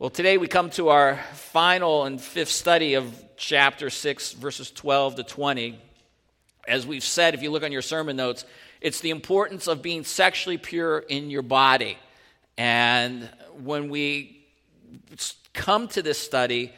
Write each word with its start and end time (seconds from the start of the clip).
Well, 0.00 0.10
today 0.10 0.38
we 0.38 0.46
come 0.46 0.70
to 0.70 0.90
our 0.90 1.16
final 1.32 2.04
and 2.04 2.20
fifth 2.20 2.52
study 2.52 2.94
of 2.94 3.12
chapter 3.36 3.90
6, 3.90 4.34
verses 4.34 4.70
12 4.70 5.16
to 5.16 5.22
20. 5.24 5.76
As 6.68 6.86
we've 6.86 7.02
said, 7.02 7.34
if 7.34 7.42
you 7.42 7.50
look 7.50 7.64
on 7.64 7.72
your 7.72 7.82
sermon 7.82 8.14
notes, 8.14 8.44
it's 8.80 9.00
the 9.00 9.10
importance 9.10 9.66
of 9.66 9.82
being 9.82 10.04
sexually 10.04 10.56
pure 10.56 11.00
in 11.00 11.30
your 11.30 11.42
body. 11.42 11.98
And 12.56 13.28
when 13.60 13.88
we 13.88 14.46
come 15.52 15.88
to 15.88 16.00
this 16.00 16.20
study, 16.20 16.72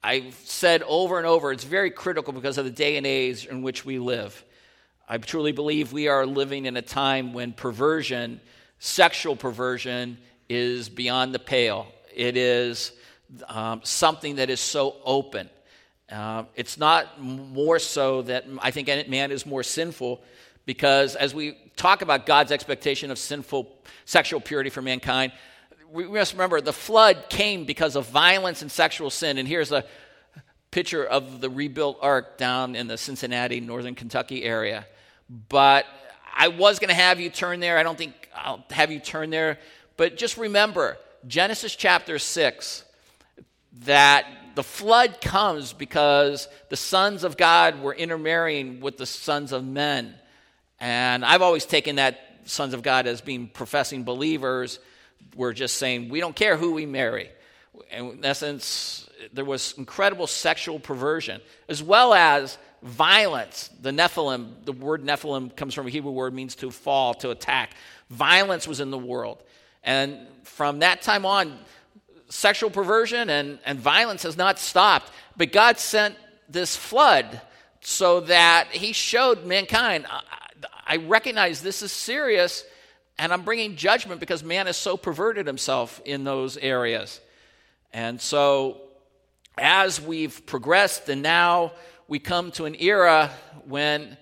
I've 0.00 0.34
said 0.44 0.84
over 0.84 1.18
and 1.18 1.26
over, 1.26 1.50
it's 1.50 1.64
very 1.64 1.90
critical 1.90 2.32
because 2.32 2.56
of 2.56 2.66
the 2.66 2.70
day 2.70 2.96
and 2.96 3.04
age 3.04 3.46
in 3.46 3.62
which 3.62 3.84
we 3.84 3.98
live. 3.98 4.44
I 5.08 5.18
truly 5.18 5.50
believe 5.50 5.92
we 5.92 6.06
are 6.06 6.24
living 6.24 6.66
in 6.66 6.76
a 6.76 6.82
time 6.82 7.32
when 7.32 7.52
perversion, 7.52 8.40
sexual 8.78 9.34
perversion, 9.34 10.18
is 10.48 10.88
beyond 10.88 11.34
the 11.34 11.40
pale 11.40 11.88
it 12.20 12.36
is 12.36 12.92
um, 13.48 13.80
something 13.82 14.36
that 14.36 14.50
is 14.50 14.60
so 14.60 14.96
open. 15.06 15.48
Uh, 16.12 16.44
it's 16.54 16.76
not 16.76 17.18
more 17.18 17.78
so 17.78 18.20
that 18.22 18.44
I 18.60 18.70
think 18.70 18.88
man 19.08 19.30
is 19.30 19.46
more 19.46 19.62
sinful 19.62 20.20
because 20.66 21.16
as 21.16 21.34
we 21.34 21.56
talk 21.76 22.02
about 22.02 22.26
God's 22.26 22.52
expectation 22.52 23.10
of 23.10 23.18
sinful 23.18 23.74
sexual 24.04 24.38
purity 24.38 24.68
for 24.68 24.82
mankind, 24.82 25.32
we 25.90 26.06
must 26.06 26.34
remember 26.34 26.60
the 26.60 26.74
flood 26.74 27.24
came 27.30 27.64
because 27.64 27.96
of 27.96 28.06
violence 28.10 28.60
and 28.60 28.70
sexual 28.70 29.08
sin. 29.08 29.38
And 29.38 29.48
here's 29.48 29.72
a 29.72 29.86
picture 30.70 31.04
of 31.04 31.40
the 31.40 31.48
rebuilt 31.48 31.98
ark 32.02 32.36
down 32.36 32.76
in 32.76 32.86
the 32.86 32.98
Cincinnati, 32.98 33.60
northern 33.60 33.94
Kentucky 33.94 34.44
area. 34.44 34.86
But 35.48 35.86
I 36.36 36.48
was 36.48 36.80
going 36.80 36.90
to 36.90 36.94
have 36.94 37.18
you 37.18 37.30
turn 37.30 37.60
there. 37.60 37.78
I 37.78 37.82
don't 37.82 37.96
think 37.96 38.28
I'll 38.34 38.62
have 38.70 38.90
you 38.90 39.00
turn 39.00 39.30
there. 39.30 39.58
But 39.96 40.18
just 40.18 40.36
remember, 40.36 40.98
Genesis 41.26 41.76
chapter 41.76 42.18
6 42.18 42.84
that 43.84 44.26
the 44.54 44.62
flood 44.62 45.20
comes 45.20 45.72
because 45.72 46.48
the 46.70 46.76
sons 46.76 47.24
of 47.24 47.36
God 47.36 47.80
were 47.82 47.94
intermarrying 47.94 48.80
with 48.80 48.96
the 48.96 49.06
sons 49.06 49.52
of 49.52 49.64
men. 49.64 50.14
And 50.80 51.24
I've 51.24 51.42
always 51.42 51.66
taken 51.66 51.96
that 51.96 52.20
sons 52.44 52.74
of 52.74 52.82
God 52.82 53.06
as 53.06 53.20
being 53.20 53.48
professing 53.48 54.02
believers. 54.04 54.80
We're 55.36 55.52
just 55.52 55.76
saying 55.76 56.08
we 56.08 56.20
don't 56.20 56.34
care 56.34 56.56
who 56.56 56.72
we 56.72 56.86
marry. 56.86 57.30
And 57.90 58.12
in 58.14 58.24
essence, 58.24 59.08
there 59.32 59.44
was 59.44 59.74
incredible 59.76 60.26
sexual 60.26 60.80
perversion, 60.80 61.40
as 61.68 61.82
well 61.82 62.14
as 62.14 62.58
violence. 62.82 63.70
The 63.80 63.90
Nephilim, 63.90 64.64
the 64.64 64.72
word 64.72 65.04
Nephilim 65.04 65.54
comes 65.54 65.74
from 65.74 65.86
a 65.86 65.90
Hebrew 65.90 66.12
word, 66.12 66.34
means 66.34 66.54
to 66.56 66.70
fall, 66.70 67.14
to 67.14 67.30
attack. 67.30 67.74
Violence 68.08 68.66
was 68.66 68.80
in 68.80 68.90
the 68.90 68.98
world. 68.98 69.42
And 69.82 70.18
from 70.44 70.80
that 70.80 71.02
time 71.02 71.24
on, 71.24 71.58
sexual 72.28 72.70
perversion 72.70 73.28
and, 73.28 73.58
and 73.64 73.78
violence 73.78 74.22
has 74.22 74.36
not 74.36 74.58
stopped. 74.58 75.10
But 75.36 75.52
God 75.52 75.78
sent 75.78 76.16
this 76.48 76.76
flood 76.76 77.40
so 77.80 78.20
that 78.20 78.68
He 78.70 78.92
showed 78.92 79.44
mankind, 79.44 80.06
I, 80.08 80.22
I 80.86 80.96
recognize 80.96 81.62
this 81.62 81.82
is 81.82 81.92
serious, 81.92 82.64
and 83.18 83.32
I'm 83.32 83.42
bringing 83.42 83.76
judgment 83.76 84.20
because 84.20 84.42
man 84.42 84.66
has 84.66 84.76
so 84.76 84.96
perverted 84.96 85.46
himself 85.46 86.00
in 86.04 86.24
those 86.24 86.56
areas. 86.56 87.20
And 87.92 88.20
so, 88.20 88.80
as 89.58 90.00
we've 90.00 90.46
progressed, 90.46 91.08
and 91.08 91.22
now 91.22 91.72
we 92.08 92.18
come 92.18 92.50
to 92.52 92.64
an 92.64 92.76
era 92.78 93.30
when 93.66 94.16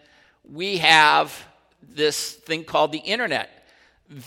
we 0.51 0.79
have 0.79 1.47
this 1.83 2.33
thing 2.33 2.65
called 2.65 2.93
the 2.93 2.99
internet 2.99 3.58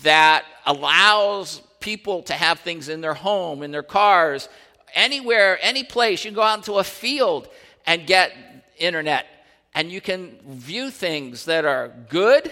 that 0.04 0.46
allows 0.66 1.62
people 1.80 2.22
to 2.24 2.34
have 2.34 2.60
things 2.60 2.90
in 2.90 3.02
their 3.02 3.14
home, 3.14 3.64
in 3.64 3.72
their 3.72 3.84
cars, 3.84 4.48
anywhere, 4.94 5.58
any 5.62 5.84
place. 5.84 6.24
You 6.24 6.32
can 6.32 6.36
go 6.36 6.42
out 6.44 6.60
into 6.60 6.74
a 6.74 6.84
field 6.84 7.48
and 7.86 8.06
get 8.06 8.32
internet, 8.78 9.26
and 9.74 9.92
you 9.92 10.02
can 10.02 10.38
view 10.46 10.92
things 10.92 11.46
that 11.46 11.66
are 11.66 11.92
good 12.10 12.52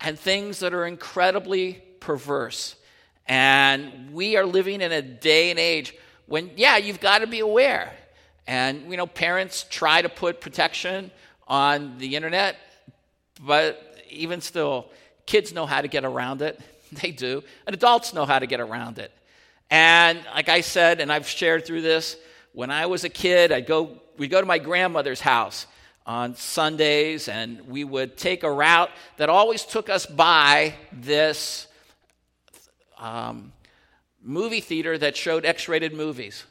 and 0.00 0.18
things 0.18 0.60
that 0.60 0.74
are 0.74 0.86
incredibly 0.86 1.82
perverse. 2.00 2.76
And 3.26 4.12
we 4.12 4.36
are 4.36 4.44
living 4.44 4.80
in 4.80 4.92
a 4.92 5.02
day 5.02 5.50
and 5.50 5.58
age 5.58 5.94
when, 6.26 6.50
yeah, 6.56 6.76
you've 6.76 7.00
got 7.00 7.20
to 7.20 7.26
be 7.26 7.40
aware. 7.40 7.92
And, 8.46 8.90
you 8.90 8.96
know, 8.96 9.06
parents 9.06 9.64
try 9.68 10.02
to 10.02 10.08
put 10.08 10.40
protection 10.40 11.10
on 11.48 11.98
the 11.98 12.14
internet, 12.14 12.56
but 13.44 13.82
even 14.08 14.40
still, 14.40 14.90
Kids 15.26 15.52
know 15.52 15.66
how 15.66 15.80
to 15.80 15.88
get 15.88 16.04
around 16.04 16.42
it. 16.42 16.60
They 17.02 17.10
do. 17.10 17.42
And 17.66 17.74
adults 17.74 18.14
know 18.14 18.24
how 18.24 18.38
to 18.38 18.46
get 18.46 18.60
around 18.60 19.00
it. 19.00 19.10
And 19.70 20.24
like 20.32 20.48
I 20.48 20.60
said, 20.60 21.00
and 21.00 21.12
I've 21.12 21.26
shared 21.26 21.66
through 21.66 21.82
this, 21.82 22.16
when 22.52 22.70
I 22.70 22.86
was 22.86 23.02
a 23.02 23.08
kid, 23.08 23.50
I'd 23.50 23.66
go, 23.66 24.00
we'd 24.16 24.30
go 24.30 24.40
to 24.40 24.46
my 24.46 24.58
grandmother's 24.58 25.20
house 25.20 25.66
on 26.06 26.36
Sundays, 26.36 27.28
and 27.28 27.68
we 27.68 27.82
would 27.82 28.16
take 28.16 28.44
a 28.44 28.50
route 28.50 28.90
that 29.16 29.28
always 29.28 29.64
took 29.64 29.90
us 29.90 30.06
by 30.06 30.74
this 30.92 31.66
um, 32.98 33.52
movie 34.22 34.60
theater 34.60 34.96
that 34.96 35.16
showed 35.16 35.44
X 35.44 35.68
rated 35.68 35.92
movies. 35.92 36.44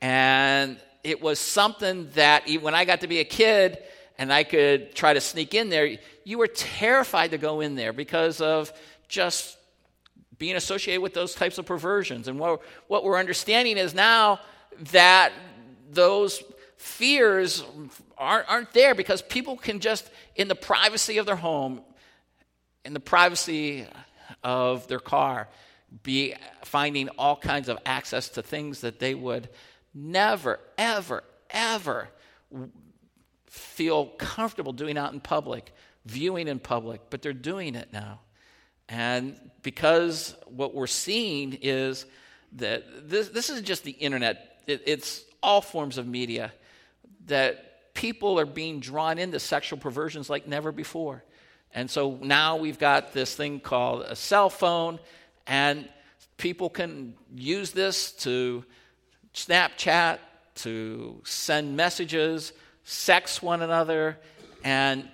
And 0.00 0.78
it 1.04 1.22
was 1.22 1.38
something 1.38 2.10
that 2.14 2.48
when 2.60 2.74
I 2.74 2.84
got 2.84 3.02
to 3.02 3.06
be 3.06 3.20
a 3.20 3.24
kid 3.24 3.78
and 4.18 4.32
I 4.32 4.44
could 4.44 4.94
try 4.94 5.12
to 5.14 5.20
sneak 5.20 5.54
in 5.54 5.70
there, 5.70 5.98
you 6.24 6.38
were 6.38 6.46
terrified 6.46 7.32
to 7.32 7.38
go 7.38 7.60
in 7.60 7.74
there 7.74 7.92
because 7.92 8.40
of 8.40 8.72
just 9.08 9.58
being 10.38 10.56
associated 10.56 11.00
with 11.00 11.14
those 11.14 11.34
types 11.34 11.58
of 11.58 11.66
perversions. 11.66 12.28
And 12.28 12.38
what, 12.38 12.62
what 12.86 13.04
we're 13.04 13.18
understanding 13.18 13.76
is 13.76 13.94
now 13.94 14.40
that 14.92 15.32
those 15.90 16.42
fears 16.76 17.64
aren't, 18.18 18.48
aren't 18.48 18.72
there 18.72 18.94
because 18.94 19.22
people 19.22 19.56
can 19.56 19.80
just, 19.80 20.10
in 20.36 20.48
the 20.48 20.54
privacy 20.54 21.18
of 21.18 21.26
their 21.26 21.36
home, 21.36 21.80
in 22.84 22.94
the 22.94 23.00
privacy 23.00 23.86
of 24.42 24.86
their 24.88 24.98
car, 25.00 25.48
be 26.02 26.34
finding 26.64 27.08
all 27.10 27.36
kinds 27.36 27.68
of 27.68 27.78
access 27.86 28.28
to 28.30 28.42
things 28.42 28.80
that 28.80 28.98
they 28.98 29.14
would 29.14 29.48
never, 29.94 30.58
ever, 30.76 31.22
ever 31.50 32.08
feel 33.54 34.06
comfortable 34.06 34.72
doing 34.72 34.98
out 34.98 35.12
in 35.12 35.20
public 35.20 35.72
viewing 36.06 36.48
in 36.48 36.58
public, 36.58 37.00
but 37.10 37.22
they're 37.22 37.32
doing 37.32 37.74
it 37.74 37.88
now. 37.92 38.20
And 38.88 39.38
because 39.62 40.34
what 40.46 40.74
we're 40.74 40.86
seeing 40.86 41.58
is 41.62 42.04
that 42.52 43.08
this, 43.08 43.30
this 43.30 43.50
is 43.50 43.62
just 43.62 43.84
the 43.84 43.92
internet, 43.92 44.58
it, 44.66 44.82
it's 44.86 45.24
all 45.42 45.60
forms 45.60 45.98
of 45.98 46.06
media, 46.06 46.52
that 47.26 47.94
people 47.94 48.38
are 48.38 48.46
being 48.46 48.80
drawn 48.80 49.18
into 49.18 49.40
sexual 49.40 49.78
perversions 49.78 50.28
like 50.28 50.46
never 50.46 50.72
before. 50.72 51.24
And 51.72 51.90
so 51.90 52.18
now 52.20 52.56
we've 52.56 52.78
got 52.78 53.12
this 53.12 53.34
thing 53.34 53.60
called 53.60 54.02
a 54.02 54.14
cell 54.14 54.50
phone, 54.50 55.00
and 55.46 55.88
people 56.36 56.68
can 56.68 57.14
use 57.34 57.72
this 57.72 58.12
to 58.12 58.64
Snapchat, 59.32 60.18
to 60.56 61.20
send 61.24 61.76
messages, 61.76 62.52
sex 62.84 63.42
one 63.42 63.62
another, 63.62 64.18
and 64.62 65.08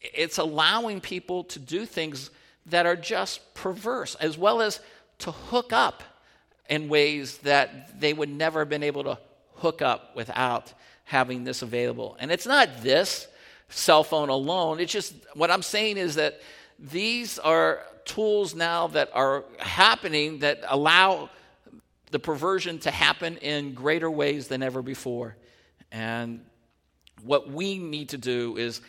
it's 0.00 0.38
allowing 0.38 1.00
people 1.00 1.44
to 1.44 1.58
do 1.58 1.84
things 1.84 2.30
that 2.66 2.86
are 2.86 2.96
just 2.96 3.54
perverse, 3.54 4.14
as 4.16 4.38
well 4.38 4.60
as 4.60 4.80
to 5.18 5.32
hook 5.32 5.72
up 5.72 6.02
in 6.68 6.88
ways 6.88 7.38
that 7.38 7.98
they 8.00 8.12
would 8.12 8.28
never 8.28 8.60
have 8.60 8.68
been 8.68 8.82
able 8.82 9.04
to 9.04 9.18
hook 9.56 9.82
up 9.82 10.14
without 10.14 10.72
having 11.04 11.44
this 11.44 11.62
available. 11.62 12.16
And 12.20 12.30
it's 12.30 12.46
not 12.46 12.82
this 12.82 13.26
cell 13.70 14.04
phone 14.04 14.28
alone. 14.28 14.78
It's 14.80 14.92
just 14.92 15.14
what 15.34 15.50
I'm 15.50 15.62
saying 15.62 15.96
is 15.96 16.14
that 16.16 16.40
these 16.78 17.38
are 17.38 17.80
tools 18.04 18.54
now 18.54 18.86
that 18.88 19.10
are 19.14 19.44
happening 19.58 20.40
that 20.40 20.60
allow 20.68 21.30
the 22.10 22.18
perversion 22.18 22.78
to 22.80 22.90
happen 22.90 23.36
in 23.38 23.74
greater 23.74 24.10
ways 24.10 24.48
than 24.48 24.62
ever 24.62 24.80
before. 24.82 25.36
And 25.90 26.40
what 27.24 27.50
we 27.50 27.78
need 27.78 28.10
to 28.10 28.18
do 28.18 28.56
is 28.56 28.80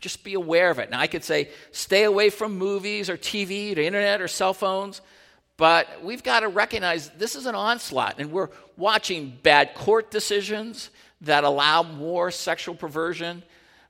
just 0.00 0.24
be 0.24 0.34
aware 0.34 0.70
of 0.70 0.78
it. 0.78 0.90
Now, 0.90 1.00
I 1.00 1.06
could 1.06 1.24
say 1.24 1.50
stay 1.70 2.04
away 2.04 2.30
from 2.30 2.56
movies 2.58 3.10
or 3.10 3.16
TV 3.16 3.76
or 3.76 3.80
internet 3.80 4.20
or 4.20 4.28
cell 4.28 4.54
phones, 4.54 5.00
but 5.56 6.02
we've 6.02 6.22
got 6.22 6.40
to 6.40 6.48
recognize 6.48 7.10
this 7.10 7.36
is 7.36 7.46
an 7.46 7.54
onslaught, 7.54 8.16
and 8.18 8.32
we're 8.32 8.48
watching 8.76 9.38
bad 9.42 9.74
court 9.74 10.10
decisions 10.10 10.90
that 11.22 11.44
allow 11.44 11.82
more 11.82 12.30
sexual 12.30 12.74
perversion. 12.74 13.42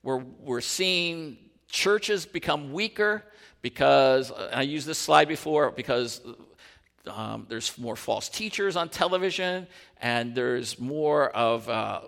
We're, 0.03 0.19
we're 0.19 0.61
seeing 0.61 1.38
churches 1.69 2.26
become 2.26 2.73
weaker 2.73 3.25
because, 3.62 4.32
I 4.53 4.62
used 4.62 4.87
this 4.87 4.99
slide 4.99 5.29
before, 5.29 5.70
because 5.70 6.20
um, 7.06 7.47
there's 7.49 7.79
more 7.79 7.97
false 7.97 8.29
teachers 8.29 8.76
on 8.76 8.88
television, 8.88 9.67
and 10.00 10.35
there's 10.35 10.79
more 10.81 11.31
of 11.31 11.69
uh, 11.69 12.00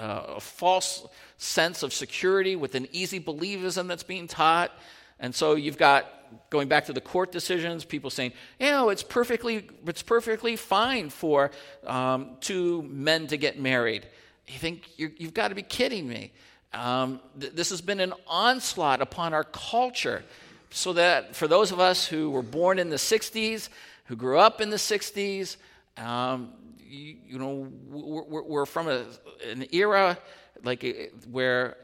uh, 0.00 0.36
a 0.36 0.40
false 0.40 1.06
sense 1.36 1.82
of 1.82 1.92
security 1.92 2.56
with 2.56 2.74
an 2.74 2.88
easy 2.90 3.20
believism 3.20 3.86
that's 3.86 4.02
being 4.02 4.26
taught. 4.26 4.72
And 5.18 5.34
so 5.34 5.54
you've 5.54 5.76
got 5.76 6.06
going 6.48 6.68
back 6.68 6.86
to 6.86 6.92
the 6.92 7.00
court 7.00 7.32
decisions, 7.32 7.84
people 7.84 8.08
saying, 8.08 8.32
you 8.58 8.70
know, 8.70 8.88
it's 8.88 9.02
perfectly, 9.02 9.68
it's 9.86 10.02
perfectly 10.02 10.56
fine 10.56 11.10
for 11.10 11.50
um, 11.86 12.36
two 12.40 12.82
men 12.84 13.26
to 13.26 13.36
get 13.36 13.60
married. 13.60 14.06
You 14.46 14.58
think, 14.58 14.88
you 14.96 15.12
have 15.20 15.34
got 15.34 15.48
to 15.48 15.54
be 15.54 15.62
kidding 15.62 16.08
me. 16.08 16.32
Um, 16.72 17.20
th- 17.38 17.52
this 17.52 17.70
has 17.70 17.80
been 17.80 18.00
an 18.00 18.14
onslaught 18.26 19.02
upon 19.02 19.34
our 19.34 19.44
culture. 19.44 20.24
So 20.70 20.92
that 20.94 21.34
for 21.34 21.48
those 21.48 21.72
of 21.72 21.80
us 21.80 22.06
who 22.06 22.30
were 22.30 22.42
born 22.42 22.78
in 22.78 22.90
the 22.90 22.96
60s, 22.96 23.68
who 24.04 24.16
grew 24.16 24.38
up 24.38 24.60
in 24.60 24.70
the 24.70 24.76
60s, 24.76 25.56
um, 25.96 26.52
you, 26.90 27.38
know, 27.38 27.68
we're, 27.88 28.42
we're 28.42 28.66
from 28.66 28.88
a, 28.88 29.04
an 29.48 29.66
era 29.72 30.18
like 30.64 31.12
where 31.30 31.76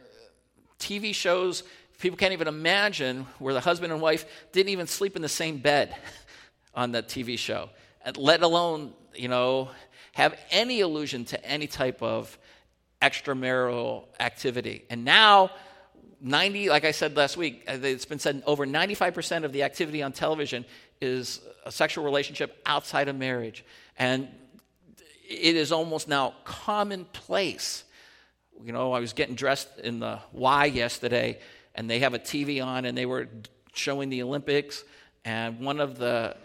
TV 0.79 1.14
shows, 1.14 1.62
people 1.99 2.17
can't 2.17 2.32
even 2.32 2.49
imagine 2.49 3.26
where 3.38 3.55
the 3.55 3.61
husband 3.61 3.93
and 3.93 4.03
wife 4.03 4.26
didn't 4.53 4.70
even 4.70 4.87
sleep 4.87 5.17
in 5.17 5.23
the 5.23 5.29
same 5.29 5.58
bed 5.58 5.97
on 6.75 6.93
that 6.93 7.08
TV 7.08 7.38
show, 7.38 7.70
let 8.17 8.43
alone, 8.43 8.93
you 9.14 9.29
know, 9.29 9.70
have 10.12 10.38
any 10.50 10.81
allusion 10.81 11.25
to 11.26 11.44
any 11.44 11.67
type 11.67 12.02
of 12.02 12.37
extramarital 13.00 14.05
activity. 14.19 14.85
And 14.91 15.05
now, 15.05 15.50
90, 16.20 16.70
like 16.70 16.85
I 16.85 16.93
said 16.93 17.17
last 17.17 17.37
week, 17.37 17.64
uh, 17.69 17.79
it's 17.82 18.06
been 18.06 18.19
said 18.19 18.43
over 18.47 18.67
95% 18.67 19.44
of 19.44 19.52
the 19.52 19.62
activity 19.62 20.02
on 20.02 20.12
television 20.12 20.64
is 21.00 21.41
a 21.64 21.70
sexual 21.70 22.05
relationship 22.05 22.61
outside 22.64 23.09
of 23.09 23.17
marriage. 23.17 23.64
And 23.99 24.29
it 25.28 25.56
is 25.56 25.73
almost 25.73 26.08
now 26.08 26.34
commonplace. 26.44 27.84
You 28.64 28.73
know, 28.73 28.93
I 28.93 29.00
was 29.00 29.12
getting 29.12 29.34
dressed 29.34 29.69
in 29.78 30.00
the 30.00 30.19
Y 30.32 30.67
yesterday, 30.67 31.38
and 31.75 31.90
they 31.90 31.99
have 32.00 32.14
a 32.14 32.19
TV 32.19 32.64
on, 32.64 32.84
and 32.84 32.96
they 32.96 33.06
were 33.06 33.28
showing 33.75 34.08
the 34.08 34.23
Olympics. 34.23 34.84
And 35.25 35.61
one 35.61 35.81
of 35.81 35.99
the 35.99 36.37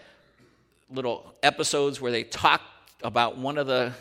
little 0.89 1.33
episodes 1.41 2.01
where 2.01 2.11
they 2.11 2.23
talked 2.23 2.63
about 3.03 3.37
one 3.37 3.57
of 3.57 3.67
the 3.67 3.93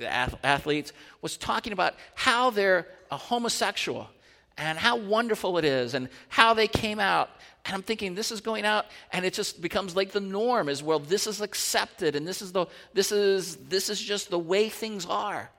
athletes 0.00 0.92
was 1.20 1.36
talking 1.36 1.72
about 1.72 1.94
how 2.14 2.50
they're 2.50 2.86
a 3.10 3.16
homosexual 3.16 4.08
and 4.56 4.78
how 4.78 4.96
wonderful 4.96 5.58
it 5.58 5.64
is 5.64 5.94
and 5.94 6.08
how 6.28 6.54
they 6.54 6.68
came 6.68 7.00
out. 7.00 7.28
And 7.66 7.74
I'm 7.74 7.82
thinking, 7.82 8.14
this 8.14 8.30
is 8.30 8.40
going 8.40 8.64
out, 8.66 8.86
and 9.10 9.24
it 9.24 9.32
just 9.32 9.62
becomes 9.62 9.96
like 9.96 10.12
the 10.12 10.20
norm 10.20 10.68
as 10.68 10.82
well. 10.82 10.98
This 10.98 11.26
is 11.26 11.40
accepted, 11.40 12.14
and 12.14 12.28
this 12.28 12.42
is, 12.42 12.52
the, 12.52 12.66
this, 12.92 13.10
is, 13.10 13.56
this 13.56 13.88
is 13.88 14.00
just 14.00 14.28
the 14.28 14.38
way 14.38 14.68
things 14.68 15.06
are. 15.06 15.50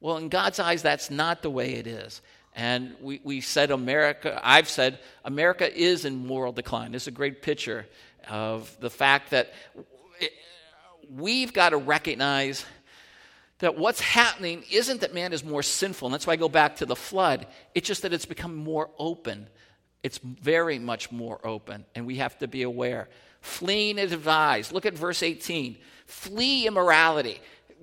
Well, 0.00 0.16
in 0.16 0.28
God's 0.28 0.58
eyes, 0.58 0.82
that's 0.82 1.10
not 1.10 1.42
the 1.42 1.50
way 1.50 1.74
it 1.74 1.86
is. 1.86 2.22
And 2.56 2.94
we, 3.00 3.20
we 3.24 3.40
said 3.40 3.70
America, 3.70 4.40
I've 4.42 4.68
said 4.68 4.98
America 5.24 5.72
is 5.72 6.04
in 6.04 6.26
moral 6.26 6.52
decline. 6.52 6.92
This 6.92 7.04
is 7.04 7.08
a 7.08 7.12
great 7.12 7.40
picture 7.40 7.86
of 8.28 8.76
the 8.80 8.90
fact 8.90 9.30
that 9.30 9.52
it, 10.20 10.32
we've 11.10 11.52
got 11.52 11.70
to 11.70 11.76
recognize 11.76 12.64
that 13.58 13.78
what's 13.78 14.00
happening 14.00 14.64
isn't 14.70 15.00
that 15.00 15.14
man 15.14 15.32
is 15.32 15.44
more 15.44 15.62
sinful, 15.62 16.06
and 16.06 16.14
that's 16.14 16.26
why 16.26 16.34
I 16.34 16.36
go 16.36 16.48
back 16.48 16.76
to 16.76 16.86
the 16.86 16.96
flood. 16.96 17.46
It's 17.74 17.86
just 17.86 18.02
that 18.02 18.12
it's 18.12 18.26
become 18.26 18.54
more 18.54 18.90
open. 18.98 19.48
It's 20.04 20.18
very 20.18 20.78
much 20.78 21.10
more 21.10 21.40
open, 21.44 21.86
and 21.94 22.06
we 22.06 22.16
have 22.16 22.38
to 22.38 22.46
be 22.46 22.62
aware. 22.62 23.08
Fleeing 23.40 23.98
is 23.98 24.12
advised. 24.12 24.70
Look 24.70 24.84
at 24.84 24.92
verse 24.92 25.22
18. 25.22 25.78
Flee 26.06 26.66
immorality. 26.66 27.40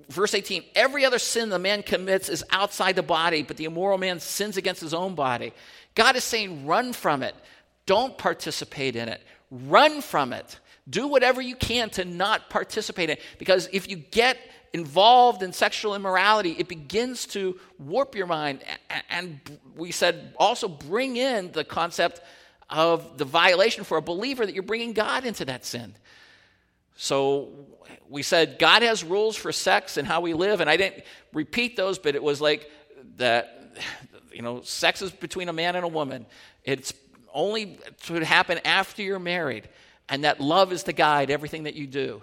Verse 0.08 0.32
18 0.32 0.62
Every 0.76 1.04
other 1.04 1.18
sin 1.18 1.48
the 1.48 1.58
man 1.58 1.82
commits 1.82 2.28
is 2.28 2.44
outside 2.50 2.94
the 2.94 3.02
body, 3.02 3.42
but 3.42 3.56
the 3.56 3.64
immoral 3.64 3.98
man 3.98 4.20
sins 4.20 4.56
against 4.56 4.80
his 4.80 4.94
own 4.94 5.16
body. 5.16 5.52
God 5.96 6.14
is 6.14 6.22
saying, 6.22 6.64
run 6.64 6.92
from 6.92 7.24
it. 7.24 7.34
Don't 7.86 8.16
participate 8.16 8.94
in 8.94 9.08
it. 9.08 9.20
Run 9.50 10.00
from 10.00 10.32
it. 10.32 10.60
Do 10.88 11.08
whatever 11.08 11.42
you 11.42 11.56
can 11.56 11.90
to 11.90 12.04
not 12.04 12.50
participate 12.50 13.10
in 13.10 13.16
it. 13.16 13.22
Because 13.38 13.68
if 13.72 13.90
you 13.90 13.96
get 13.96 14.38
involved 14.72 15.42
in 15.42 15.52
sexual 15.52 15.94
immorality, 15.94 16.56
it 16.58 16.68
begins 16.68 17.26
to 17.26 17.58
warp 17.78 18.14
your 18.14 18.26
mind. 18.26 18.62
And 19.10 19.40
we 19.76 19.90
said 19.90 20.34
also 20.36 20.68
bring 20.68 21.16
in 21.16 21.52
the 21.52 21.64
concept 21.64 22.20
of 22.70 23.18
the 23.18 23.24
violation 23.24 23.84
for 23.84 23.98
a 23.98 24.02
believer 24.02 24.46
that 24.46 24.54
you're 24.54 24.62
bringing 24.62 24.94
God 24.94 25.26
into 25.26 25.44
that 25.44 25.64
sin. 25.64 25.94
So 26.96 27.50
we 28.08 28.22
said 28.22 28.58
God 28.58 28.82
has 28.82 29.04
rules 29.04 29.36
for 29.36 29.52
sex 29.52 29.96
and 29.96 30.08
how 30.08 30.20
we 30.20 30.32
live, 30.34 30.60
and 30.60 30.70
I 30.70 30.76
didn't 30.76 31.04
repeat 31.32 31.76
those, 31.76 31.98
but 31.98 32.14
it 32.14 32.22
was 32.22 32.40
like 32.40 32.70
that, 33.16 33.76
you 34.32 34.42
know, 34.42 34.62
sex 34.62 35.02
is 35.02 35.10
between 35.10 35.48
a 35.48 35.52
man 35.52 35.76
and 35.76 35.84
a 35.84 35.88
woman. 35.88 36.26
It's 36.64 36.94
only 37.34 37.78
to 38.04 38.24
happen 38.24 38.60
after 38.64 39.02
you're 39.02 39.18
married, 39.18 39.68
and 40.08 40.24
that 40.24 40.40
love 40.40 40.72
is 40.72 40.84
to 40.84 40.92
guide 40.92 41.30
everything 41.30 41.64
that 41.64 41.74
you 41.74 41.86
do. 41.86 42.22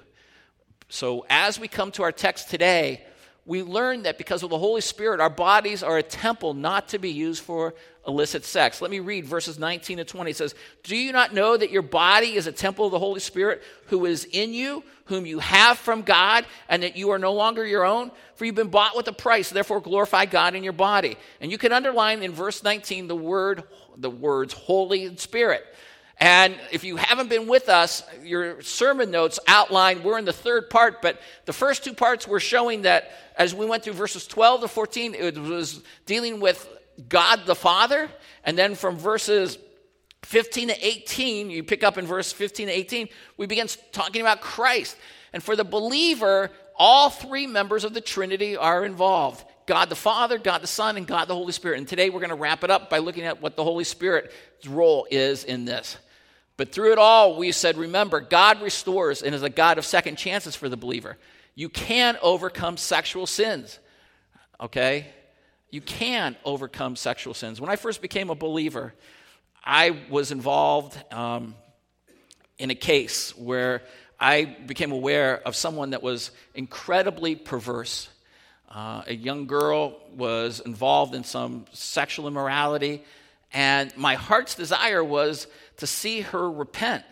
So, 0.89 1.25
as 1.29 1.59
we 1.59 1.67
come 1.67 1.91
to 1.93 2.03
our 2.03 2.11
text 2.11 2.49
today, 2.49 3.05
we 3.45 3.63
learn 3.63 4.03
that 4.03 4.17
because 4.17 4.41
of 4.41 4.49
the 4.49 4.57
Holy 4.57 4.81
Spirit, 4.81 5.19
our 5.19 5.29
bodies 5.29 5.81
are 5.83 5.97
a 5.97 6.03
temple 6.03 6.53
not 6.53 6.89
to 6.89 6.99
be 6.99 7.11
used 7.11 7.43
for 7.43 7.75
illicit 8.07 8.43
sex. 8.43 8.81
Let 8.81 8.89
me 8.89 8.99
read 8.99 9.25
verses 9.25 9.59
19 9.59 9.97
to 9.97 10.03
20. 10.03 10.31
It 10.31 10.37
says, 10.37 10.55
Do 10.83 10.97
you 10.97 11.11
not 11.11 11.33
know 11.33 11.55
that 11.55 11.71
your 11.71 11.83
body 11.83 12.33
is 12.33 12.47
a 12.47 12.51
temple 12.51 12.85
of 12.85 12.91
the 12.91 12.99
Holy 12.99 13.19
Spirit 13.19 13.61
who 13.85 14.05
is 14.05 14.25
in 14.25 14.51
you, 14.53 14.83
whom 15.05 15.27
you 15.27 15.39
have 15.39 15.77
from 15.77 16.01
God, 16.01 16.45
and 16.69 16.81
that 16.81 16.97
you 16.97 17.11
are 17.11 17.19
no 17.19 17.33
longer 17.33 17.65
your 17.65 17.85
own? 17.85 18.11
For 18.33 18.45
you've 18.45 18.55
been 18.55 18.69
bought 18.69 18.95
with 18.95 19.07
a 19.07 19.13
price, 19.13 19.49
therefore 19.49 19.81
glorify 19.81 20.25
God 20.25 20.55
in 20.55 20.63
your 20.63 20.73
body. 20.73 21.17
And 21.39 21.51
you 21.51 21.59
can 21.59 21.71
underline 21.71 22.23
in 22.23 22.31
verse 22.31 22.63
19 22.63 23.07
the 23.07 23.15
word, 23.15 23.63
the 23.95 24.09
words 24.09 24.53
Holy 24.53 25.15
Spirit. 25.17 25.63
And 26.19 26.59
if 26.71 26.83
you 26.83 26.97
haven't 26.97 27.29
been 27.29 27.47
with 27.47 27.69
us, 27.69 28.03
your 28.23 28.61
sermon 28.61 29.09
notes 29.09 29.39
outline, 29.47 30.03
we're 30.03 30.19
in 30.19 30.25
the 30.25 30.33
third 30.33 30.69
part, 30.69 31.01
but 31.01 31.21
the 31.45 31.53
first 31.53 31.83
two 31.85 31.93
parts 31.93 32.27
were 32.27 32.41
showing 32.41 32.81
that 32.81 33.11
as 33.37 33.55
we 33.55 33.65
went 33.65 33.83
through 33.83 33.93
verses 33.93 34.27
12 34.27 34.61
to 34.61 34.67
14, 34.67 35.15
it 35.15 35.37
was 35.37 35.81
dealing 36.05 36.41
with 36.41 36.67
God 37.07 37.45
the 37.45 37.55
Father. 37.55 38.09
And 38.43 38.57
then 38.57 38.75
from 38.75 38.97
verses 38.97 39.57
15 40.23 40.67
to 40.67 40.85
18, 40.85 41.49
you 41.49 41.63
pick 41.63 41.83
up 41.83 41.97
in 41.97 42.05
verse 42.05 42.33
15 42.33 42.67
to 42.67 42.73
18, 42.73 43.07
we 43.37 43.45
begin 43.45 43.67
talking 43.93 44.19
about 44.19 44.41
Christ. 44.41 44.97
And 45.31 45.41
for 45.41 45.55
the 45.55 45.63
believer, 45.63 46.51
all 46.75 47.09
three 47.09 47.47
members 47.47 47.85
of 47.85 47.93
the 47.93 48.01
Trinity 48.01 48.57
are 48.57 48.83
involved 48.83 49.45
God 49.67 49.89
the 49.89 49.95
Father, 49.95 50.39
God 50.39 50.63
the 50.63 50.67
Son, 50.67 50.97
and 50.97 51.05
God 51.05 51.27
the 51.27 51.35
Holy 51.35 51.53
Spirit. 51.53 51.77
And 51.77 51.87
today 51.87 52.09
we're 52.09 52.19
going 52.19 52.29
to 52.29 52.35
wrap 52.35 52.63
it 52.63 52.71
up 52.71 52.89
by 52.89 52.97
looking 52.97 53.23
at 53.23 53.39
what 53.39 53.55
the 53.55 53.63
Holy 53.63 53.83
Spirit's 53.83 54.33
role 54.67 55.07
is 55.11 55.43
in 55.43 55.63
this. 55.63 55.95
But 56.59 56.73
through 56.73 56.91
it 56.91 56.97
all, 56.97 57.37
we 57.37 57.53
said, 57.53 57.77
remember, 57.77 58.19
God 58.19 58.61
restores 58.61 59.21
and 59.21 59.33
is 59.33 59.43
a 59.43 59.49
God 59.49 59.77
of 59.77 59.85
second 59.85 60.17
chances 60.17 60.57
for 60.57 60.67
the 60.67 60.75
believer. 60.75 61.15
You 61.55 61.69
can 61.69 62.17
overcome 62.21 62.75
sexual 62.75 63.27
sins, 63.27 63.79
okay? 64.59 65.07
You 65.71 65.79
can 65.79 66.35
overcome 66.43 66.97
sexual 66.97 67.33
sins. 67.33 67.61
When 67.61 67.69
I 67.69 67.77
first 67.77 68.01
became 68.01 68.29
a 68.29 68.35
believer, 68.35 68.93
I 69.63 69.99
was 70.09 70.33
involved 70.33 71.01
um, 71.13 71.55
in 72.57 72.71
a 72.71 72.75
case 72.75 73.33
where 73.37 73.81
I 74.19 74.43
became 74.43 74.91
aware 74.91 75.41
of 75.47 75.55
someone 75.55 75.91
that 75.91 76.03
was 76.03 76.31
incredibly 76.55 77.37
perverse. 77.37 78.09
Uh, 78.67 79.03
a 79.07 79.13
young 79.15 79.47
girl 79.47 79.97
was 80.13 80.59
involved 80.59 81.15
in 81.15 81.23
some 81.23 81.67
sexual 81.71 82.27
immorality, 82.27 83.05
and 83.53 83.95
my 83.95 84.15
heart's 84.15 84.55
desire 84.55 85.01
was 85.01 85.47
to 85.79 85.87
see 85.87 86.21
her 86.21 86.49
repent. 86.49 87.03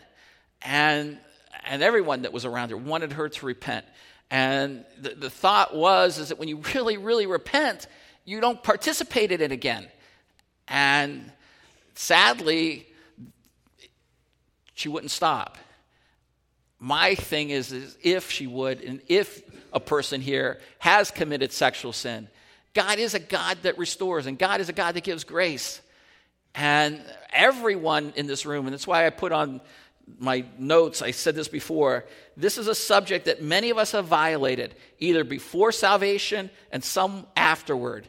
And, 0.61 1.17
and 1.65 1.83
everyone 1.83 2.21
that 2.21 2.33
was 2.33 2.45
around 2.45 2.69
her 2.69 2.77
wanted 2.77 3.13
her 3.13 3.29
to 3.29 3.45
repent. 3.45 3.85
And 4.29 4.85
the, 4.99 5.09
the 5.09 5.29
thought 5.29 5.75
was 5.75 6.19
is 6.19 6.29
that 6.29 6.39
when 6.39 6.47
you 6.47 6.57
really, 6.73 6.97
really 6.97 7.25
repent, 7.25 7.87
you 8.25 8.41
don't 8.41 8.61
participate 8.61 9.31
in 9.31 9.41
it 9.41 9.51
again. 9.51 9.87
And 10.67 11.31
sadly, 11.95 12.87
she 14.73 14.89
wouldn't 14.89 15.11
stop. 15.11 15.57
My 16.79 17.15
thing 17.15 17.49
is, 17.49 17.71
is 17.71 17.97
if 18.03 18.29
she 18.29 18.45
would, 18.45 18.81
and 18.81 19.01
if 19.07 19.41
a 19.73 19.79
person 19.79 20.21
here 20.21 20.59
has 20.79 21.09
committed 21.09 21.51
sexual 21.51 21.93
sin, 21.93 22.27
God 22.73 22.99
is 22.99 23.15
a 23.15 23.19
God 23.19 23.57
that 23.63 23.77
restores, 23.79 24.27
and 24.27 24.37
God 24.37 24.61
is 24.61 24.69
a 24.69 24.73
God 24.73 24.93
that 24.95 25.03
gives 25.03 25.23
grace. 25.23 25.81
And 26.57 27.03
everyone 27.31 28.13
in 28.15 28.25
this 28.25 28.45
room, 28.45 28.65
and 28.65 28.73
that's 28.73 28.87
why 28.87 29.05
I 29.05 29.11
put 29.11 29.31
on 29.31 29.61
my 30.17 30.43
notes, 30.57 31.03
I 31.03 31.11
said 31.11 31.35
this 31.35 31.47
before, 31.47 32.05
this 32.35 32.57
is 32.57 32.67
a 32.67 32.73
subject 32.73 33.25
that 33.25 33.43
many 33.43 33.69
of 33.69 33.77
us 33.77 33.91
have 33.91 34.05
violated, 34.05 34.73
either 34.99 35.23
before 35.23 35.71
salvation 35.71 36.49
and 36.71 36.83
some 36.83 37.27
afterward. 37.35 38.07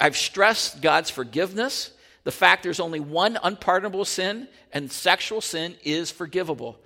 I've 0.00 0.16
stressed 0.16 0.80
God's 0.80 1.10
forgiveness, 1.10 1.90
the 2.22 2.30
fact 2.30 2.62
there's 2.62 2.78
only 2.78 3.00
one 3.00 3.36
unpardonable 3.42 4.04
sin, 4.04 4.46
and 4.72 4.92
sexual 4.92 5.40
sin 5.40 5.74
is 5.82 6.10
forgivable. 6.10 6.78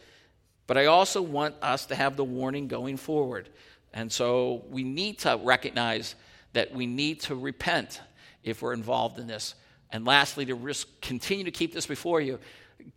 But 0.67 0.79
I 0.79 0.87
also 0.87 1.21
want 1.21 1.57
us 1.61 1.85
to 1.87 1.95
have 1.95 2.17
the 2.17 2.25
warning 2.25 2.69
going 2.69 2.97
forward. 2.97 3.51
And 3.93 4.11
so 4.11 4.65
we 4.71 4.83
need 4.83 5.19
to 5.21 5.39
recognize 5.43 6.15
that 6.55 6.73
we 6.73 6.87
need 6.87 7.21
to 7.23 7.35
repent 7.35 8.01
if 8.45 8.63
we're 8.63 8.73
involved 8.73 9.19
in 9.19 9.27
this. 9.27 9.57
And 9.93 10.05
lastly, 10.07 10.47
to 10.47 10.55
risk, 10.55 10.89
continue 11.01 11.45
to 11.45 11.51
keep 11.51 11.75
this 11.75 11.87
before 11.87 12.21
you. 12.21 12.39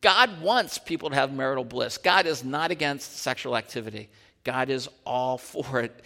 God 0.02 0.42
wants 0.42 0.78
people 0.78 1.10
to 1.10 1.16
have 1.16 1.32
marital 1.32 1.66
bliss. 1.66 1.98
God 1.98 2.26
is 2.26 2.44
not 2.44 2.72
against 2.72 3.18
sexual 3.18 3.56
activity. 3.56 4.10
God 4.44 4.70
is 4.70 4.90
all 5.06 5.38
for 5.38 5.82
it, 5.82 6.02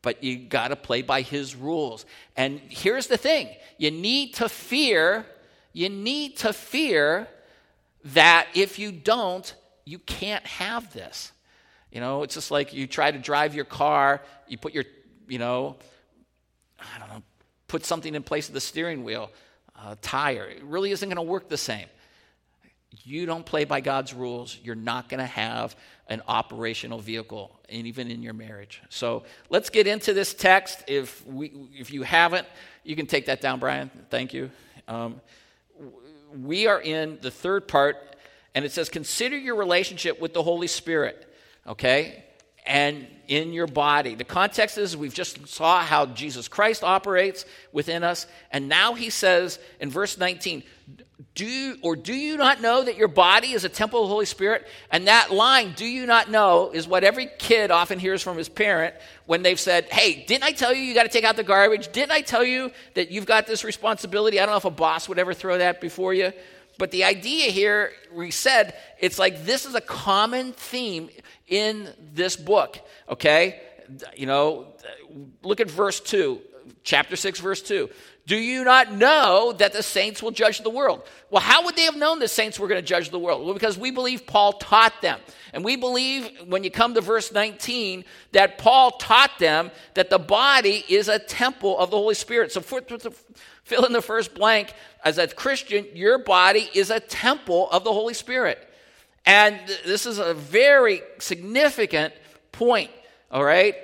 but 0.00 0.22
you 0.22 0.38
got 0.38 0.68
to 0.68 0.76
play 0.76 1.02
by 1.02 1.22
his 1.22 1.56
rules. 1.56 2.06
And 2.36 2.60
here's 2.68 3.08
the 3.08 3.16
thing 3.16 3.48
you 3.76 3.90
need 3.90 4.34
to 4.34 4.48
fear, 4.48 5.26
you 5.72 5.88
need 5.88 6.36
to 6.38 6.52
fear 6.52 7.28
that 8.04 8.46
if 8.54 8.78
you 8.78 8.92
don't, 8.92 9.52
you 9.84 9.98
can't 9.98 10.46
have 10.46 10.92
this. 10.92 11.32
You 11.90 12.00
know, 12.00 12.22
it's 12.22 12.34
just 12.34 12.50
like 12.50 12.72
you 12.72 12.86
try 12.86 13.10
to 13.10 13.18
drive 13.18 13.54
your 13.54 13.64
car, 13.64 14.22
you 14.46 14.58
put 14.58 14.74
your, 14.74 14.84
you 15.26 15.38
know, 15.38 15.76
I 16.78 16.98
don't 16.98 17.08
know, 17.08 17.22
put 17.66 17.84
something 17.84 18.14
in 18.14 18.22
place 18.22 18.48
of 18.48 18.54
the 18.54 18.60
steering 18.60 19.02
wheel, 19.04 19.30
a 19.86 19.96
tire. 19.96 20.44
It 20.44 20.62
really 20.64 20.90
isn't 20.90 21.08
going 21.08 21.16
to 21.16 21.22
work 21.22 21.48
the 21.48 21.56
same. 21.56 21.86
You 23.04 23.26
don't 23.26 23.44
play 23.44 23.64
by 23.64 23.80
God's 23.80 24.14
rules, 24.14 24.58
you're 24.62 24.74
not 24.74 25.08
going 25.08 25.20
to 25.20 25.26
have 25.26 25.76
an 26.08 26.22
operational 26.26 26.98
vehicle, 26.98 27.58
and 27.68 27.86
even 27.86 28.10
in 28.10 28.22
your 28.22 28.32
marriage. 28.32 28.82
So 28.88 29.24
let's 29.50 29.70
get 29.70 29.86
into 29.86 30.14
this 30.14 30.32
text. 30.32 30.84
If, 30.86 31.24
we, 31.26 31.52
if 31.78 31.92
you 31.92 32.02
haven't, 32.02 32.46
you 32.84 32.96
can 32.96 33.06
take 33.06 33.26
that 33.26 33.40
down, 33.40 33.60
Brian. 33.60 33.90
Thank 34.10 34.32
you. 34.32 34.50
Um, 34.88 35.20
we 36.34 36.66
are 36.66 36.80
in 36.80 37.18
the 37.20 37.30
third 37.30 37.68
part, 37.68 38.16
and 38.54 38.64
it 38.64 38.72
says, 38.72 38.88
Consider 38.88 39.36
your 39.36 39.56
relationship 39.56 40.20
with 40.20 40.32
the 40.32 40.42
Holy 40.42 40.66
Spirit, 40.66 41.30
okay? 41.66 42.24
And 42.68 43.08
in 43.28 43.52
your 43.52 43.66
body. 43.66 44.14
The 44.14 44.24
context 44.24 44.78
is 44.78 44.96
we've 44.96 45.14
just 45.14 45.46
saw 45.46 45.80
how 45.80 46.06
Jesus 46.06 46.48
Christ 46.48 46.82
operates 46.82 47.44
within 47.72 48.02
us, 48.02 48.26
and 48.50 48.68
now 48.68 48.94
he 48.94 49.10
says 49.10 49.58
in 49.80 49.90
verse 49.90 50.16
19, 50.16 50.62
do 51.34 51.76
or 51.82 51.94
do 51.94 52.14
you 52.14 52.36
not 52.36 52.60
know 52.60 52.82
that 52.82 52.96
your 52.96 53.06
body 53.06 53.52
is 53.52 53.64
a 53.64 53.68
temple 53.68 54.02
of 54.02 54.08
the 54.08 54.12
Holy 54.12 54.26
Spirit? 54.26 54.66
And 54.90 55.06
that 55.06 55.30
line, 55.30 55.72
do 55.76 55.84
you 55.84 56.04
not 56.04 56.30
know, 56.30 56.70
is 56.72 56.88
what 56.88 57.04
every 57.04 57.28
kid 57.38 57.70
often 57.70 58.00
hears 58.00 58.22
from 58.22 58.36
his 58.36 58.48
parent 58.48 58.94
when 59.26 59.42
they've 59.42 59.58
said, 59.58 59.84
Hey, 59.84 60.24
didn't 60.26 60.42
I 60.42 60.50
tell 60.50 60.74
you 60.74 60.82
you 60.82 60.94
got 60.94 61.04
to 61.04 61.08
take 61.08 61.22
out 61.22 61.36
the 61.36 61.44
garbage? 61.44 61.92
Didn't 61.92 62.10
I 62.10 62.22
tell 62.22 62.42
you 62.42 62.72
that 62.94 63.12
you've 63.12 63.26
got 63.26 63.46
this 63.46 63.62
responsibility? 63.62 64.40
I 64.40 64.46
don't 64.46 64.52
know 64.52 64.58
if 64.58 64.64
a 64.64 64.70
boss 64.70 65.08
would 65.08 65.18
ever 65.18 65.32
throw 65.32 65.58
that 65.58 65.80
before 65.80 66.12
you. 66.12 66.32
But 66.76 66.92
the 66.92 67.04
idea 67.04 67.50
here, 67.50 67.92
we 68.12 68.30
said, 68.30 68.74
it's 68.98 69.18
like 69.18 69.44
this 69.44 69.66
is 69.66 69.74
a 69.74 69.80
common 69.80 70.52
theme 70.52 71.08
in 71.48 71.88
this 72.14 72.36
book, 72.36 72.78
okay? 73.08 73.60
You 74.16 74.26
know, 74.26 74.74
look 75.42 75.60
at 75.60 75.70
verse 75.70 76.00
2, 76.00 76.40
chapter 76.82 77.16
6, 77.16 77.40
verse 77.40 77.62
2. 77.62 77.88
Do 78.28 78.36
you 78.36 78.62
not 78.62 78.92
know 78.92 79.54
that 79.56 79.72
the 79.72 79.82
saints 79.82 80.22
will 80.22 80.32
judge 80.32 80.60
the 80.60 80.68
world? 80.68 81.02
Well, 81.30 81.40
how 81.40 81.64
would 81.64 81.76
they 81.76 81.84
have 81.84 81.96
known 81.96 82.18
the 82.18 82.28
saints 82.28 82.60
were 82.60 82.68
going 82.68 82.80
to 82.80 82.86
judge 82.86 83.08
the 83.08 83.18
world? 83.18 83.42
Well, 83.42 83.54
because 83.54 83.78
we 83.78 83.90
believe 83.90 84.26
Paul 84.26 84.52
taught 84.52 85.00
them. 85.00 85.18
And 85.54 85.64
we 85.64 85.76
believe, 85.76 86.28
when 86.46 86.62
you 86.62 86.70
come 86.70 86.92
to 86.92 87.00
verse 87.00 87.32
19, 87.32 88.04
that 88.32 88.58
Paul 88.58 88.90
taught 88.90 89.38
them 89.38 89.70
that 89.94 90.10
the 90.10 90.18
body 90.18 90.84
is 90.90 91.08
a 91.08 91.18
temple 91.18 91.78
of 91.78 91.90
the 91.90 91.96
Holy 91.96 92.14
Spirit. 92.14 92.52
So, 92.52 92.60
for, 92.60 92.82
fill 93.64 93.86
in 93.86 93.94
the 93.94 94.02
first 94.02 94.34
blank. 94.34 94.74
As 95.02 95.16
a 95.16 95.26
Christian, 95.26 95.86
your 95.94 96.18
body 96.18 96.68
is 96.74 96.90
a 96.90 97.00
temple 97.00 97.70
of 97.70 97.82
the 97.82 97.94
Holy 97.94 98.12
Spirit. 98.12 98.67
And 99.28 99.60
this 99.84 100.06
is 100.06 100.16
a 100.16 100.32
very 100.32 101.02
significant 101.18 102.14
point, 102.50 102.90
all 103.30 103.44
right? 103.44 103.74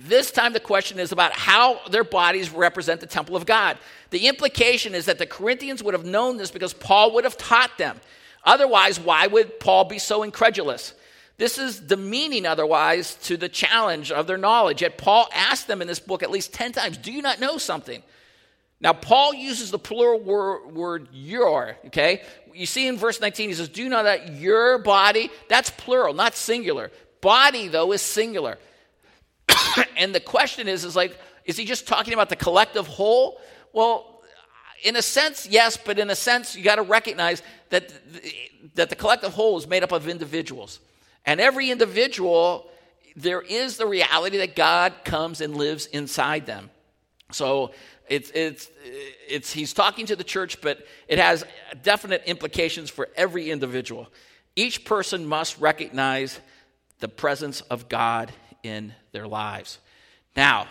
This 0.00 0.30
time, 0.30 0.54
the 0.54 0.58
question 0.58 0.98
is 0.98 1.12
about 1.12 1.32
how 1.32 1.86
their 1.90 2.02
bodies 2.02 2.48
represent 2.48 3.02
the 3.02 3.06
temple 3.06 3.36
of 3.36 3.44
God. 3.44 3.76
The 4.08 4.26
implication 4.26 4.94
is 4.94 5.04
that 5.04 5.18
the 5.18 5.26
Corinthians 5.26 5.82
would 5.82 5.92
have 5.92 6.06
known 6.06 6.38
this 6.38 6.50
because 6.50 6.72
Paul 6.72 7.12
would 7.12 7.24
have 7.24 7.36
taught 7.36 7.76
them. 7.76 8.00
Otherwise, 8.42 8.98
why 8.98 9.26
would 9.26 9.60
Paul 9.60 9.84
be 9.84 9.98
so 9.98 10.22
incredulous? 10.22 10.94
This 11.36 11.58
is 11.58 11.78
demeaning, 11.78 12.46
otherwise, 12.46 13.16
to 13.24 13.36
the 13.36 13.50
challenge 13.50 14.12
of 14.12 14.26
their 14.26 14.38
knowledge. 14.38 14.80
Yet, 14.80 14.96
Paul 14.96 15.28
asked 15.34 15.66
them 15.66 15.82
in 15.82 15.88
this 15.88 16.00
book 16.00 16.22
at 16.22 16.30
least 16.30 16.54
10 16.54 16.72
times 16.72 16.96
Do 16.96 17.12
you 17.12 17.20
not 17.20 17.38
know 17.38 17.58
something? 17.58 18.02
Now, 18.80 18.92
Paul 18.92 19.34
uses 19.34 19.70
the 19.70 19.78
plural 19.78 20.20
word, 20.20 20.74
word 20.74 21.08
your, 21.12 21.76
okay? 21.86 22.22
You 22.54 22.66
see 22.66 22.86
in 22.86 22.96
verse 22.96 23.20
19, 23.20 23.48
he 23.48 23.54
says, 23.54 23.68
Do 23.68 23.82
you 23.82 23.88
know 23.88 24.04
that 24.04 24.34
your 24.34 24.78
body? 24.78 25.30
That's 25.48 25.70
plural, 25.70 26.14
not 26.14 26.36
singular. 26.36 26.92
Body, 27.20 27.68
though, 27.68 27.92
is 27.92 28.02
singular. 28.02 28.58
and 29.96 30.14
the 30.14 30.20
question 30.20 30.68
is, 30.68 30.84
is 30.84 30.94
like, 30.94 31.18
is 31.44 31.56
he 31.56 31.64
just 31.64 31.88
talking 31.88 32.14
about 32.14 32.28
the 32.28 32.36
collective 32.36 32.86
whole? 32.86 33.40
Well, 33.72 34.22
in 34.82 34.96
a 34.96 35.02
sense, 35.02 35.46
yes, 35.46 35.76
but 35.76 35.98
in 35.98 36.10
a 36.10 36.14
sense, 36.14 36.54
you 36.54 36.62
got 36.62 36.76
to 36.76 36.82
recognize 36.82 37.42
that, 37.70 37.92
that 38.74 38.90
the 38.90 38.96
collective 38.96 39.32
whole 39.32 39.58
is 39.58 39.66
made 39.66 39.82
up 39.82 39.92
of 39.92 40.08
individuals. 40.08 40.78
And 41.26 41.40
every 41.40 41.70
individual, 41.70 42.70
there 43.16 43.40
is 43.40 43.78
the 43.78 43.86
reality 43.86 44.36
that 44.38 44.54
God 44.54 44.92
comes 45.04 45.40
and 45.40 45.56
lives 45.56 45.86
inside 45.86 46.46
them. 46.46 46.70
So 47.32 47.72
it's, 48.08 48.30
it's, 48.30 48.70
it's, 49.28 49.52
he's 49.52 49.72
talking 49.72 50.06
to 50.06 50.16
the 50.16 50.24
church, 50.24 50.60
but 50.60 50.86
it 51.08 51.18
has 51.18 51.44
definite 51.82 52.22
implications 52.26 52.90
for 52.90 53.08
every 53.16 53.50
individual. 53.50 54.08
Each 54.56 54.84
person 54.84 55.26
must 55.26 55.58
recognize 55.58 56.38
the 57.00 57.08
presence 57.08 57.60
of 57.62 57.88
God 57.88 58.32
in 58.62 58.94
their 59.12 59.26
lives. 59.26 59.78
Now, 60.36 60.68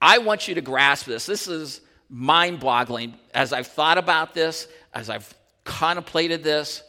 I 0.00 0.18
want 0.18 0.48
you 0.48 0.54
to 0.54 0.60
grasp 0.60 1.06
this. 1.06 1.26
This 1.26 1.48
is 1.48 1.80
mind 2.08 2.60
boggling 2.60 3.14
as 3.34 3.52
I've 3.52 3.66
thought 3.66 3.98
about 3.98 4.34
this, 4.34 4.68
as 4.94 5.10
I've 5.10 5.32
contemplated 5.64 6.42
this. 6.42 6.82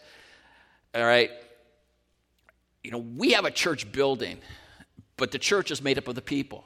All 0.95 1.03
right. 1.03 1.31
You 2.83 2.91
know, 2.91 2.99
we 2.99 3.33
have 3.33 3.45
a 3.45 3.51
church 3.51 3.91
building, 3.91 4.37
but 5.17 5.31
the 5.31 5.39
church 5.39 5.69
is 5.69 5.81
made 5.81 5.97
up 5.97 6.07
of 6.07 6.15
the 6.15 6.21
people. 6.21 6.65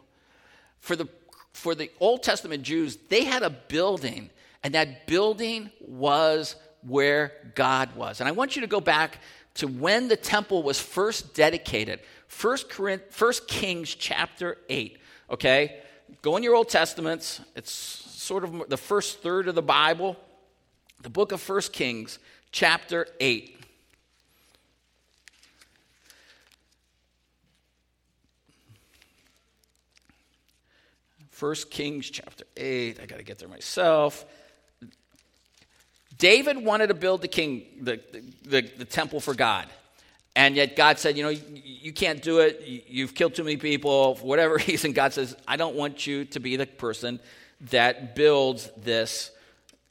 For 0.80 0.96
the, 0.96 1.08
for 1.54 1.76
the 1.76 1.92
Old 2.00 2.24
Testament 2.24 2.64
Jews, 2.64 2.98
they 3.10 3.24
had 3.24 3.44
a 3.44 3.50
building, 3.50 4.30
and 4.64 4.74
that 4.74 5.08
building 5.08 5.70
was 5.80 6.56
where 6.82 7.34
God 7.56 7.96
was. 7.96 8.20
And 8.20 8.28
I 8.28 8.32
want 8.32 8.56
you 8.56 8.62
to 8.62 8.68
go 8.68 8.82
back 8.82 9.20
to 9.56 9.68
when 9.68 10.08
the 10.08 10.18
temple 10.18 10.64
was 10.64 10.80
first 10.80 11.34
dedicated. 11.34 12.00
First, 12.28 12.70
Corinth, 12.70 13.04
First 13.10 13.48
Kings 13.48 13.94
chapter 13.94 14.58
8, 14.68 14.98
okay? 15.30 15.80
Go 16.22 16.36
in 16.38 16.44
your 16.44 16.56
Old 16.56 16.70
Testaments. 16.70 17.42
It's 17.56 17.72
sort 17.72 18.44
of 18.44 18.70
the 18.70 18.78
first 18.78 19.22
third 19.22 19.48
of 19.48 19.56
the 19.56 19.62
Bible. 19.62 20.18
The 21.02 21.10
book 21.10 21.32
of 21.32 21.42
First 21.42 21.74
Kings 21.74 22.20
chapter 22.52 23.08
8. 23.20 23.53
First 31.44 31.70
Kings 31.70 32.10
chapter 32.10 32.46
8. 32.56 33.02
I 33.02 33.06
got 33.06 33.18
to 33.18 33.24
get 33.24 33.38
there 33.38 33.50
myself. 33.50 34.24
David 36.18 36.56
wanted 36.56 36.88
to 36.88 36.94
build 36.94 37.22
the 37.22 37.28
king, 37.28 37.66
the, 37.82 38.00
the, 38.46 38.62
the, 38.62 38.86
temple 38.86 39.20
for 39.20 39.34
God. 39.34 39.68
And 40.38 40.56
yet 40.56 40.78
God 40.78 41.00
said, 41.00 41.18
you 41.18 41.24
know, 41.24 41.28
you, 41.28 41.42
you 41.54 41.92
can't 41.92 42.22
do 42.22 42.40
it. 42.40 42.64
You've 42.88 43.14
killed 43.14 43.36
too 43.36 43.44
many 43.44 43.58
people. 43.58 44.16
For 44.16 44.26
whatever 44.26 44.56
reason, 44.68 44.94
God 44.94 45.12
says, 45.12 45.36
I 45.46 45.58
don't 45.58 45.76
want 45.76 46.08
you 46.08 46.24
to 46.24 46.40
be 46.40 46.56
the 46.56 46.66
person 46.66 47.20
that 47.72 48.16
builds 48.16 48.72
this 48.78 49.30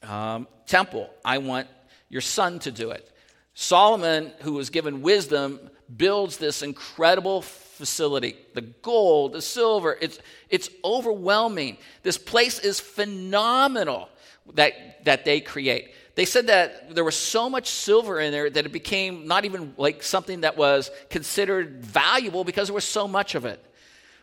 um, 0.02 0.49
temple. 0.64 1.11
I 1.23 1.37
want 1.37 1.68
your 2.09 2.23
son 2.23 2.61
to 2.61 2.71
do 2.71 2.92
it. 2.92 3.14
Solomon, 3.52 4.32
who 4.40 4.54
was 4.54 4.71
given 4.71 5.02
wisdom, 5.02 5.61
builds 5.94 6.38
this 6.38 6.62
incredible 6.62 7.42
facility. 7.83 8.37
The 8.55 8.61
gold, 8.61 9.33
the 9.33 9.43
silver, 9.43 9.99
it's, 10.01 10.21
it's 10.49 10.71
overwhelming. 10.85 11.79
This 12.05 12.17
place 12.17 12.61
is 12.61 12.79
phenomenal 12.79 14.09
that, 14.55 15.05
that 15.05 15.25
they 15.25 15.41
create 15.41 15.93
they 16.15 16.25
said 16.25 16.49
that 16.49 16.95
there 16.95 17.05
was 17.05 17.17
so 17.17 17.49
much 17.49 17.69
silver 17.71 18.21
in 18.21 18.33
there 18.33 18.51
that 18.51 18.67
it 18.67 18.73
became 18.73 19.27
not 19.27 19.45
even 19.45 19.75
like 19.79 20.03
something 20.03 20.43
that 20.43 20.57
was 20.57 20.91
considered 21.09 21.83
valuable 21.83 22.45
because 22.45 22.69
there 22.69 22.75
was 22.75 22.85
so 22.85 23.09
much 23.09 23.35
of 23.35 23.47
it. 23.47 23.65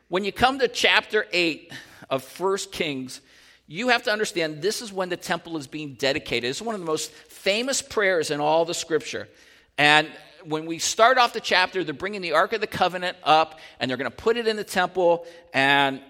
When 0.07 0.23
you 0.23 0.31
come 0.31 0.59
to 0.59 0.67
chapter 0.67 1.25
8 1.31 1.71
of 2.09 2.23
First 2.23 2.71
Kings, 2.71 3.21
you 3.67 3.89
have 3.89 4.03
to 4.03 4.11
understand 4.11 4.61
this 4.61 4.81
is 4.81 4.93
when 4.93 5.09
the 5.09 5.17
temple 5.17 5.57
is 5.57 5.67
being 5.67 5.93
dedicated. 5.93 6.49
It's 6.49 6.61
one 6.61 6.75
of 6.75 6.81
the 6.81 6.87
most 6.87 7.11
famous 7.11 7.81
prayers 7.81 8.29
in 8.29 8.39
all 8.39 8.65
the 8.65 8.73
scripture. 8.73 9.27
And 9.77 10.07
when 10.45 10.65
we 10.65 10.79
start 10.79 11.17
off 11.17 11.33
the 11.33 11.39
chapter, 11.39 11.83
they're 11.83 11.93
bringing 11.93 12.21
the 12.21 12.33
Ark 12.33 12.53
of 12.53 12.61
the 12.61 12.67
Covenant 12.67 13.17
up 13.23 13.59
and 13.79 13.89
they're 13.89 13.97
going 13.97 14.09
to 14.09 14.15
put 14.15 14.37
it 14.37 14.47
in 14.47 14.55
the 14.55 14.63
temple. 14.63 15.25
And 15.53 16.01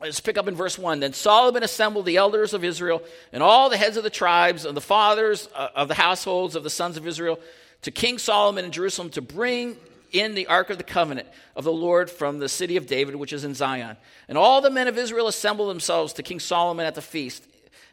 Let's 0.00 0.20
pick 0.20 0.38
up 0.38 0.46
in 0.46 0.54
verse 0.54 0.78
1. 0.78 1.00
Then 1.00 1.12
Solomon 1.12 1.64
assembled 1.64 2.06
the 2.06 2.18
elders 2.18 2.54
of 2.54 2.62
Israel 2.62 3.02
and 3.32 3.42
all 3.42 3.68
the 3.68 3.76
heads 3.76 3.96
of 3.96 4.04
the 4.04 4.10
tribes 4.10 4.64
and 4.64 4.76
the 4.76 4.80
fathers 4.80 5.48
uh, 5.56 5.70
of 5.74 5.88
the 5.88 5.94
households 5.94 6.54
of 6.54 6.62
the 6.62 6.70
sons 6.70 6.96
of 6.96 7.04
Israel 7.04 7.40
to 7.82 7.90
King 7.90 8.18
Solomon 8.18 8.64
in 8.64 8.70
Jerusalem 8.70 9.10
to 9.10 9.20
bring 9.20 9.76
in 10.12 10.36
the 10.36 10.46
ark 10.46 10.70
of 10.70 10.78
the 10.78 10.84
covenant 10.84 11.26
of 11.56 11.64
the 11.64 11.72
Lord 11.72 12.10
from 12.10 12.38
the 12.38 12.48
city 12.48 12.76
of 12.76 12.86
David, 12.86 13.16
which 13.16 13.32
is 13.32 13.42
in 13.42 13.54
Zion. 13.54 13.96
And 14.28 14.38
all 14.38 14.60
the 14.60 14.70
men 14.70 14.86
of 14.86 14.96
Israel 14.96 15.26
assembled 15.26 15.68
themselves 15.68 16.12
to 16.14 16.22
King 16.22 16.38
Solomon 16.38 16.86
at 16.86 16.94
the 16.94 17.02
feast 17.02 17.44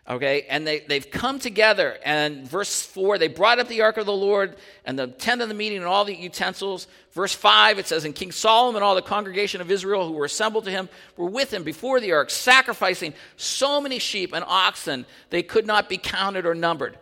Okay, 0.08 0.46
and 0.50 0.68
they, 0.68 0.82
they've 0.82 1.10
come 1.10 1.40
together. 1.40 1.98
And 2.06 2.48
verse 2.48 2.84
4, 2.84 3.18
they 3.18 3.28
brought 3.28 3.58
up 3.58 3.68
the 3.68 3.82
ark 3.82 3.98
of 3.98 4.06
the 4.06 4.14
Lord 4.14 4.56
and 4.86 5.00
the 5.00 5.08
tent 5.08 5.42
of 5.42 5.50
the 5.50 5.56
meeting 5.56 5.80
and 5.80 5.88
all 5.88 6.06
the 6.06 6.14
utensils. 6.14 6.88
Verse 7.14 7.34
5, 7.34 7.80
it 7.80 7.88
says, 7.88 8.06
And 8.06 8.14
King 8.14 8.32
Solomon 8.32 8.76
and 8.76 8.84
all 8.84 8.94
the 8.94 9.02
congregation 9.02 9.62
of 9.62 9.72
Israel 9.72 10.08
who 10.08 10.14
were 10.14 10.26
assembled 10.26 10.66
to 10.66 10.72
him 10.72 10.90
were 11.18 11.30
with 11.30 11.52
him 11.52 11.64
before 11.64 12.00
the 12.00 12.12
ark, 12.12 12.30
sacrificing 12.30 13.16
so 13.36 13.82
many 13.82 13.98
sheep 13.98 14.32
and 14.32 14.46
oxen 14.48 15.08
they 15.32 15.42
could 15.42 15.66
not 15.66 15.90
be 15.90 15.98
counted 15.98 16.46
or 16.46 16.54
numbered. 16.54 17.00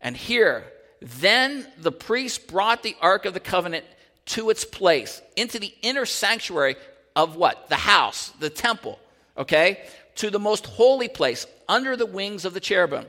And 0.00 0.16
here, 0.16 0.64
then 1.02 1.66
the 1.76 1.92
priest 1.92 2.48
brought 2.48 2.82
the 2.82 2.96
ark 3.02 3.26
of 3.26 3.34
the 3.34 3.40
covenant 3.40 3.84
to 4.26 4.48
its 4.48 4.64
place, 4.64 5.20
into 5.36 5.58
the 5.58 5.74
inner 5.82 6.06
sanctuary 6.06 6.76
of 7.14 7.36
what? 7.36 7.68
The 7.68 7.76
house, 7.76 8.30
the 8.40 8.50
temple, 8.50 8.98
okay? 9.38 9.84
To 10.16 10.30
the 10.30 10.38
most 10.38 10.66
holy 10.66 11.08
place, 11.08 11.46
under 11.68 11.96
the 11.96 12.06
wings 12.06 12.44
of 12.44 12.54
the 12.54 12.60
cherubim. 12.60 13.06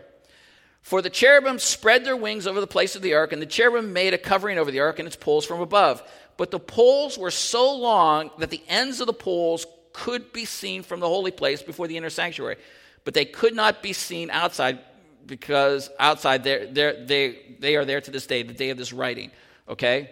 For 0.82 1.02
the 1.02 1.10
cherubim 1.10 1.60
spread 1.60 2.06
their 2.06 2.16
wings 2.16 2.48
over 2.48 2.62
the 2.62 2.68
place 2.68 2.96
of 2.96 3.02
the 3.02 3.16
ark, 3.16 3.34
and 3.34 3.42
the 3.42 3.46
cherubim 3.46 3.92
made 3.92 4.14
a 4.14 4.18
covering 4.18 4.58
over 4.58 4.72
the 4.72 4.80
ark 4.80 5.00
and 5.00 5.08
its 5.08 5.16
poles 5.16 5.46
from 5.46 5.60
above. 5.60 6.02
But 6.38 6.52
the 6.52 6.60
poles 6.60 7.18
were 7.18 7.32
so 7.32 7.76
long 7.76 8.32
that 8.38 8.50
the 8.50 8.64
ends 8.70 9.02
of 9.02 9.08
the 9.08 9.14
poles 9.14 9.66
could 9.92 10.32
be 10.32 10.46
seen 10.46 10.84
from 10.84 11.00
the 11.00 11.08
holy 11.08 11.32
place 11.32 11.62
before 11.62 11.88
the 11.88 11.98
inner 11.98 12.10
sanctuary, 12.10 12.56
but 13.04 13.14
they 13.14 13.26
could 13.26 13.54
not 13.54 13.84
be 13.84 13.92
seen 13.92 14.30
outside 14.30 14.80
because 15.26 15.90
outside 16.00 16.44
they're, 16.44 16.68
they're, 16.68 17.06
they, 17.06 17.56
they 17.60 17.76
are 17.76 17.86
there 17.86 18.02
to 18.02 18.12
this 18.12 18.26
day, 18.26 18.44
the 18.44 18.54
day 18.54 18.70
of 18.70 18.78
this 18.78 18.94
writing. 18.94 19.32
Okay? 19.68 20.10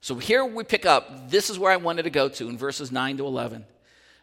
So 0.00 0.16
here 0.16 0.44
we 0.44 0.64
pick 0.64 0.86
up, 0.86 1.30
this 1.30 1.50
is 1.50 1.58
where 1.58 1.72
I 1.72 1.76
wanted 1.76 2.02
to 2.02 2.10
go 2.10 2.28
to 2.28 2.48
in 2.48 2.58
verses 2.58 2.90
9 2.90 3.18
to 3.18 3.26
11. 3.26 3.64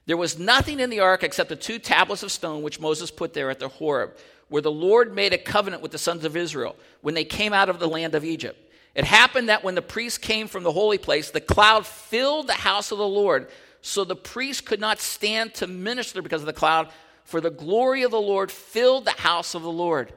There 0.05 0.17
was 0.17 0.39
nothing 0.39 0.79
in 0.79 0.89
the 0.89 0.99
ark 0.99 1.23
except 1.23 1.49
the 1.49 1.55
two 1.55 1.79
tablets 1.79 2.23
of 2.23 2.31
stone 2.31 2.63
which 2.63 2.79
Moses 2.79 3.11
put 3.11 3.33
there 3.33 3.49
at 3.49 3.59
the 3.59 3.67
Horeb, 3.67 4.15
where 4.49 4.61
the 4.61 4.71
Lord 4.71 5.15
made 5.15 5.33
a 5.33 5.37
covenant 5.37 5.81
with 5.81 5.91
the 5.91 5.97
sons 5.97 6.25
of 6.25 6.35
Israel 6.35 6.75
when 7.01 7.13
they 7.13 7.23
came 7.23 7.53
out 7.53 7.69
of 7.69 7.79
the 7.79 7.87
land 7.87 8.15
of 8.15 8.25
Egypt. 8.25 8.59
It 8.93 9.05
happened 9.05 9.49
that 9.49 9.63
when 9.63 9.75
the 9.75 9.81
priest 9.81 10.21
came 10.21 10.47
from 10.47 10.63
the 10.63 10.71
holy 10.71 10.97
place, 10.97 11.31
the 11.31 11.39
cloud 11.39 11.85
filled 11.85 12.47
the 12.47 12.53
house 12.53 12.91
of 12.91 12.97
the 12.97 13.07
Lord, 13.07 13.47
so 13.81 14.03
the 14.03 14.15
priest 14.15 14.65
could 14.65 14.79
not 14.79 14.99
stand 14.99 15.53
to 15.55 15.67
minister 15.67 16.21
because 16.21 16.41
of 16.41 16.47
the 16.47 16.53
cloud, 16.53 16.89
for 17.23 17.39
the 17.39 17.49
glory 17.49 18.03
of 18.03 18.11
the 18.11 18.19
Lord 18.19 18.51
filled 18.51 19.05
the 19.05 19.11
house 19.11 19.55
of 19.55 19.61
the 19.61 19.71
Lord. 19.71 20.11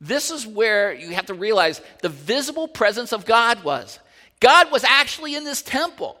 This 0.00 0.30
is 0.30 0.46
where 0.46 0.94
you 0.94 1.10
have 1.10 1.26
to 1.26 1.34
realize 1.34 1.82
the 2.00 2.08
visible 2.08 2.68
presence 2.68 3.12
of 3.12 3.26
God 3.26 3.62
was. 3.62 3.98
God 4.40 4.72
was 4.72 4.84
actually 4.84 5.34
in 5.34 5.44
this 5.44 5.60
temple 5.60 6.18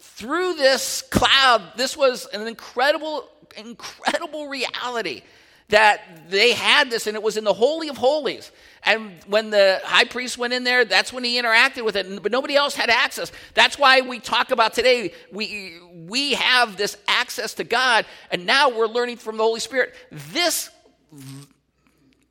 through 0.00 0.54
this 0.54 1.02
cloud, 1.02 1.62
this 1.76 1.96
was 1.96 2.26
an 2.26 2.46
incredible, 2.46 3.28
incredible 3.56 4.48
reality 4.48 5.22
that 5.68 6.00
they 6.28 6.52
had 6.52 6.90
this, 6.90 7.06
and 7.06 7.14
it 7.16 7.22
was 7.22 7.36
in 7.36 7.44
the 7.44 7.52
Holy 7.52 7.88
of 7.88 7.96
Holies. 7.96 8.50
And 8.82 9.12
when 9.26 9.50
the 9.50 9.80
high 9.84 10.04
priest 10.04 10.36
went 10.36 10.52
in 10.52 10.64
there, 10.64 10.84
that's 10.84 11.12
when 11.12 11.22
he 11.22 11.40
interacted 11.40 11.84
with 11.84 11.96
it, 11.96 12.22
but 12.22 12.32
nobody 12.32 12.56
else 12.56 12.74
had 12.74 12.90
access. 12.90 13.30
That's 13.54 13.78
why 13.78 14.00
we 14.00 14.18
talk 14.18 14.50
about 14.50 14.72
today, 14.72 15.12
we, 15.30 15.78
we 16.08 16.32
have 16.34 16.76
this 16.76 16.96
access 17.06 17.54
to 17.54 17.64
God, 17.64 18.04
and 18.30 18.46
now 18.46 18.70
we're 18.70 18.86
learning 18.86 19.18
from 19.18 19.36
the 19.36 19.42
Holy 19.42 19.60
Spirit. 19.60 19.94
This 20.32 20.70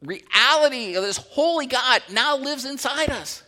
reality 0.01 0.95
of 0.95 1.03
this 1.03 1.17
holy 1.17 1.65
God 1.65 2.01
now 2.11 2.37
lives 2.37 2.65
inside 2.65 3.09
us. 3.09 3.43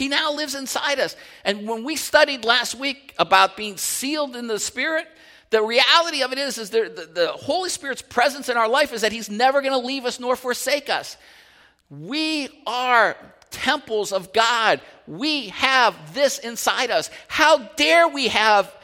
He 0.00 0.08
now 0.08 0.32
lives 0.32 0.54
inside 0.54 0.98
us. 0.98 1.14
And 1.44 1.68
when 1.68 1.84
we 1.84 1.94
studied 1.94 2.42
last 2.42 2.74
week 2.74 3.14
about 3.18 3.54
being 3.54 3.76
sealed 3.76 4.34
in 4.34 4.46
the 4.46 4.58
Spirit, 4.58 5.06
the 5.50 5.62
reality 5.62 6.22
of 6.22 6.32
it 6.32 6.38
is, 6.38 6.56
is 6.56 6.70
the, 6.70 6.90
the, 6.94 7.12
the 7.12 7.32
Holy 7.32 7.68
Spirit's 7.68 8.00
presence 8.00 8.48
in 8.48 8.56
our 8.56 8.66
life 8.66 8.94
is 8.94 9.02
that 9.02 9.12
He's 9.12 9.28
never 9.28 9.60
going 9.60 9.78
to 9.78 9.86
leave 9.86 10.06
us 10.06 10.18
nor 10.18 10.36
forsake 10.36 10.88
us. 10.88 11.18
We 11.90 12.48
are 12.66 13.14
temples 13.50 14.10
of 14.10 14.32
God. 14.32 14.80
We 15.06 15.48
have 15.50 16.14
this 16.14 16.38
inside 16.38 16.90
us. 16.90 17.10
How 17.28 17.58
dare 17.58 18.08
we 18.08 18.28
have 18.28 18.74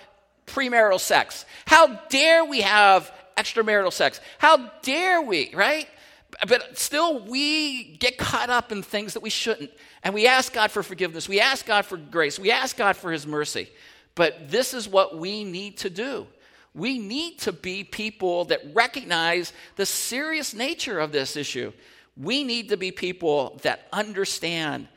premarital 0.46 1.00
sex? 1.00 1.46
How 1.64 1.94
dare 2.10 2.44
we 2.44 2.60
have 2.60 3.10
extramarital 3.38 3.94
sex? 3.94 4.20
How 4.36 4.70
dare 4.82 5.22
we, 5.22 5.50
right? 5.54 5.88
But 6.46 6.78
still, 6.78 7.20
we 7.20 7.96
get 7.96 8.18
caught 8.18 8.50
up 8.50 8.70
in 8.72 8.82
things 8.82 9.14
that 9.14 9.22
we 9.22 9.30
shouldn't. 9.30 9.70
And 10.02 10.14
we 10.14 10.26
ask 10.26 10.52
God 10.52 10.70
for 10.70 10.82
forgiveness. 10.82 11.28
We 11.28 11.40
ask 11.40 11.64
God 11.64 11.86
for 11.86 11.96
grace. 11.96 12.38
We 12.38 12.50
ask 12.50 12.76
God 12.76 12.96
for 12.96 13.10
His 13.10 13.26
mercy. 13.26 13.68
But 14.14 14.50
this 14.50 14.74
is 14.74 14.88
what 14.88 15.18
we 15.18 15.44
need 15.44 15.78
to 15.78 15.90
do. 15.90 16.26
We 16.74 16.98
need 16.98 17.38
to 17.40 17.52
be 17.52 17.84
people 17.84 18.44
that 18.46 18.60
recognize 18.74 19.52
the 19.76 19.86
serious 19.86 20.52
nature 20.52 20.98
of 20.98 21.10
this 21.10 21.36
issue. 21.36 21.72
We 22.16 22.44
need 22.44 22.68
to 22.68 22.76
be 22.76 22.92
people 22.92 23.58
that 23.62 23.86
understand 23.92 24.88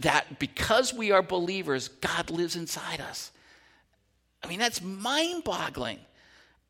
that 0.00 0.38
because 0.38 0.92
we 0.92 1.12
are 1.12 1.22
believers, 1.22 1.88
God 1.88 2.30
lives 2.30 2.56
inside 2.56 3.00
us. 3.00 3.30
I 4.42 4.48
mean, 4.48 4.58
that's 4.58 4.82
mind 4.82 5.44
boggling. 5.44 5.98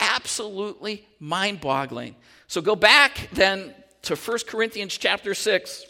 Absolutely 0.00 1.06
mind 1.20 1.60
boggling. 1.60 2.14
So 2.46 2.60
go 2.60 2.76
back 2.76 3.28
then 3.32 3.74
to 4.02 4.16
1 4.16 4.38
Corinthians 4.46 4.96
chapter 4.96 5.34
6. 5.34 5.84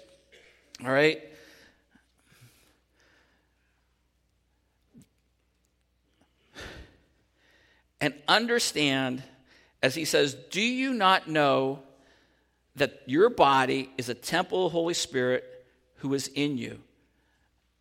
All 0.85 0.91
right. 0.91 1.23
and 8.01 8.15
understand, 8.27 9.23
as 9.83 9.95
he 9.95 10.05
says, 10.05 10.35
Do 10.51 10.61
you 10.61 10.93
not 10.93 11.29
know 11.29 11.81
that 12.77 13.03
your 13.07 13.29
body 13.29 13.91
is 13.99 14.09
a 14.09 14.15
temple 14.15 14.67
of 14.67 14.73
the 14.73 14.79
Holy 14.79 14.95
Spirit 14.95 15.45
who 15.97 16.15
is 16.15 16.29
in 16.29 16.59
you? 16.59 16.79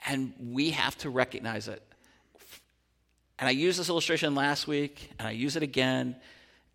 And 0.07 0.33
we 0.39 0.71
have 0.71 0.97
to 0.99 1.09
recognize 1.09 1.67
it. 1.67 1.83
And 3.39 3.47
I 3.47 3.51
used 3.51 3.79
this 3.79 3.89
illustration 3.89 4.33
last 4.33 4.67
week, 4.67 5.11
and 5.19 5.27
I 5.27 5.31
use 5.31 5.55
it 5.55 5.63
again. 5.63 6.15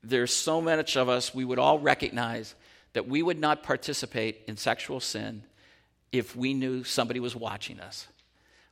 There's 0.04 0.32
so 0.32 0.60
much 0.60 0.96
of 0.96 1.08
us, 1.08 1.34
we 1.34 1.44
would 1.44 1.58
all 1.58 1.78
recognize 1.78 2.54
that 2.92 3.09
we 3.09 3.22
would 3.22 3.38
not 3.38 3.62
participate 3.62 4.42
in 4.46 4.57
sexual 4.57 5.00
sin 5.00 5.44
if 6.11 6.37
we 6.37 6.55
knew 6.55 6.85
somebody 6.85 7.20
was 7.20 7.35
watching 7.35 7.81
us. 7.81 8.07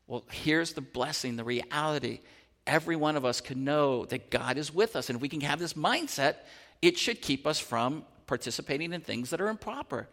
Well, 0.06 0.24
here's 0.30 0.72
the 0.72 0.80
blessing, 0.80 1.36
the 1.36 1.44
reality 1.44 2.20
every 2.66 2.96
one 2.96 3.16
of 3.16 3.24
us 3.24 3.40
can 3.40 3.64
know 3.64 4.04
that 4.06 4.30
God 4.30 4.56
is 4.56 4.72
with 4.72 4.94
us. 4.94 5.08
And 5.08 5.16
if 5.16 5.22
we 5.22 5.28
can 5.28 5.40
have 5.40 5.58
this 5.58 5.72
mindset, 5.74 6.36
it 6.80 6.96
should 6.96 7.20
keep 7.20 7.46
us 7.46 7.58
from 7.58 8.04
participating 8.26 8.92
in 8.92 9.00
things 9.00 9.30
that 9.30 9.40
are 9.40 9.48
improper. 9.48 10.08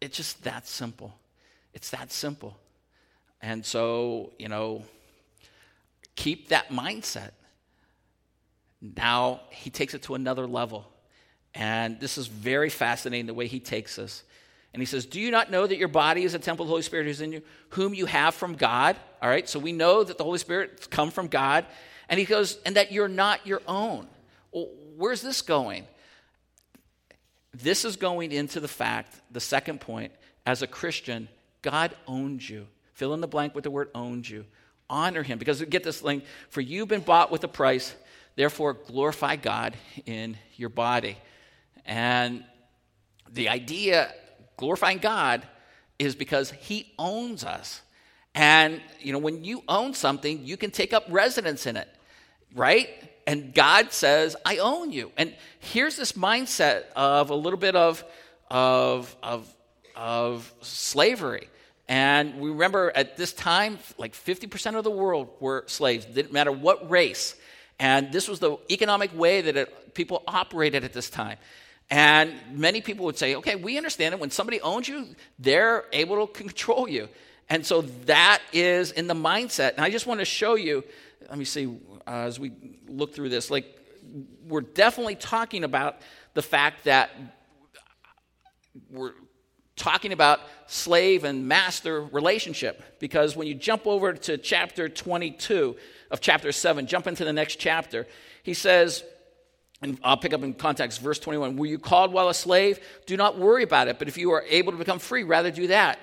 It's 0.00 0.16
just 0.16 0.44
that 0.44 0.68
simple. 0.68 1.14
It's 1.72 1.90
that 1.90 2.12
simple. 2.12 2.56
And 3.42 3.64
so, 3.64 4.32
you 4.38 4.48
know, 4.48 4.84
keep 6.14 6.48
that 6.48 6.68
mindset. 6.68 7.32
Now 8.80 9.40
he 9.50 9.70
takes 9.70 9.94
it 9.94 10.02
to 10.02 10.14
another 10.14 10.46
level. 10.46 10.86
And 11.54 12.00
this 12.00 12.18
is 12.18 12.26
very 12.26 12.68
fascinating 12.68 13.26
the 13.26 13.34
way 13.34 13.46
he 13.46 13.60
takes 13.60 13.98
us. 13.98 14.24
And 14.72 14.80
he 14.80 14.86
says, 14.86 15.06
Do 15.06 15.20
you 15.20 15.30
not 15.30 15.50
know 15.50 15.66
that 15.66 15.76
your 15.76 15.88
body 15.88 16.24
is 16.24 16.34
a 16.34 16.38
temple 16.38 16.64
of 16.64 16.68
the 16.68 16.72
Holy 16.72 16.82
Spirit 16.82 17.06
who's 17.06 17.20
in 17.20 17.32
you, 17.32 17.42
whom 17.70 17.94
you 17.94 18.06
have 18.06 18.34
from 18.34 18.56
God? 18.56 18.96
All 19.22 19.28
right, 19.28 19.48
so 19.48 19.58
we 19.60 19.72
know 19.72 20.02
that 20.02 20.18
the 20.18 20.24
Holy 20.24 20.38
Spirit 20.38 20.88
come 20.90 21.10
from 21.10 21.28
God. 21.28 21.64
And 22.08 22.18
he 22.18 22.26
goes, 22.26 22.58
And 22.66 22.76
that 22.76 22.90
you're 22.90 23.08
not 23.08 23.46
your 23.46 23.62
own. 23.68 24.08
Well, 24.50 24.68
where's 24.96 25.22
this 25.22 25.42
going? 25.42 25.84
This 27.52 27.84
is 27.84 27.94
going 27.96 28.32
into 28.32 28.58
the 28.58 28.68
fact, 28.68 29.14
the 29.30 29.40
second 29.40 29.80
point, 29.80 30.12
as 30.44 30.62
a 30.62 30.66
Christian, 30.66 31.28
God 31.62 31.94
owns 32.08 32.50
you. 32.50 32.66
Fill 32.94 33.14
in 33.14 33.20
the 33.20 33.28
blank 33.28 33.54
with 33.54 33.64
the 33.64 33.70
word 33.70 33.90
owns 33.94 34.28
you. 34.28 34.44
Honor 34.90 35.22
him. 35.22 35.38
Because 35.38 35.62
get 35.62 35.84
this 35.84 36.00
thing, 36.00 36.22
for 36.48 36.60
you've 36.60 36.88
been 36.88 37.00
bought 37.00 37.30
with 37.30 37.44
a 37.44 37.48
price, 37.48 37.94
therefore 38.34 38.74
glorify 38.74 39.36
God 39.36 39.76
in 40.04 40.36
your 40.56 40.68
body. 40.68 41.16
And 41.86 42.44
the 43.32 43.48
idea 43.48 44.12
glorifying 44.56 44.98
God 44.98 45.46
is 45.98 46.14
because 46.14 46.50
He 46.50 46.92
owns 46.98 47.44
us. 47.44 47.82
And, 48.34 48.80
you 49.00 49.12
know, 49.12 49.18
when 49.18 49.44
you 49.44 49.62
own 49.68 49.94
something, 49.94 50.44
you 50.44 50.56
can 50.56 50.70
take 50.70 50.92
up 50.92 51.04
residence 51.08 51.66
in 51.66 51.76
it, 51.76 51.88
right? 52.54 52.88
And 53.26 53.54
God 53.54 53.92
says, 53.92 54.36
I 54.44 54.58
own 54.58 54.90
you. 54.90 55.12
And 55.16 55.34
here's 55.60 55.96
this 55.96 56.12
mindset 56.12 56.84
of 56.96 57.30
a 57.30 57.34
little 57.34 57.58
bit 57.58 57.76
of, 57.76 58.04
of, 58.50 59.14
of, 59.22 59.54
of 59.94 60.52
slavery. 60.60 61.48
And 61.88 62.40
we 62.40 62.50
remember 62.50 62.92
at 62.94 63.16
this 63.16 63.32
time, 63.32 63.78
like 63.98 64.14
50% 64.14 64.76
of 64.76 64.84
the 64.84 64.90
world 64.90 65.28
were 65.40 65.64
slaves, 65.66 66.04
didn't 66.06 66.32
matter 66.32 66.52
what 66.52 66.90
race. 66.90 67.34
And 67.78 68.12
this 68.12 68.28
was 68.28 68.40
the 68.40 68.56
economic 68.70 69.16
way 69.16 69.42
that 69.42 69.56
it, 69.56 69.94
people 69.94 70.22
operated 70.26 70.84
at 70.84 70.92
this 70.92 71.10
time. 71.10 71.38
And 71.90 72.34
many 72.52 72.80
people 72.80 73.04
would 73.04 73.18
say, 73.18 73.34
okay, 73.36 73.56
we 73.56 73.76
understand 73.76 74.14
it. 74.14 74.20
When 74.20 74.30
somebody 74.30 74.60
owns 74.60 74.88
you, 74.88 75.14
they're 75.38 75.84
able 75.92 76.26
to 76.26 76.32
control 76.32 76.88
you. 76.88 77.08
And 77.48 77.64
so 77.64 77.82
that 78.06 78.40
is 78.52 78.90
in 78.90 79.06
the 79.06 79.14
mindset. 79.14 79.72
And 79.72 79.80
I 79.80 79.90
just 79.90 80.06
want 80.06 80.20
to 80.20 80.24
show 80.24 80.54
you, 80.54 80.82
let 81.28 81.38
me 81.38 81.44
see, 81.44 81.66
uh, 82.06 82.10
as 82.10 82.40
we 82.40 82.52
look 82.88 83.14
through 83.14 83.28
this, 83.28 83.50
like, 83.50 83.66
we're 84.46 84.62
definitely 84.62 85.16
talking 85.16 85.64
about 85.64 85.98
the 86.34 86.42
fact 86.42 86.84
that 86.84 87.10
we're 88.90 89.12
talking 89.76 90.12
about 90.12 90.40
slave 90.66 91.24
and 91.24 91.48
master 91.48 92.02
relationship 92.02 92.82
because 93.00 93.36
when 93.36 93.46
you 93.46 93.54
jump 93.54 93.86
over 93.86 94.12
to 94.12 94.38
chapter 94.38 94.88
22 94.88 95.76
of 96.10 96.20
chapter 96.20 96.52
7, 96.52 96.86
jump 96.86 97.06
into 97.06 97.24
the 97.24 97.32
next 97.32 97.56
chapter, 97.56 98.06
he 98.42 98.54
says, 98.54 99.02
and 99.84 99.98
I'll 100.02 100.16
pick 100.16 100.32
up 100.32 100.42
in 100.42 100.54
context, 100.54 101.02
verse 101.02 101.18
21 101.18 101.56
Were 101.56 101.66
you 101.66 101.78
called 101.78 102.10
while 102.10 102.30
a 102.30 102.34
slave? 102.34 102.80
Do 103.04 103.18
not 103.18 103.38
worry 103.38 103.62
about 103.62 103.86
it, 103.88 103.98
but 103.98 104.08
if 104.08 104.16
you 104.16 104.32
are 104.32 104.42
able 104.48 104.72
to 104.72 104.78
become 104.78 104.98
free, 104.98 105.24
rather 105.24 105.50
do 105.50 105.66
that. 105.66 105.98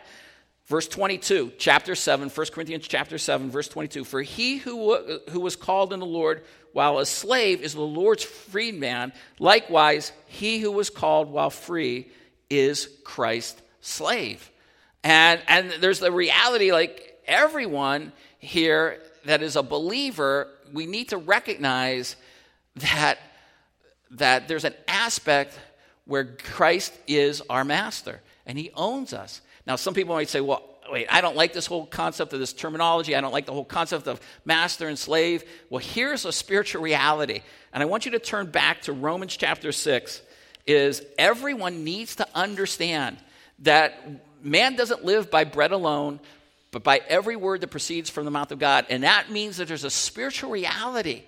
Verse 0.67 0.87
22, 0.87 1.53
chapter 1.57 1.95
7, 1.95 2.29
1 2.29 2.47
Corinthians 2.53 2.87
chapter 2.87 3.17
7, 3.17 3.49
verse 3.49 3.67
22. 3.67 4.03
For 4.03 4.21
he 4.21 4.57
who, 4.57 4.95
who 5.31 5.39
was 5.39 5.55
called 5.55 5.93
in 5.93 5.99
the 5.99 6.05
Lord 6.05 6.43
while 6.73 6.99
a 6.99 7.05
slave 7.07 7.61
is 7.61 7.73
the 7.73 7.81
Lord's 7.81 8.23
freedman. 8.23 9.13
Likewise, 9.39 10.13
he 10.27 10.59
who 10.59 10.71
was 10.71 10.91
called 10.91 11.31
while 11.31 11.49
free 11.49 12.09
is 12.51 12.87
Christ's 13.03 13.61
slave. 13.81 14.49
And, 15.03 15.41
and 15.47 15.71
there's 15.79 15.99
the 15.99 16.11
reality 16.11 16.71
like 16.71 17.19
everyone 17.25 18.13
here 18.37 19.01
that 19.25 19.41
is 19.41 19.55
a 19.55 19.63
believer, 19.63 20.49
we 20.71 20.85
need 20.85 21.09
to 21.09 21.17
recognize 21.17 22.15
that, 22.75 23.17
that 24.11 24.47
there's 24.47 24.65
an 24.65 24.75
aspect 24.87 25.57
where 26.05 26.25
Christ 26.25 26.93
is 27.07 27.41
our 27.49 27.63
master 27.63 28.21
and 28.45 28.57
he 28.57 28.71
owns 28.75 29.13
us. 29.13 29.41
Now, 29.65 29.75
some 29.75 29.93
people 29.93 30.15
might 30.15 30.29
say, 30.29 30.41
well, 30.41 30.63
wait, 30.91 31.07
I 31.09 31.21
don't 31.21 31.35
like 31.35 31.53
this 31.53 31.65
whole 31.65 31.85
concept 31.85 32.33
of 32.33 32.39
this 32.39 32.53
terminology. 32.53 33.15
I 33.15 33.21
don't 33.21 33.31
like 33.31 33.45
the 33.45 33.53
whole 33.53 33.65
concept 33.65 34.07
of 34.07 34.19
master 34.43 34.87
and 34.87 34.97
slave. 34.99 35.43
Well, 35.69 35.79
here's 35.79 36.25
a 36.25 36.31
spiritual 36.31 36.81
reality. 36.81 37.41
And 37.71 37.81
I 37.81 37.85
want 37.85 38.05
you 38.05 38.11
to 38.11 38.19
turn 38.19 38.51
back 38.51 38.81
to 38.83 38.93
Romans 38.93 39.37
chapter 39.37 39.71
6 39.71 40.21
is 40.67 41.01
everyone 41.17 41.83
needs 41.83 42.15
to 42.17 42.27
understand 42.35 43.17
that 43.59 44.43
man 44.43 44.75
doesn't 44.75 45.05
live 45.05 45.31
by 45.31 45.43
bread 45.43 45.71
alone, 45.71 46.19
but 46.71 46.83
by 46.83 47.01
every 47.07 47.35
word 47.35 47.61
that 47.61 47.67
proceeds 47.67 48.09
from 48.09 48.25
the 48.25 48.31
mouth 48.31 48.51
of 48.51 48.59
God. 48.59 48.85
And 48.89 49.03
that 49.03 49.31
means 49.31 49.57
that 49.57 49.67
there's 49.67 49.83
a 49.83 49.89
spiritual 49.89 50.51
reality 50.51 51.23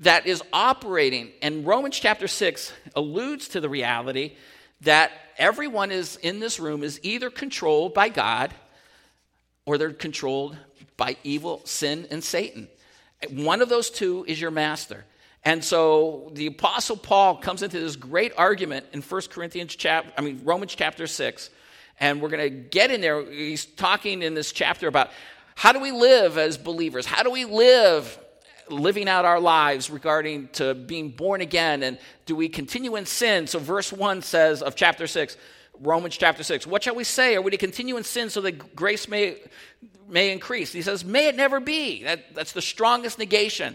that 0.00 0.26
is 0.26 0.42
operating. 0.52 1.30
And 1.42 1.66
Romans 1.66 1.98
chapter 1.98 2.26
6 2.26 2.72
alludes 2.96 3.48
to 3.48 3.60
the 3.60 3.68
reality 3.68 4.32
that 4.82 5.12
everyone 5.36 5.90
is 5.90 6.16
in 6.16 6.40
this 6.40 6.58
room 6.58 6.82
is 6.82 6.98
either 7.02 7.30
controlled 7.30 7.94
by 7.94 8.08
God 8.08 8.52
or 9.66 9.78
they're 9.78 9.92
controlled 9.92 10.56
by 10.96 11.16
evil, 11.22 11.60
sin, 11.64 12.06
and 12.10 12.24
Satan. 12.24 12.68
One 13.30 13.60
of 13.60 13.68
those 13.68 13.90
two 13.90 14.24
is 14.26 14.40
your 14.40 14.50
master. 14.50 15.04
And 15.44 15.62
so 15.62 16.30
the 16.34 16.46
apostle 16.46 16.96
Paul 16.96 17.36
comes 17.36 17.62
into 17.62 17.78
this 17.78 17.96
great 17.96 18.32
argument 18.36 18.86
in 18.92 19.02
1 19.02 19.22
Corinthians 19.30 19.76
chapter 19.76 20.12
I 20.16 20.20
mean 20.20 20.40
Romans 20.44 20.74
chapter 20.74 21.06
6 21.06 21.50
and 21.98 22.20
we're 22.20 22.28
going 22.28 22.42
to 22.42 22.50
get 22.50 22.90
in 22.90 23.00
there 23.00 23.22
he's 23.30 23.64
talking 23.64 24.22
in 24.22 24.34
this 24.34 24.52
chapter 24.52 24.86
about 24.86 25.10
how 25.54 25.72
do 25.72 25.80
we 25.80 25.92
live 25.92 26.38
as 26.38 26.56
believers? 26.56 27.06
How 27.06 27.22
do 27.22 27.30
we 27.30 27.44
live 27.44 28.18
living 28.70 29.08
out 29.08 29.24
our 29.24 29.40
lives 29.40 29.90
regarding 29.90 30.48
to 30.48 30.74
being 30.74 31.10
born 31.10 31.40
again 31.40 31.82
and 31.82 31.98
do 32.26 32.36
we 32.36 32.48
continue 32.48 32.96
in 32.96 33.06
sin? 33.06 33.46
So 33.46 33.58
verse 33.58 33.92
1 33.92 34.22
says 34.22 34.62
of 34.62 34.76
chapter 34.76 35.06
6 35.06 35.36
Romans 35.80 36.16
chapter 36.16 36.42
6. 36.42 36.66
What 36.66 36.82
shall 36.82 36.94
we 36.94 37.04
say? 37.04 37.36
Are 37.36 37.42
we 37.42 37.50
to 37.50 37.56
continue 37.56 37.96
in 37.96 38.04
sin 38.04 38.28
so 38.28 38.42
that 38.42 38.76
grace 38.76 39.08
may, 39.08 39.36
may 40.08 40.30
increase? 40.30 40.72
He 40.72 40.82
says, 40.82 41.04
May 41.04 41.28
it 41.28 41.36
never 41.36 41.58
be. 41.58 42.04
That, 42.04 42.34
that's 42.34 42.52
the 42.52 42.62
strongest 42.62 43.18
negation 43.18 43.74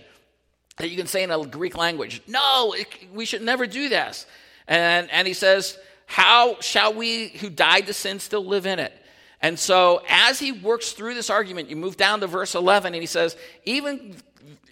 that 0.77 0.89
you 0.89 0.97
can 0.97 1.07
say 1.07 1.23
in 1.23 1.31
a 1.31 1.45
Greek 1.45 1.75
language. 1.75 2.21
No, 2.27 2.73
it, 2.73 2.87
we 3.11 3.25
should 3.25 3.41
never 3.41 3.65
do 3.65 3.89
this. 3.89 4.27
And, 4.67 5.09
and 5.09 5.27
he 5.27 5.33
says, 5.33 5.79
How 6.05 6.57
shall 6.59 6.93
we 6.93 7.29
who 7.29 7.49
died 7.49 7.87
to 7.87 7.93
sin 7.93 8.19
still 8.19 8.45
live 8.45 8.67
in 8.67 8.77
it? 8.77 8.93
And 9.41 9.57
so, 9.57 10.03
as 10.07 10.39
he 10.39 10.51
works 10.51 10.91
through 10.91 11.15
this 11.15 11.29
argument, 11.29 11.69
you 11.69 11.75
move 11.75 11.97
down 11.97 12.19
to 12.21 12.27
verse 12.27 12.55
11, 12.55 12.93
and 12.93 13.01
he 13.01 13.07
says, 13.07 13.35
Even, 13.65 14.15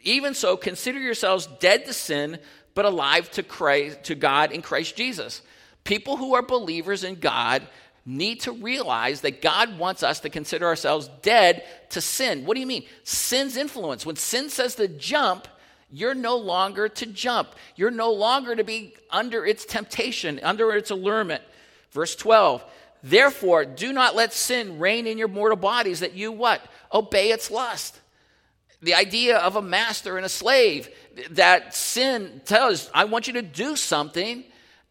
even 0.04 0.34
so, 0.34 0.56
consider 0.58 1.00
yourselves 1.00 1.48
dead 1.60 1.86
to 1.86 1.94
sin, 1.94 2.40
but 2.76 2.86
alive 2.86 3.32
to, 3.32 3.44
Christ, 3.44 4.04
to 4.06 4.16
God 4.16 4.52
in 4.52 4.62
Christ 4.62 4.96
Jesus. 4.96 5.42
People 5.84 6.18
who 6.18 6.36
are 6.36 6.42
believers 6.42 7.04
in 7.04 7.16
God 7.16 7.68
need 8.06 8.42
to 8.42 8.52
realize 8.52 9.22
that 9.22 9.42
God 9.42 9.78
wants 9.78 10.04
us 10.04 10.20
to 10.22 10.30
consider 10.30 10.66
ourselves 10.66 11.10
dead 11.22 11.64
to 11.90 12.02
sin. 12.02 12.46
What 12.46 12.56
do 12.56 12.60
you 12.60 12.68
mean? 12.68 12.86
Sin's 13.04 13.56
influence. 13.56 14.06
When 14.06 14.16
sin 14.16 14.50
says 14.50 14.76
to 14.76 14.88
jump, 14.88 15.48
you're 15.90 16.16
no 16.16 16.38
longer 16.38 16.90
to 16.90 17.06
jump. 17.06 17.50
You're 17.76 17.92
no 17.92 18.12
longer 18.12 18.56
to 18.56 18.64
be 18.64 18.96
under 19.10 19.46
its 19.46 19.64
temptation, 19.64 20.40
under 20.44 20.76
its 20.76 20.92
allurement. 20.92 21.44
Verse 21.92 22.16
12. 22.16 22.64
Therefore, 23.04 23.66
do 23.66 23.94
not 23.94 24.16
let 24.16 24.34
sin 24.34 24.80
reign 24.80 25.08
in 25.08 25.18
your 25.18 25.28
mortal 25.28 25.58
bodies 25.58 26.00
that 26.00 26.14
you 26.14 26.32
what? 26.32 26.62
Obey 26.92 27.32
its 27.32 27.52
lust. 27.52 28.00
The 28.84 28.94
idea 28.94 29.38
of 29.38 29.56
a 29.56 29.62
master 29.62 30.18
and 30.18 30.26
a 30.26 30.30
slave 30.30 30.90
that 31.32 31.74
sin 31.74 32.42
tells, 32.46 32.90
I 32.94 33.06
want 33.06 33.28
you 33.28 33.34
to 33.34 33.42
do 33.42 33.76
something, 33.76 34.44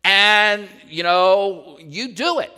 and 0.03 0.69
you 0.89 1.03
know, 1.03 1.79
you 1.81 2.09
do 2.09 2.41
it. 2.41 2.53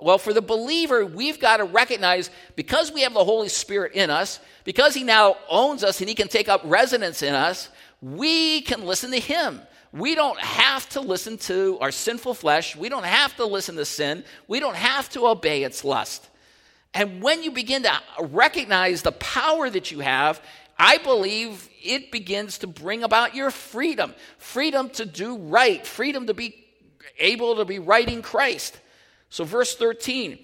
Well, 0.00 0.18
for 0.18 0.32
the 0.32 0.42
believer, 0.42 1.04
we've 1.04 1.40
got 1.40 1.56
to 1.56 1.64
recognize 1.64 2.30
because 2.54 2.92
we 2.92 3.02
have 3.02 3.14
the 3.14 3.24
Holy 3.24 3.48
Spirit 3.48 3.92
in 3.94 4.10
us, 4.10 4.40
because 4.64 4.94
He 4.94 5.02
now 5.02 5.36
owns 5.48 5.82
us 5.82 6.00
and 6.00 6.08
He 6.08 6.14
can 6.14 6.28
take 6.28 6.48
up 6.48 6.60
residence 6.64 7.22
in 7.22 7.34
us, 7.34 7.68
we 8.00 8.60
can 8.60 8.84
listen 8.84 9.10
to 9.10 9.20
Him. 9.20 9.60
We 9.92 10.14
don't 10.14 10.38
have 10.38 10.88
to 10.90 11.00
listen 11.00 11.38
to 11.38 11.78
our 11.80 11.90
sinful 11.90 12.34
flesh. 12.34 12.76
We 12.76 12.88
don't 12.88 13.06
have 13.06 13.34
to 13.36 13.46
listen 13.46 13.76
to 13.76 13.84
sin. 13.84 14.22
We 14.46 14.60
don't 14.60 14.76
have 14.76 15.08
to 15.10 15.26
obey 15.26 15.62
its 15.62 15.82
lust. 15.82 16.28
And 16.94 17.22
when 17.22 17.42
you 17.42 17.50
begin 17.50 17.82
to 17.84 18.00
recognize 18.20 19.02
the 19.02 19.12
power 19.12 19.68
that 19.68 19.90
you 19.90 20.00
have, 20.00 20.40
I 20.78 20.98
believe 20.98 21.68
it 21.82 22.10
begins 22.10 22.58
to 22.58 22.66
bring 22.66 23.02
about 23.02 23.34
your 23.34 23.50
freedom 23.50 24.14
freedom 24.38 24.90
to 24.90 25.04
do 25.04 25.36
right, 25.36 25.86
freedom 25.86 26.26
to 26.26 26.34
be 26.34 26.64
able 27.18 27.56
to 27.56 27.64
be 27.64 27.78
right 27.78 28.08
in 28.08 28.22
Christ. 28.22 28.78
So, 29.28 29.44
verse 29.44 29.76
13 29.76 30.38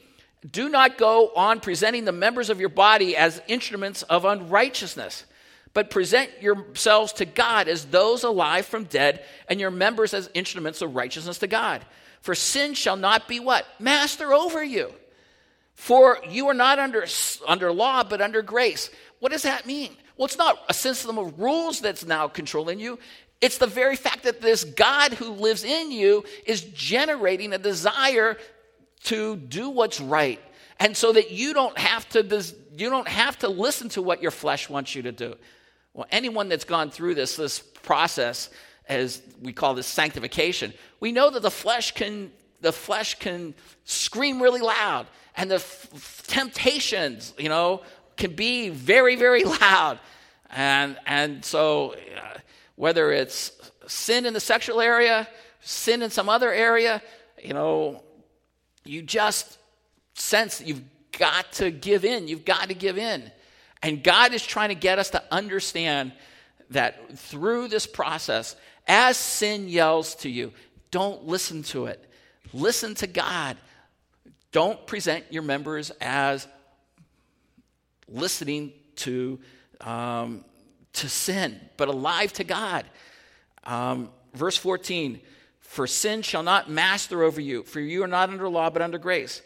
do 0.51 0.69
not 0.69 0.99
go 0.99 1.31
on 1.35 1.61
presenting 1.61 2.05
the 2.05 2.13
members 2.13 2.51
of 2.51 2.61
your 2.61 2.69
body 2.69 3.17
as 3.17 3.41
instruments 3.49 4.03
of 4.03 4.27
unrighteousness, 4.27 5.25
but 5.73 5.89
present 5.89 6.31
yourselves 6.41 7.15
to 7.15 7.25
God 7.25 7.67
as 7.67 7.87
those 7.87 8.25
alive 8.25 8.67
from 8.67 8.85
dead, 8.85 9.25
and 9.49 9.59
your 9.59 9.71
members 9.71 10.13
as 10.13 10.29
instruments 10.35 10.83
of 10.83 10.95
righteousness 10.95 11.39
to 11.39 11.47
God. 11.47 11.85
For 12.21 12.35
sin 12.35 12.75
shall 12.75 12.97
not 12.97 13.27
be 13.27 13.41
what? 13.41 13.67
Master 13.79 14.35
over 14.35 14.63
you. 14.63 14.93
For 15.75 16.19
you 16.29 16.49
are 16.49 16.55
not 16.55 16.79
under, 16.79 17.05
under 17.47 17.73
law, 17.73 18.05
but 18.05 18.21
under 18.21 18.43
grace. 18.43 18.91
What 19.19 19.33
does 19.33 19.43
that 19.43 19.67
mean? 19.67 19.97
Well, 20.17 20.27
it's 20.27 20.39
not 20.39 20.59
a 20.69 20.75
system 20.75 21.19
of 21.19 21.39
rules 21.39 21.81
that's 21.81 22.05
now 22.07 22.29
controlling 22.29 22.79
you. 22.79 22.99
It's 23.41 23.59
the 23.59 23.67
very 23.67 23.97
fact 23.97 24.23
that 24.23 24.41
this 24.41 24.65
God 24.65 25.13
who 25.15 25.31
lives 25.31 25.65
in 25.65 25.91
you 25.91 26.25
is 26.47 26.63
generating 26.63 27.53
a 27.53 27.59
desire 27.59 28.39
to 29.05 29.37
do 29.37 29.69
what's 29.69 30.01
right 30.01 30.41
and 30.81 30.97
so 30.97 31.13
that 31.13 31.31
you 31.31 31.55
don't 31.55 31.79
have 31.79 32.09
to 32.11 32.45
you 32.77 32.91
don't 32.91 33.09
have 33.09 33.39
to 33.39 33.49
listen 33.49 33.89
to 33.91 34.03
what 34.03 34.21
your 34.23 34.31
flesh 34.31 34.69
wants 34.69 34.95
you 34.95 35.03
to 35.03 35.13
do 35.13 35.35
well 35.93 36.07
anyone 36.11 36.49
that's 36.49 36.65
gone 36.65 36.91
through 36.91 37.15
this 37.15 37.37
this 37.37 37.61
process 37.61 38.51
as 38.89 39.23
we 39.41 39.53
call 39.53 39.75
this 39.75 39.87
sanctification 39.87 40.73
we 41.01 41.13
know 41.13 41.31
that 41.31 41.43
the 41.43 41.51
flesh 41.51 41.93
can 41.93 42.31
the 42.65 42.73
flesh 42.73 43.19
can 43.19 43.55
scream 43.85 44.43
really 44.43 44.61
loud 44.61 45.07
and 45.37 45.51
the 45.51 45.57
f- 45.57 46.25
temptations 46.27 47.33
you 47.39 47.49
know 47.49 47.83
can 48.17 48.35
be 48.35 48.69
very 48.69 49.17
very 49.17 49.45
loud 49.61 49.99
and 50.51 50.97
and 51.07 51.45
so 51.45 51.93
uh, 51.93 52.39
whether 52.77 53.13
it's 53.13 53.53
sin 53.87 54.27
in 54.27 54.35
the 54.35 54.41
sexual 54.41 54.81
area 54.81 55.29
sin 55.61 56.03
in 56.03 56.11
some 56.11 56.29
other 56.29 56.53
area 56.53 57.03
you 57.43 57.55
know 57.55 58.03
you 58.85 59.03
just 59.03 59.59
sense 60.15 60.59
that 60.59 60.67
you've 60.67 60.83
got 61.19 61.53
to 61.53 61.71
give 61.71 62.05
in. 62.05 62.29
You've 62.29 62.45
got 62.45 62.69
to 62.69 62.75
give 62.75 62.99
in. 62.99 63.31
And 63.83 64.03
God 64.03 64.33
is 64.33 64.45
trying 64.45 64.71
to 64.71 64.75
get 64.75 64.99
us 64.99 65.11
to 65.11 65.23
understand 65.31 66.13
that 66.71 67.19
through 67.19 67.69
this 67.69 67.87
process, 67.87 68.57
as 68.87 69.17
sin 69.17 69.69
yells 69.69 70.15
to 70.17 70.31
you, 70.31 70.53
don't 70.91 71.27
listen 71.27 71.63
to 71.65 71.87
it. 71.87 72.11
Listen 72.53 72.95
to 72.97 73.07
God. 73.07 73.57
Don't 74.53 74.87
present 74.87 75.25
your 75.31 75.43
members 75.43 75.91
as 76.01 76.47
listening 78.09 78.73
to, 78.97 79.41
um, 79.81 80.45
to 80.95 81.09
sin, 81.09 81.61
but 81.77 81.89
alive 81.89 82.33
to 82.35 82.45
God. 82.45 82.85
Um, 83.65 84.11
verse 84.35 84.57
14 84.57 85.21
for 85.75 85.89
sin 85.89 86.23
shall 86.23 86.45
not 86.45 86.71
master 86.71 87.25
over 87.25 87.41
you, 87.41 87.65
for 87.65 87.81
you 87.81 88.05
are 88.05 88.09
not 88.09 88.31
under 88.31 88.49
law, 88.49 88.71
but 88.71 88.81
under 88.81 88.97
grace. 88.97 89.43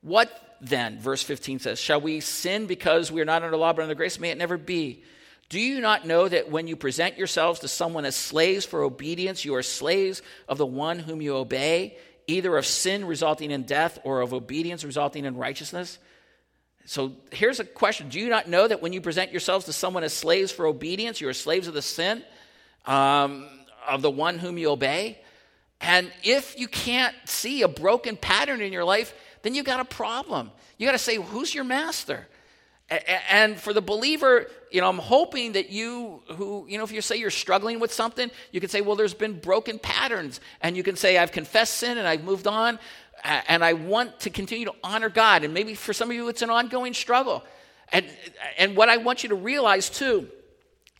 What 0.00 0.30
then, 0.60 1.00
verse 1.00 1.24
15 1.24 1.58
says, 1.58 1.80
shall 1.80 2.00
we 2.00 2.20
sin 2.20 2.66
because 2.66 3.10
we 3.10 3.20
are 3.20 3.24
not 3.24 3.42
under 3.42 3.56
law, 3.56 3.72
but 3.72 3.82
under 3.82 3.96
grace? 3.96 4.20
May 4.20 4.30
it 4.30 4.38
never 4.38 4.56
be. 4.56 5.02
Do 5.48 5.58
you 5.58 5.80
not 5.80 6.06
know 6.06 6.28
that 6.28 6.50
when 6.52 6.68
you 6.68 6.76
present 6.76 7.18
yourselves 7.18 7.58
to 7.60 7.68
someone 7.68 8.04
as 8.04 8.14
slaves 8.14 8.64
for 8.64 8.84
obedience, 8.84 9.44
you 9.44 9.56
are 9.56 9.62
slaves 9.62 10.22
of 10.48 10.56
the 10.56 10.64
one 10.66 11.00
whom 11.00 11.20
you 11.20 11.34
obey, 11.34 11.96
either 12.32 12.56
of 12.56 12.66
sin 12.66 13.04
resulting 13.04 13.50
in 13.50 13.62
death 13.62 13.98
or 14.04 14.20
of 14.22 14.32
obedience 14.32 14.84
resulting 14.84 15.24
in 15.24 15.36
righteousness? 15.36 15.98
So 16.84 17.12
here's 17.30 17.60
a 17.60 17.64
question 17.64 18.08
Do 18.08 18.18
you 18.18 18.28
not 18.28 18.48
know 18.48 18.66
that 18.66 18.82
when 18.82 18.92
you 18.92 19.00
present 19.00 19.30
yourselves 19.30 19.66
to 19.66 19.72
someone 19.72 20.02
as 20.02 20.12
slaves 20.12 20.50
for 20.50 20.66
obedience, 20.66 21.20
you 21.20 21.28
are 21.28 21.34
slaves 21.34 21.68
of 21.68 21.74
the 21.74 21.82
sin 21.82 22.24
um, 22.86 23.46
of 23.86 24.02
the 24.02 24.10
one 24.10 24.38
whom 24.38 24.58
you 24.58 24.70
obey? 24.70 25.18
And 25.80 26.10
if 26.22 26.58
you 26.58 26.68
can't 26.68 27.14
see 27.24 27.62
a 27.62 27.68
broken 27.68 28.16
pattern 28.16 28.60
in 28.60 28.72
your 28.72 28.84
life, 28.84 29.14
then 29.42 29.54
you've 29.54 29.66
got 29.66 29.80
a 29.80 29.84
problem. 29.84 30.50
You 30.78 30.86
got 30.86 30.92
to 30.92 30.98
say, 30.98 31.16
Who's 31.16 31.54
your 31.54 31.64
master? 31.64 32.26
And 33.30 33.58
for 33.58 33.72
the 33.72 33.80
believer, 33.80 34.46
you 34.70 34.80
know, 34.80 34.88
I'm 34.88 34.98
hoping 34.98 35.52
that 35.52 35.70
you, 35.70 36.22
who, 36.28 36.66
you 36.68 36.78
know, 36.78 36.84
if 36.84 36.92
you 36.92 37.00
say 37.00 37.16
you're 37.16 37.30
struggling 37.30 37.80
with 37.80 37.92
something, 37.92 38.30
you 38.50 38.60
can 38.60 38.68
say, 38.68 38.80
well, 38.80 38.96
there's 38.96 39.14
been 39.14 39.38
broken 39.38 39.78
patterns. 39.78 40.40
And 40.60 40.76
you 40.76 40.82
can 40.82 40.96
say, 40.96 41.18
I've 41.18 41.32
confessed 41.32 41.74
sin 41.74 41.98
and 41.98 42.06
I've 42.06 42.24
moved 42.24 42.46
on 42.46 42.78
and 43.24 43.64
I 43.64 43.74
want 43.74 44.20
to 44.20 44.30
continue 44.30 44.66
to 44.66 44.74
honor 44.82 45.08
God. 45.08 45.44
And 45.44 45.54
maybe 45.54 45.74
for 45.74 45.92
some 45.92 46.10
of 46.10 46.16
you, 46.16 46.28
it's 46.28 46.42
an 46.42 46.50
ongoing 46.50 46.92
struggle. 46.92 47.44
And, 47.92 48.06
and 48.58 48.76
what 48.76 48.88
I 48.88 48.96
want 48.96 49.22
you 49.22 49.28
to 49.30 49.34
realize 49.36 49.88
too 49.88 50.28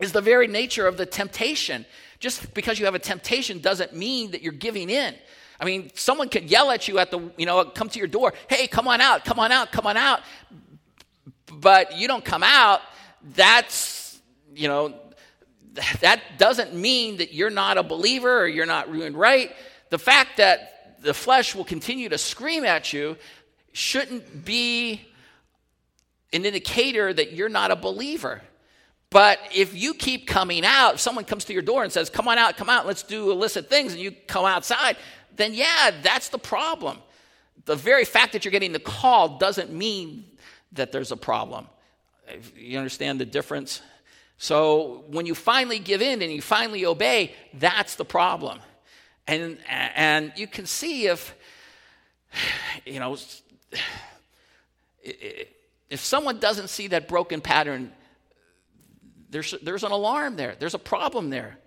is 0.00 0.12
the 0.12 0.20
very 0.20 0.46
nature 0.46 0.86
of 0.86 0.96
the 0.96 1.06
temptation. 1.06 1.84
Just 2.20 2.54
because 2.54 2.78
you 2.78 2.84
have 2.84 2.94
a 2.94 3.00
temptation 3.00 3.60
doesn't 3.60 3.94
mean 3.94 4.30
that 4.30 4.42
you're 4.42 4.52
giving 4.52 4.88
in. 4.88 5.14
I 5.58 5.64
mean, 5.64 5.90
someone 5.94 6.28
could 6.28 6.50
yell 6.50 6.70
at 6.70 6.88
you 6.88 6.98
at 6.98 7.10
the, 7.10 7.30
you 7.36 7.46
know, 7.46 7.64
come 7.64 7.88
to 7.88 7.98
your 7.98 8.08
door, 8.08 8.34
hey, 8.48 8.66
come 8.66 8.88
on 8.88 9.00
out, 9.00 9.24
come 9.24 9.38
on 9.38 9.52
out, 9.52 9.70
come 9.70 9.86
on 9.86 9.96
out. 9.96 10.20
But 11.62 11.96
you 11.96 12.08
don't 12.08 12.24
come 12.24 12.42
out, 12.42 12.80
that's, 13.34 14.20
you 14.52 14.68
know, 14.68 14.94
that 16.00 16.20
doesn't 16.36 16.74
mean 16.74 17.16
that 17.18 17.32
you're 17.32 17.50
not 17.50 17.78
a 17.78 17.82
believer 17.82 18.40
or 18.40 18.46
you're 18.46 18.66
not 18.66 18.90
ruined 18.90 19.16
right. 19.16 19.54
The 19.88 19.98
fact 19.98 20.36
that 20.36 21.00
the 21.00 21.14
flesh 21.14 21.54
will 21.54 21.64
continue 21.64 22.08
to 22.10 22.18
scream 22.18 22.64
at 22.64 22.92
you 22.92 23.16
shouldn't 23.72 24.44
be 24.44 25.00
an 26.32 26.44
indicator 26.44 27.14
that 27.14 27.32
you're 27.32 27.48
not 27.48 27.70
a 27.70 27.76
believer. 27.76 28.42
But 29.10 29.38
if 29.54 29.74
you 29.74 29.94
keep 29.94 30.26
coming 30.26 30.64
out, 30.64 30.94
if 30.94 31.00
someone 31.00 31.24
comes 31.24 31.44
to 31.44 31.52
your 31.52 31.62
door 31.62 31.84
and 31.84 31.92
says, 31.92 32.10
Come 32.10 32.26
on 32.26 32.38
out, 32.38 32.56
come 32.56 32.68
out, 32.68 32.86
let's 32.86 33.02
do 33.02 33.30
illicit 33.30 33.68
things, 33.68 33.92
and 33.92 34.00
you 34.00 34.10
come 34.26 34.46
outside, 34.46 34.96
then 35.36 35.54
yeah, 35.54 35.92
that's 36.02 36.28
the 36.28 36.38
problem. 36.38 36.98
The 37.66 37.76
very 37.76 38.04
fact 38.04 38.32
that 38.32 38.44
you're 38.44 38.52
getting 38.52 38.72
the 38.72 38.80
call 38.80 39.38
doesn't 39.38 39.70
mean 39.70 40.24
that 40.72 40.92
there's 40.92 41.12
a 41.12 41.16
problem. 41.16 41.66
You 42.56 42.78
understand 42.78 43.20
the 43.20 43.26
difference? 43.26 43.82
So 44.38 45.04
when 45.08 45.26
you 45.26 45.34
finally 45.34 45.78
give 45.78 46.02
in 46.02 46.22
and 46.22 46.32
you 46.32 46.42
finally 46.42 46.84
obey, 46.84 47.34
that's 47.54 47.94
the 47.94 48.04
problem. 48.04 48.58
And, 49.26 49.58
and 49.68 50.32
you 50.36 50.46
can 50.46 50.66
see 50.66 51.06
if, 51.06 51.34
you 52.84 52.98
know, 52.98 53.16
if 55.02 56.00
someone 56.00 56.38
doesn't 56.38 56.68
see 56.68 56.88
that 56.88 57.06
broken 57.06 57.40
pattern, 57.40 57.92
there's, 59.30 59.54
there's 59.62 59.84
an 59.84 59.92
alarm 59.92 60.36
there, 60.36 60.56
there's 60.58 60.74
a 60.74 60.78
problem 60.78 61.30
there. 61.30 61.58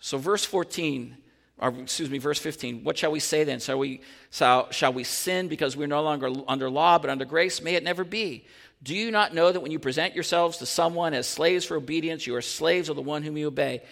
So, 0.00 0.18
verse 0.18 0.44
14, 0.44 1.16
or 1.58 1.68
excuse 1.80 2.10
me, 2.10 2.18
verse 2.18 2.38
15, 2.38 2.84
what 2.84 2.98
shall 2.98 3.12
we 3.12 3.20
say 3.20 3.44
then? 3.44 3.60
Shall 3.60 3.78
we, 3.78 4.00
shall, 4.30 4.70
shall 4.72 4.92
we 4.92 5.04
sin 5.04 5.48
because 5.48 5.76
we're 5.76 5.86
no 5.86 6.02
longer 6.02 6.30
under 6.48 6.68
law 6.68 6.98
but 6.98 7.10
under 7.10 7.24
grace? 7.24 7.62
May 7.62 7.74
it 7.74 7.84
never 7.84 8.04
be. 8.04 8.44
Do 8.82 8.94
you 8.94 9.10
not 9.10 9.34
know 9.34 9.50
that 9.50 9.60
when 9.60 9.70
you 9.72 9.78
present 9.78 10.14
yourselves 10.14 10.58
to 10.58 10.66
someone 10.66 11.14
as 11.14 11.26
slaves 11.26 11.64
for 11.64 11.76
obedience, 11.76 12.26
you 12.26 12.34
are 12.34 12.42
slaves 12.42 12.88
of 12.88 12.96
the 12.96 13.02
one 13.02 13.22
whom 13.22 13.36
you 13.36 13.46
obey? 13.46 13.82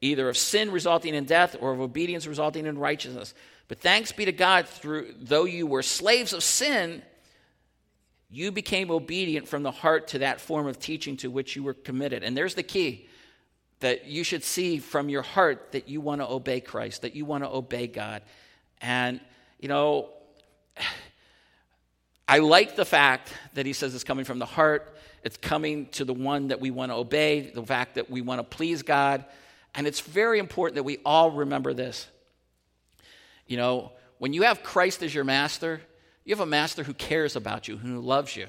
either 0.00 0.28
of 0.28 0.36
sin 0.36 0.70
resulting 0.70 1.14
in 1.14 1.24
death 1.24 1.56
or 1.60 1.72
of 1.72 1.80
obedience 1.80 2.26
resulting 2.26 2.66
in 2.66 2.78
righteousness. 2.78 3.34
But 3.68 3.80
thanks 3.80 4.12
be 4.12 4.24
to 4.26 4.32
God, 4.32 4.68
through 4.68 5.14
though 5.18 5.44
you 5.44 5.66
were 5.66 5.82
slaves 5.82 6.32
of 6.32 6.42
sin, 6.42 7.02
you 8.30 8.52
became 8.52 8.90
obedient 8.90 9.48
from 9.48 9.62
the 9.62 9.70
heart 9.70 10.08
to 10.08 10.18
that 10.18 10.40
form 10.40 10.66
of 10.66 10.78
teaching 10.78 11.16
to 11.18 11.30
which 11.30 11.56
you 11.56 11.62
were 11.62 11.74
committed. 11.74 12.22
And 12.22 12.36
there's 12.36 12.54
the 12.54 12.62
key 12.62 13.08
that 13.80 14.06
you 14.06 14.24
should 14.24 14.42
see 14.42 14.78
from 14.78 15.08
your 15.08 15.22
heart 15.22 15.72
that 15.72 15.88
you 15.88 16.00
want 16.00 16.20
to 16.20 16.28
obey 16.28 16.60
Christ, 16.60 17.02
that 17.02 17.14
you 17.14 17.24
want 17.24 17.44
to 17.44 17.50
obey 17.50 17.86
God. 17.86 18.22
And, 18.80 19.20
you 19.60 19.68
know, 19.68 20.10
I 22.28 22.38
like 22.38 22.74
the 22.74 22.84
fact 22.84 23.32
that 23.54 23.66
he 23.66 23.72
says 23.72 23.94
it's 23.94 24.02
coming 24.02 24.24
from 24.24 24.40
the 24.40 24.46
heart, 24.46 24.96
it's 25.22 25.36
coming 25.36 25.86
to 25.90 26.04
the 26.04 26.14
one 26.14 26.48
that 26.48 26.60
we 26.60 26.70
want 26.70 26.90
to 26.90 26.96
obey, 26.96 27.50
the 27.54 27.64
fact 27.64 27.94
that 27.94 28.10
we 28.10 28.20
want 28.20 28.40
to 28.40 28.44
please 28.44 28.82
God. 28.82 29.24
And 29.74 29.86
it's 29.86 30.00
very 30.00 30.38
important 30.38 30.76
that 30.76 30.82
we 30.82 30.98
all 31.04 31.30
remember 31.30 31.72
this. 31.72 32.08
You 33.46 33.56
know, 33.58 33.92
when 34.18 34.32
you 34.32 34.42
have 34.42 34.62
Christ 34.62 35.02
as 35.02 35.14
your 35.14 35.24
master, 35.24 35.80
you 36.24 36.34
have 36.34 36.40
a 36.40 36.46
master 36.46 36.82
who 36.82 36.94
cares 36.94 37.36
about 37.36 37.68
you, 37.68 37.76
who 37.76 38.00
loves 38.00 38.34
you. 38.34 38.48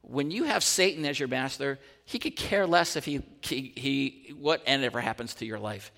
When 0.00 0.30
you 0.30 0.44
have 0.44 0.64
Satan 0.64 1.04
as 1.04 1.18
your 1.18 1.28
master, 1.28 1.78
he 2.04 2.18
could 2.18 2.36
care 2.36 2.66
less 2.66 2.96
if 2.96 3.04
he, 3.04 3.22
he, 3.42 3.72
he 3.76 4.34
what 4.38 4.62
ever 4.66 5.00
happens 5.00 5.34
to 5.34 5.46
your 5.46 5.58
life. 5.58 5.92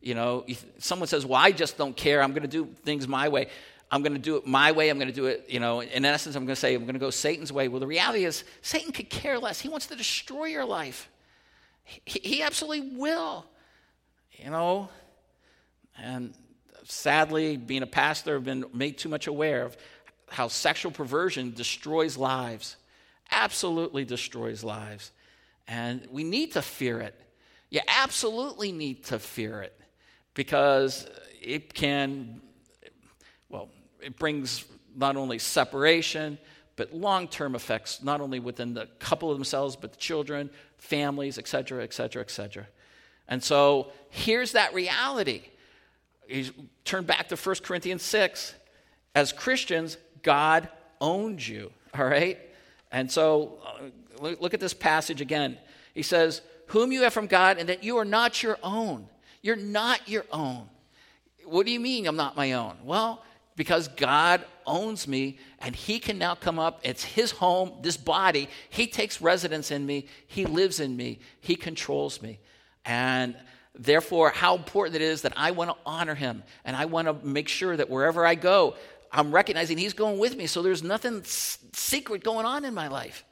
You 0.00 0.14
know, 0.14 0.44
someone 0.78 1.06
says, 1.06 1.24
Well, 1.24 1.40
I 1.40 1.52
just 1.52 1.76
don't 1.76 1.96
care. 1.96 2.22
I'm 2.22 2.32
going 2.32 2.42
to 2.42 2.48
do 2.48 2.66
things 2.84 3.06
my 3.06 3.28
way. 3.28 3.48
I'm 3.90 4.02
going 4.02 4.14
to 4.14 4.18
do 4.18 4.36
it 4.36 4.46
my 4.46 4.72
way. 4.72 4.88
I'm 4.88 4.98
going 4.98 5.10
to 5.10 5.14
do 5.14 5.26
it, 5.26 5.44
you 5.48 5.60
know, 5.60 5.82
in 5.82 6.04
essence, 6.06 6.34
I'm 6.34 6.46
going 6.46 6.54
to 6.54 6.60
say, 6.60 6.74
I'm 6.74 6.82
going 6.82 6.94
to 6.94 6.98
go 6.98 7.10
Satan's 7.10 7.52
way. 7.52 7.68
Well, 7.68 7.78
the 7.78 7.86
reality 7.86 8.24
is, 8.24 8.42
Satan 8.62 8.90
could 8.90 9.10
care 9.10 9.38
less. 9.38 9.60
He 9.60 9.68
wants 9.68 9.86
to 9.88 9.96
destroy 9.96 10.46
your 10.46 10.64
life. 10.64 11.10
He, 11.84 12.20
he 12.20 12.42
absolutely 12.42 12.96
will 12.96 13.44
you 14.42 14.50
know? 14.50 14.88
And 15.98 16.34
sadly, 16.84 17.56
being 17.56 17.82
a 17.82 17.86
pastor, 17.86 18.36
I've 18.36 18.44
been 18.44 18.64
made 18.72 18.98
too 18.98 19.08
much 19.08 19.26
aware 19.26 19.64
of 19.64 19.76
how 20.28 20.48
sexual 20.48 20.90
perversion 20.90 21.52
destroys 21.52 22.16
lives, 22.16 22.76
absolutely 23.30 24.04
destroys 24.04 24.64
lives. 24.64 25.12
And 25.68 26.06
we 26.10 26.24
need 26.24 26.52
to 26.52 26.62
fear 26.62 27.00
it. 27.00 27.18
You 27.70 27.80
absolutely 27.88 28.72
need 28.72 29.04
to 29.04 29.18
fear 29.18 29.62
it 29.62 29.78
because 30.34 31.08
it 31.40 31.72
can, 31.72 32.40
well, 33.48 33.68
it 34.00 34.18
brings 34.18 34.64
not 34.94 35.16
only 35.16 35.38
separation, 35.38 36.38
but 36.76 36.92
long 36.92 37.28
term 37.28 37.54
effects, 37.54 38.02
not 38.02 38.20
only 38.20 38.40
within 38.40 38.74
the 38.74 38.86
couple 38.98 39.32
themselves, 39.32 39.76
but 39.76 39.92
the 39.92 39.98
children, 39.98 40.50
families, 40.78 41.38
et 41.38 41.48
cetera, 41.48 41.82
et 41.82 41.92
cetera, 41.92 42.22
et 42.22 42.30
cetera. 42.30 42.66
And 43.28 43.42
so 43.42 43.92
here's 44.10 44.52
that 44.52 44.74
reality. 44.74 45.42
You 46.28 46.50
turn 46.84 47.04
back 47.04 47.28
to 47.28 47.36
1 47.36 47.56
Corinthians 47.62 48.02
6. 48.02 48.54
As 49.14 49.32
Christians, 49.32 49.98
God 50.22 50.68
owns 51.00 51.46
you, 51.48 51.70
all 51.94 52.04
right? 52.04 52.38
And 52.92 53.10
so 53.10 53.58
uh, 54.20 54.34
look 54.38 54.54
at 54.54 54.60
this 54.60 54.74
passage 54.74 55.20
again. 55.20 55.58
He 55.94 56.02
says, 56.02 56.42
Whom 56.66 56.92
you 56.92 57.02
have 57.02 57.12
from 57.12 57.26
God, 57.26 57.58
and 57.58 57.68
that 57.68 57.82
you 57.82 57.96
are 57.96 58.04
not 58.04 58.42
your 58.42 58.58
own. 58.62 59.08
You're 59.42 59.56
not 59.56 60.08
your 60.08 60.24
own. 60.30 60.68
What 61.44 61.66
do 61.66 61.72
you 61.72 61.80
mean 61.80 62.06
I'm 62.06 62.16
not 62.16 62.36
my 62.36 62.52
own? 62.52 62.76
Well, 62.84 63.24
because 63.56 63.88
God 63.88 64.44
owns 64.66 65.08
me 65.08 65.38
and 65.58 65.74
He 65.74 65.98
can 65.98 66.18
now 66.18 66.34
come 66.34 66.58
up. 66.58 66.80
It's 66.84 67.02
His 67.02 67.32
home, 67.32 67.72
this 67.82 67.96
body. 67.96 68.48
He 68.70 68.86
takes 68.86 69.20
residence 69.20 69.70
in 69.70 69.84
me, 69.84 70.06
He 70.26 70.46
lives 70.46 70.80
in 70.80 70.96
me, 70.96 71.18
He 71.40 71.56
controls 71.56 72.22
me. 72.22 72.38
And 72.84 73.36
therefore, 73.74 74.30
how 74.30 74.56
important 74.56 74.96
it 74.96 75.02
is 75.02 75.22
that 75.22 75.32
I 75.36 75.50
want 75.52 75.70
to 75.70 75.76
honor 75.86 76.14
him 76.14 76.42
and 76.64 76.76
I 76.76 76.86
want 76.86 77.08
to 77.08 77.26
make 77.26 77.48
sure 77.48 77.76
that 77.76 77.88
wherever 77.88 78.26
I 78.26 78.34
go, 78.34 78.74
I'm 79.12 79.32
recognizing 79.32 79.78
he's 79.78 79.92
going 79.92 80.18
with 80.18 80.36
me. 80.36 80.46
So 80.46 80.62
there's 80.62 80.82
nothing 80.82 81.22
secret 81.24 82.24
going 82.24 82.46
on 82.46 82.64
in 82.64 82.74
my 82.74 82.88
life. 82.88 83.24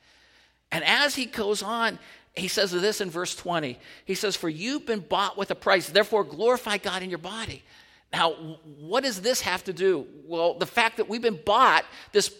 And 0.70 0.84
as 0.84 1.14
he 1.14 1.26
goes 1.26 1.62
on, 1.62 1.98
he 2.36 2.48
says 2.48 2.70
this 2.70 3.00
in 3.00 3.10
verse 3.10 3.34
20. 3.34 3.78
He 4.04 4.14
says, 4.14 4.36
For 4.36 4.48
you've 4.48 4.86
been 4.86 5.00
bought 5.00 5.36
with 5.36 5.50
a 5.50 5.54
price, 5.54 5.88
therefore 5.88 6.22
glorify 6.24 6.76
God 6.78 7.02
in 7.02 7.10
your 7.10 7.18
body. 7.18 7.64
Now, 8.12 8.32
what 8.78 9.04
does 9.04 9.20
this 9.20 9.40
have 9.40 9.64
to 9.64 9.72
do? 9.72 10.06
Well, 10.26 10.54
the 10.54 10.66
fact 10.66 10.98
that 10.98 11.08
we've 11.08 11.22
been 11.22 11.40
bought, 11.44 11.84
this 12.12 12.32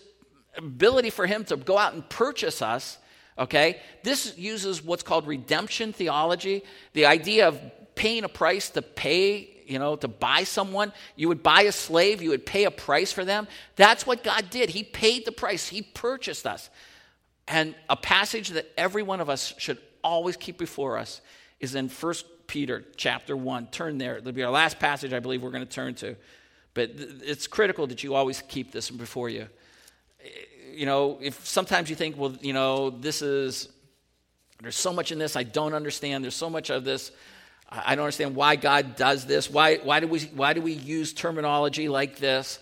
ability 0.57 1.11
for 1.11 1.26
him 1.26 1.44
to 1.44 1.57
go 1.57 1.79
out 1.79 1.94
and 1.94 2.09
purchase 2.09 2.61
us, 2.61 2.98
Okay? 3.40 3.81
This 4.03 4.37
uses 4.37 4.85
what's 4.85 5.03
called 5.03 5.26
redemption 5.26 5.92
theology, 5.92 6.62
the 6.92 7.07
idea 7.07 7.48
of 7.48 7.59
paying 7.94 8.24
a 8.24 8.29
price 8.29 8.68
to 8.70 8.83
pay, 8.83 9.60
you 9.71 9.79
know, 9.79 9.97
to 9.97 10.09
buy 10.09 10.45
someone. 10.45 10.93
You 11.17 11.29
would 11.29 11.43
buy 11.43 11.63
a 11.63 11.73
slave, 11.73 12.23
you 12.23 12.31
would 12.31 12.45
pay 12.45 12.65
a 12.65 12.71
price 12.71 13.13
for 13.13 13.25
them. 13.25 13.49
That's 13.77 14.07
what 14.07 14.23
God 14.23 14.51
did. 14.51 14.71
He 14.71 14.83
paid 14.83 15.25
the 15.25 15.33
price, 15.33 15.69
He 15.69 15.83
purchased 15.83 16.47
us. 16.47 16.69
And 17.49 17.75
a 17.89 17.97
passage 17.97 18.51
that 18.51 18.71
every 18.77 19.03
one 19.03 19.21
of 19.21 19.31
us 19.31 19.55
should 19.59 19.79
always 20.05 20.37
keep 20.37 20.59
before 20.59 20.99
us 20.99 21.21
is 21.59 21.75
in 21.75 21.89
1 21.89 22.15
Peter 22.47 22.85
chapter 22.97 23.37
1. 23.37 23.69
Turn 23.69 23.99
there. 23.99 24.19
It'll 24.19 24.33
be 24.33 24.43
our 24.43 24.51
last 24.51 24.79
passage 24.79 25.13
I 25.13 25.21
believe 25.21 25.43
we're 25.43 25.51
going 25.51 25.67
to 25.67 25.73
turn 25.73 25.95
to. 25.97 26.17
But 26.75 26.91
it's 26.95 27.47
critical 27.47 27.87
that 27.89 28.05
you 28.05 28.15
always 28.15 28.43
keep 28.43 28.71
this 28.71 28.91
before 28.91 29.29
you 29.29 29.49
you 30.73 30.87
know, 30.87 31.19
if 31.21 31.47
sometimes 31.47 31.91
you 31.91 31.97
think, 31.97 32.17
well, 32.17 32.35
you 32.41 32.53
know, 32.53 32.91
this 32.91 33.23
is, 33.23 33.69
there's 34.63 34.77
so 34.77 34.93
much 34.93 35.13
in 35.13 35.19
this 35.19 35.37
I 35.37 35.43
don't 35.43 35.75
understand. 35.75 36.25
There's 36.25 36.35
so 36.35 36.51
much 36.51 36.71
of 36.71 36.85
this. 36.85 37.13
I 37.71 37.95
don't 37.95 38.05
understand 38.05 38.35
why 38.35 38.57
God 38.57 38.97
does 38.97 39.27
this. 39.27 39.49
Why, 39.49 39.77
why, 39.77 40.01
do, 40.01 40.09
we, 40.09 40.21
why 40.21 40.53
do 40.55 40.61
we 40.61 40.73
use 40.73 41.13
terminology 41.13 41.89
like 41.89 42.17
this? 42.17 42.59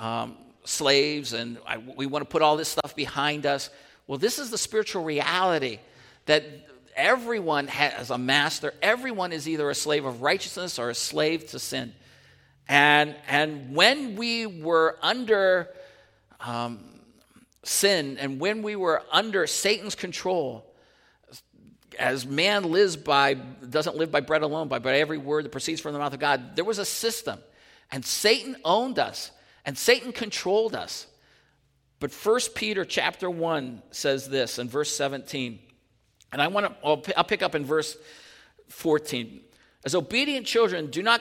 um, 0.00 0.36
slaves 0.64 1.32
and 1.32 1.58
I, 1.66 1.76
we 1.78 2.06
want 2.06 2.22
to 2.22 2.28
put 2.28 2.42
all 2.42 2.56
this 2.56 2.68
stuff 2.68 2.96
behind 2.96 3.46
us. 3.46 3.70
Well, 4.06 4.18
this 4.18 4.38
is 4.38 4.50
the 4.50 4.58
spiritual 4.58 5.04
reality 5.04 5.78
that 6.26 6.44
everyone 6.96 7.68
has 7.68 8.10
a 8.10 8.18
master. 8.18 8.74
Everyone 8.82 9.32
is 9.32 9.48
either 9.48 9.68
a 9.70 9.74
slave 9.74 10.04
of 10.04 10.22
righteousness 10.22 10.78
or 10.78 10.90
a 10.90 10.94
slave 10.94 11.48
to 11.50 11.58
sin. 11.58 11.92
And, 12.68 13.14
and 13.28 13.74
when 13.74 14.16
we 14.16 14.46
were 14.46 14.96
under 15.02 15.68
um, 16.40 16.80
sin 17.62 18.16
and 18.18 18.40
when 18.40 18.62
we 18.62 18.74
were 18.74 19.02
under 19.12 19.46
Satan's 19.46 19.94
control, 19.94 20.64
as 21.98 22.26
man 22.26 22.64
lives 22.64 22.96
by, 22.96 23.34
doesn't 23.34 23.96
live 23.96 24.10
by 24.10 24.20
bread 24.20 24.42
alone, 24.42 24.68
but 24.68 24.82
by 24.82 24.98
every 24.98 25.18
word 25.18 25.44
that 25.44 25.52
proceeds 25.52 25.80
from 25.80 25.92
the 25.92 25.98
mouth 25.98 26.12
of 26.12 26.20
God, 26.20 26.56
there 26.56 26.64
was 26.64 26.78
a 26.78 26.84
system. 26.84 27.38
And 27.90 28.04
Satan 28.04 28.56
owned 28.64 28.98
us, 28.98 29.30
and 29.64 29.76
Satan 29.76 30.12
controlled 30.12 30.74
us. 30.74 31.06
But 31.98 32.12
1 32.12 32.40
Peter 32.54 32.84
chapter 32.84 33.28
1 33.28 33.82
says 33.90 34.28
this 34.28 34.58
in 34.58 34.68
verse 34.68 34.94
17. 34.94 35.58
And 36.32 36.40
I 36.40 36.48
want 36.48 36.66
to, 36.66 36.76
I'll, 36.84 37.02
I'll 37.16 37.24
pick 37.24 37.42
up 37.42 37.54
in 37.54 37.64
verse 37.64 37.96
14. 38.68 39.40
As 39.84 39.94
obedient 39.94 40.46
children, 40.46 40.90
do 40.90 41.02
not 41.02 41.20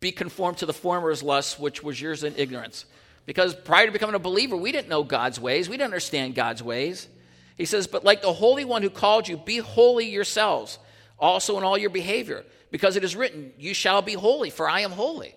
be 0.00 0.12
conformed 0.12 0.58
to 0.58 0.66
the 0.66 0.72
former's 0.72 1.22
lusts, 1.22 1.58
which 1.58 1.82
was 1.82 2.00
yours 2.00 2.24
in 2.24 2.34
ignorance. 2.36 2.86
Because 3.26 3.54
prior 3.54 3.86
to 3.86 3.92
becoming 3.92 4.14
a 4.14 4.20
believer, 4.20 4.56
we 4.56 4.72
didn't 4.72 4.88
know 4.88 5.02
God's 5.02 5.40
ways, 5.40 5.68
we 5.68 5.76
didn't 5.76 5.86
understand 5.86 6.34
God's 6.34 6.62
ways. 6.62 7.08
He 7.56 7.64
says, 7.64 7.86
But 7.86 8.04
like 8.04 8.22
the 8.22 8.32
Holy 8.32 8.64
One 8.64 8.82
who 8.82 8.90
called 8.90 9.28
you, 9.28 9.36
be 9.36 9.58
holy 9.58 10.06
yourselves, 10.06 10.78
also 11.18 11.56
in 11.58 11.64
all 11.64 11.78
your 11.78 11.90
behavior, 11.90 12.44
because 12.70 12.96
it 12.96 13.04
is 13.04 13.16
written, 13.16 13.52
You 13.58 13.74
shall 13.74 14.02
be 14.02 14.14
holy, 14.14 14.50
for 14.50 14.68
I 14.68 14.80
am 14.80 14.90
holy. 14.90 15.34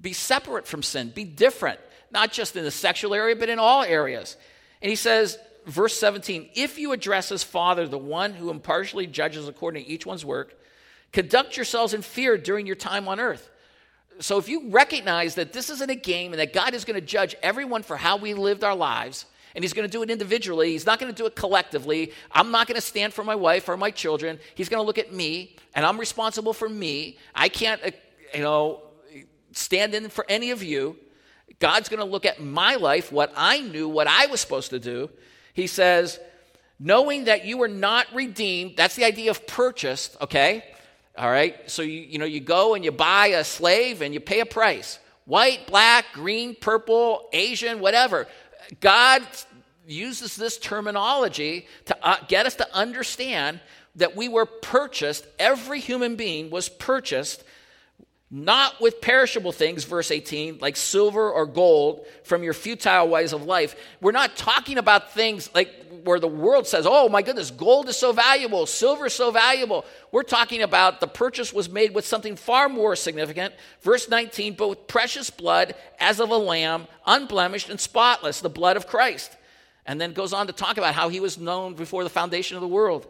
Be 0.00 0.12
separate 0.12 0.66
from 0.66 0.82
sin, 0.82 1.10
be 1.14 1.24
different, 1.24 1.80
not 2.10 2.32
just 2.32 2.56
in 2.56 2.64
the 2.64 2.70
sexual 2.70 3.14
area, 3.14 3.36
but 3.36 3.48
in 3.48 3.58
all 3.58 3.82
areas. 3.82 4.36
And 4.82 4.90
he 4.90 4.96
says, 4.96 5.38
verse 5.66 5.98
17, 5.98 6.50
if 6.54 6.78
you 6.78 6.92
address 6.92 7.32
as 7.32 7.42
Father 7.42 7.86
the 7.86 7.98
one 7.98 8.32
who 8.32 8.50
impartially 8.50 9.06
judges 9.06 9.48
according 9.48 9.84
to 9.84 9.90
each 9.90 10.06
one's 10.06 10.24
work, 10.24 10.54
conduct 11.12 11.56
yourselves 11.56 11.94
in 11.94 12.02
fear 12.02 12.38
during 12.38 12.66
your 12.66 12.76
time 12.76 13.08
on 13.08 13.20
earth. 13.20 13.50
So 14.20 14.38
if 14.38 14.48
you 14.48 14.70
recognize 14.70 15.34
that 15.34 15.52
this 15.52 15.68
isn't 15.68 15.90
a 15.90 15.96
game 15.96 16.32
and 16.32 16.40
that 16.40 16.52
God 16.52 16.72
is 16.72 16.84
going 16.84 16.98
to 16.98 17.06
judge 17.06 17.34
everyone 17.42 17.82
for 17.82 17.96
how 17.96 18.16
we 18.16 18.32
lived 18.32 18.64
our 18.64 18.76
lives, 18.76 19.26
and 19.56 19.64
he's 19.64 19.72
going 19.72 19.88
to 19.88 19.90
do 19.90 20.02
it 20.02 20.10
individually. 20.10 20.72
He's 20.72 20.84
not 20.84 21.00
going 21.00 21.10
to 21.10 21.16
do 21.16 21.24
it 21.24 21.34
collectively. 21.34 22.12
I'm 22.30 22.50
not 22.50 22.66
going 22.66 22.76
to 22.76 22.86
stand 22.86 23.14
for 23.14 23.24
my 23.24 23.34
wife 23.34 23.70
or 23.70 23.76
my 23.78 23.90
children. 23.90 24.38
He's 24.54 24.68
going 24.68 24.82
to 24.82 24.86
look 24.86 24.98
at 24.98 25.14
me, 25.14 25.56
and 25.74 25.86
I'm 25.86 25.98
responsible 25.98 26.52
for 26.52 26.68
me. 26.68 27.16
I 27.34 27.48
can't, 27.48 27.82
uh, 27.82 27.90
you 28.34 28.42
know, 28.42 28.82
stand 29.52 29.94
in 29.94 30.10
for 30.10 30.26
any 30.28 30.50
of 30.50 30.62
you. 30.62 30.98
God's 31.58 31.88
going 31.88 32.00
to 32.00 32.04
look 32.04 32.26
at 32.26 32.38
my 32.38 32.74
life, 32.74 33.10
what 33.10 33.32
I 33.34 33.60
knew, 33.60 33.88
what 33.88 34.06
I 34.06 34.26
was 34.26 34.42
supposed 34.42 34.68
to 34.70 34.78
do. 34.78 35.08
He 35.54 35.66
says, 35.66 36.20
knowing 36.78 37.24
that 37.24 37.46
you 37.46 37.56
were 37.56 37.66
not 37.66 38.06
redeemed, 38.12 38.76
that's 38.76 38.94
the 38.94 39.04
idea 39.04 39.30
of 39.30 39.46
purchased, 39.46 40.18
okay? 40.20 40.64
All 41.16 41.30
right? 41.30 41.70
So 41.70 41.80
you, 41.80 42.02
you 42.02 42.18
know, 42.18 42.26
you 42.26 42.40
go 42.40 42.74
and 42.74 42.84
you 42.84 42.92
buy 42.92 43.28
a 43.28 43.42
slave 43.42 44.02
and 44.02 44.12
you 44.12 44.20
pay 44.20 44.40
a 44.40 44.46
price. 44.46 44.98
White, 45.24 45.66
black, 45.66 46.04
green, 46.12 46.54
purple, 46.54 47.30
Asian, 47.32 47.80
whatever. 47.80 48.28
God 48.80 49.22
uses 49.86 50.36
this 50.36 50.58
terminology 50.58 51.66
to 51.86 51.96
uh, 52.06 52.16
get 52.28 52.46
us 52.46 52.56
to 52.56 52.74
understand 52.74 53.60
that 53.96 54.16
we 54.16 54.28
were 54.28 54.46
purchased, 54.46 55.26
every 55.38 55.80
human 55.80 56.16
being 56.16 56.50
was 56.50 56.68
purchased 56.68 57.44
not 58.30 58.80
with 58.80 59.00
perishable 59.00 59.52
things, 59.52 59.84
verse 59.84 60.10
18, 60.10 60.58
like 60.58 60.76
silver 60.76 61.30
or 61.30 61.46
gold 61.46 62.06
from 62.24 62.42
your 62.42 62.52
futile 62.52 63.08
ways 63.08 63.32
of 63.32 63.44
life. 63.44 63.76
We're 64.00 64.12
not 64.12 64.36
talking 64.36 64.78
about 64.78 65.12
things 65.12 65.48
like 65.54 65.85
where 66.06 66.18
the 66.18 66.26
world 66.26 66.66
says, 66.66 66.86
oh 66.88 67.08
my 67.08 67.20
goodness, 67.20 67.50
gold 67.50 67.88
is 67.88 67.96
so 67.96 68.12
valuable, 68.12 68.64
silver 68.64 69.06
is 69.06 69.12
so 69.12 69.30
valuable. 69.30 69.84
We're 70.10 70.22
talking 70.22 70.62
about 70.62 71.00
the 71.00 71.06
purchase 71.06 71.52
was 71.52 71.68
made 71.68 71.94
with 71.94 72.06
something 72.06 72.36
far 72.36 72.68
more 72.68 72.96
significant. 72.96 73.52
Verse 73.82 74.08
19, 74.08 74.54
but 74.54 74.68
with 74.68 74.86
precious 74.86 75.28
blood 75.28 75.74
as 76.00 76.20
of 76.20 76.30
a 76.30 76.36
lamb, 76.36 76.86
unblemished 77.06 77.68
and 77.68 77.78
spotless, 77.78 78.40
the 78.40 78.48
blood 78.48 78.78
of 78.78 78.86
Christ. 78.86 79.36
And 79.84 80.00
then 80.00 80.14
goes 80.14 80.32
on 80.32 80.46
to 80.46 80.52
talk 80.52 80.78
about 80.78 80.94
how 80.94 81.10
he 81.10 81.20
was 81.20 81.38
known 81.38 81.74
before 81.74 82.02
the 82.02 82.10
foundation 82.10 82.56
of 82.56 82.60
the 82.62 82.68
world. 82.68 83.06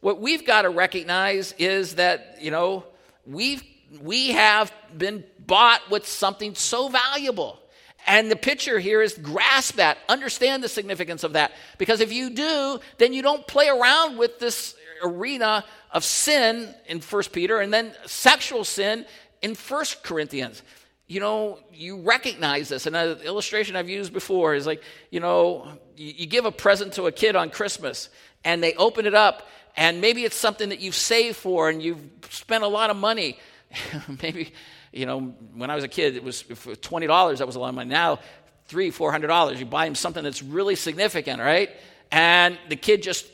What 0.00 0.20
we've 0.20 0.44
got 0.44 0.62
to 0.62 0.70
recognize 0.70 1.54
is 1.58 1.94
that, 1.94 2.38
you 2.40 2.50
know, 2.50 2.84
we've 3.26 3.62
we 4.02 4.32
have 4.32 4.72
been 4.96 5.24
bought 5.38 5.90
with 5.90 6.06
something 6.06 6.54
so 6.54 6.88
valuable. 6.88 7.58
And 8.06 8.30
the 8.30 8.36
picture 8.36 8.78
here 8.78 9.02
is 9.02 9.14
grasp 9.14 9.76
that, 9.76 9.98
understand 10.08 10.62
the 10.62 10.68
significance 10.68 11.24
of 11.24 11.34
that. 11.34 11.52
Because 11.76 12.00
if 12.00 12.12
you 12.12 12.30
do, 12.30 12.80
then 12.98 13.12
you 13.12 13.22
don't 13.22 13.46
play 13.46 13.68
around 13.68 14.16
with 14.16 14.38
this 14.38 14.74
arena 15.02 15.64
of 15.90 16.04
sin 16.04 16.74
in 16.86 17.00
First 17.00 17.32
Peter 17.32 17.60
and 17.60 17.72
then 17.72 17.92
sexual 18.06 18.64
sin 18.64 19.04
in 19.42 19.54
First 19.54 20.02
Corinthians. 20.02 20.62
You 21.06 21.20
know, 21.20 21.58
you 21.72 22.00
recognize 22.02 22.68
this. 22.68 22.86
And 22.86 22.96
an 22.96 23.18
illustration 23.18 23.76
I've 23.76 23.88
used 23.88 24.12
before 24.12 24.54
is 24.54 24.66
like, 24.66 24.82
you 25.10 25.20
know, 25.20 25.68
you 25.96 26.26
give 26.26 26.44
a 26.44 26.52
present 26.52 26.94
to 26.94 27.06
a 27.06 27.12
kid 27.12 27.36
on 27.36 27.50
Christmas 27.50 28.08
and 28.44 28.62
they 28.62 28.74
open 28.74 29.06
it 29.06 29.14
up 29.14 29.48
and 29.76 30.00
maybe 30.00 30.24
it's 30.24 30.36
something 30.36 30.70
that 30.70 30.80
you've 30.80 30.94
saved 30.94 31.36
for 31.36 31.68
and 31.68 31.82
you've 31.82 32.02
spent 32.30 32.64
a 32.64 32.68
lot 32.68 32.90
of 32.90 32.96
money 32.96 33.38
maybe, 34.22 34.52
you 34.98 35.06
know, 35.06 35.20
when 35.54 35.70
I 35.70 35.74
was 35.74 35.84
a 35.84 35.88
kid, 35.88 36.16
it 36.16 36.24
was 36.24 36.42
$20, 36.42 37.38
that 37.38 37.46
was 37.46 37.56
a 37.56 37.60
lot 37.60 37.68
of 37.68 37.74
money. 37.76 37.88
Now, 37.88 38.18
three, 38.66 38.90
four 38.90 39.10
hundred 39.10 39.28
dollars. 39.28 39.58
You 39.58 39.66
buy 39.66 39.86
him 39.86 39.94
something 39.94 40.22
that's 40.22 40.42
really 40.42 40.76
significant, 40.76 41.40
right? 41.40 41.70
And 42.10 42.58
the 42.68 42.76
kid 42.76 43.02
just 43.02 43.26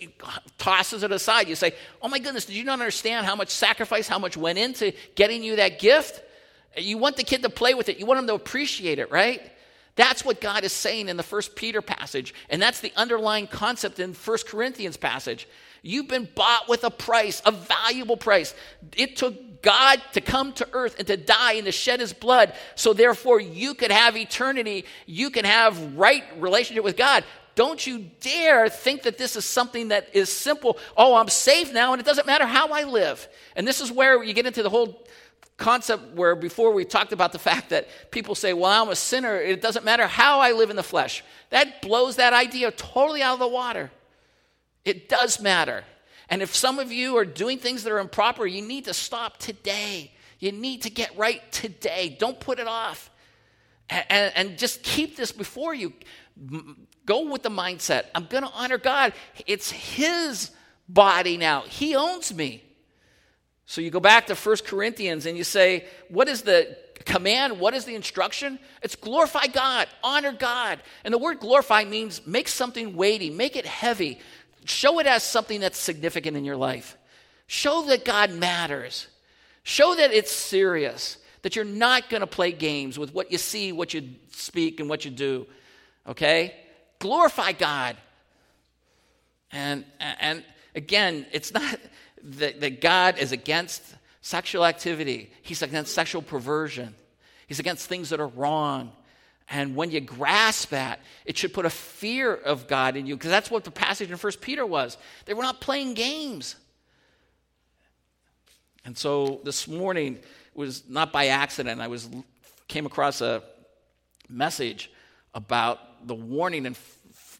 tosses 0.58 1.02
it 1.02 1.12
aside. 1.12 1.48
You 1.48 1.54
say, 1.54 1.74
Oh 2.02 2.08
my 2.08 2.18
goodness, 2.18 2.44
did 2.44 2.56
you 2.56 2.64
not 2.64 2.74
understand 2.74 3.26
how 3.26 3.36
much 3.36 3.50
sacrifice, 3.50 4.08
how 4.08 4.18
much 4.18 4.36
went 4.36 4.58
into 4.58 4.92
getting 5.14 5.42
you 5.42 5.56
that 5.56 5.78
gift? 5.78 6.22
You 6.76 6.98
want 6.98 7.16
the 7.16 7.22
kid 7.22 7.42
to 7.42 7.50
play 7.50 7.74
with 7.74 7.88
it, 7.88 7.98
you 7.98 8.06
want 8.06 8.20
him 8.20 8.26
to 8.28 8.34
appreciate 8.34 8.98
it, 8.98 9.10
right? 9.10 9.40
That's 9.96 10.24
what 10.24 10.40
God 10.40 10.64
is 10.64 10.72
saying 10.72 11.08
in 11.08 11.16
the 11.16 11.22
first 11.22 11.54
Peter 11.54 11.80
passage. 11.80 12.34
And 12.50 12.60
that's 12.60 12.80
the 12.80 12.92
underlying 12.96 13.46
concept 13.46 14.00
in 14.00 14.12
First 14.12 14.48
Corinthians 14.48 14.96
passage. 14.96 15.48
You've 15.82 16.08
been 16.08 16.28
bought 16.34 16.68
with 16.68 16.82
a 16.82 16.90
price, 16.90 17.42
a 17.44 17.52
valuable 17.52 18.16
price. 18.16 18.54
It 18.96 19.16
took 19.16 19.62
God 19.62 20.00
to 20.12 20.20
come 20.20 20.52
to 20.54 20.68
earth 20.72 20.96
and 20.98 21.06
to 21.06 21.16
die 21.16 21.54
and 21.54 21.66
to 21.66 21.72
shed 21.72 22.00
his 22.00 22.12
blood. 22.12 22.54
So 22.74 22.92
therefore 22.92 23.40
you 23.40 23.74
could 23.74 23.92
have 23.92 24.16
eternity. 24.16 24.84
You 25.06 25.30
can 25.30 25.44
have 25.44 25.96
right 25.96 26.24
relationship 26.38 26.84
with 26.84 26.96
God. 26.96 27.24
Don't 27.54 27.86
you 27.86 28.10
dare 28.20 28.68
think 28.68 29.02
that 29.02 29.16
this 29.16 29.36
is 29.36 29.44
something 29.44 29.88
that 29.88 30.08
is 30.12 30.28
simple. 30.28 30.76
Oh, 30.96 31.14
I'm 31.14 31.28
safe 31.28 31.72
now 31.72 31.92
and 31.92 32.00
it 32.00 32.04
doesn't 32.04 32.26
matter 32.26 32.46
how 32.46 32.68
I 32.68 32.82
live. 32.82 33.28
And 33.54 33.66
this 33.66 33.80
is 33.80 33.92
where 33.92 34.22
you 34.24 34.32
get 34.32 34.46
into 34.46 34.62
the 34.62 34.70
whole 34.70 35.06
concept 35.56 36.14
where 36.14 36.34
before 36.34 36.72
we 36.72 36.84
talked 36.84 37.12
about 37.12 37.32
the 37.32 37.38
fact 37.38 37.70
that 37.70 38.10
people 38.10 38.34
say, 38.34 38.52
well, 38.52 38.82
I'm 38.82 38.88
a 38.88 38.96
sinner. 38.96 39.36
It 39.36 39.62
doesn't 39.62 39.84
matter 39.84 40.06
how 40.06 40.40
I 40.40 40.52
live 40.52 40.70
in 40.70 40.76
the 40.76 40.82
flesh. 40.82 41.22
That 41.50 41.80
blows 41.82 42.16
that 42.16 42.32
idea 42.32 42.70
totally 42.70 43.22
out 43.22 43.34
of 43.34 43.38
the 43.40 43.48
water. 43.48 43.90
It 44.84 45.08
does 45.08 45.40
matter. 45.40 45.84
And 46.28 46.42
if 46.42 46.54
some 46.54 46.78
of 46.78 46.90
you 46.90 47.16
are 47.16 47.24
doing 47.24 47.58
things 47.58 47.84
that 47.84 47.92
are 47.92 47.98
improper, 47.98 48.46
you 48.46 48.62
need 48.62 48.86
to 48.86 48.94
stop 48.94 49.38
today. 49.38 50.12
You 50.38 50.52
need 50.52 50.82
to 50.82 50.90
get 50.90 51.16
right 51.16 51.40
today. 51.52 52.16
Don't 52.18 52.38
put 52.40 52.58
it 52.58 52.66
off. 52.66 53.10
And, 53.88 54.32
and, 54.34 54.58
just 54.58 54.82
keep 54.82 55.14
this 55.14 55.30
before 55.30 55.74
you. 55.74 55.92
Go 57.04 57.30
with 57.30 57.42
the 57.42 57.50
mindset 57.50 58.04
I'm 58.14 58.24
going 58.24 58.42
to 58.42 58.50
honor 58.50 58.78
God. 58.78 59.12
It's 59.46 59.70
His 59.70 60.50
body 60.88 61.36
now, 61.36 61.62
He 61.62 61.94
owns 61.94 62.34
me. 62.34 62.64
So 63.66 63.80
you 63.80 63.90
go 63.90 64.00
back 64.00 64.26
to 64.26 64.34
1 64.34 64.56
Corinthians 64.66 65.26
and 65.26 65.38
you 65.38 65.44
say, 65.44 65.86
What 66.08 66.28
is 66.28 66.42
the 66.42 66.76
command? 67.04 67.58
What 67.58 67.74
is 67.74 67.84
the 67.84 67.94
instruction? 67.94 68.58
It's 68.82 68.96
glorify 68.96 69.46
God, 69.46 69.88
honor 70.02 70.32
God. 70.32 70.80
And 71.04 71.12
the 71.12 71.18
word 71.18 71.40
glorify 71.40 71.84
means 71.84 72.26
make 72.26 72.48
something 72.48 72.96
weighty, 72.96 73.30
make 73.30 73.56
it 73.56 73.66
heavy, 73.66 74.20
show 74.64 74.98
it 74.98 75.06
as 75.06 75.22
something 75.22 75.60
that's 75.60 75.78
significant 75.78 76.36
in 76.36 76.44
your 76.44 76.56
life. 76.56 76.96
Show 77.46 77.82
that 77.86 78.04
God 78.04 78.30
matters. 78.32 79.06
Show 79.62 79.94
that 79.94 80.12
it's 80.12 80.32
serious, 80.32 81.16
that 81.42 81.56
you're 81.56 81.64
not 81.64 82.10
going 82.10 82.20
to 82.20 82.26
play 82.26 82.52
games 82.52 82.98
with 82.98 83.14
what 83.14 83.32
you 83.32 83.38
see, 83.38 83.72
what 83.72 83.94
you 83.94 84.10
speak, 84.30 84.78
and 84.78 84.88
what 84.88 85.04
you 85.04 85.10
do. 85.10 85.46
Okay? 86.06 86.54
Glorify 86.98 87.52
God. 87.52 87.96
And, 89.52 89.84
and 90.00 90.44
again, 90.74 91.26
it's 91.32 91.52
not 91.52 91.78
that, 92.24 92.60
that 92.60 92.80
God 92.80 93.18
is 93.18 93.32
against 93.32 93.82
sexual 94.20 94.64
activity, 94.64 95.30
He's 95.42 95.62
against 95.62 95.94
sexual 95.94 96.22
perversion, 96.22 96.94
He's 97.46 97.60
against 97.60 97.86
things 97.86 98.10
that 98.10 98.20
are 98.20 98.28
wrong. 98.28 98.92
And 99.50 99.76
when 99.76 99.90
you 99.90 100.00
grasp 100.00 100.70
that, 100.70 101.00
it 101.26 101.36
should 101.36 101.52
put 101.52 101.66
a 101.66 101.70
fear 101.70 102.34
of 102.34 102.66
God 102.66 102.96
in 102.96 103.06
you, 103.06 103.14
because 103.14 103.30
that's 103.30 103.50
what 103.50 103.64
the 103.64 103.70
passage 103.70 104.10
in 104.10 104.16
First 104.16 104.40
Peter 104.40 104.64
was. 104.64 104.96
They 105.26 105.34
were 105.34 105.42
not 105.42 105.60
playing 105.60 105.92
games. 105.92 106.56
And 108.86 108.96
so 108.96 109.40
this 109.44 109.68
morning 109.68 110.18
was 110.54 110.84
not 110.88 111.12
by 111.12 111.26
accident. 111.26 111.80
I 111.82 111.88
was 111.88 112.08
came 112.68 112.86
across 112.86 113.20
a, 113.20 113.42
message 114.28 114.90
about 115.34 116.06
the 116.06 116.14
warning 116.14 116.66
in 116.66 116.76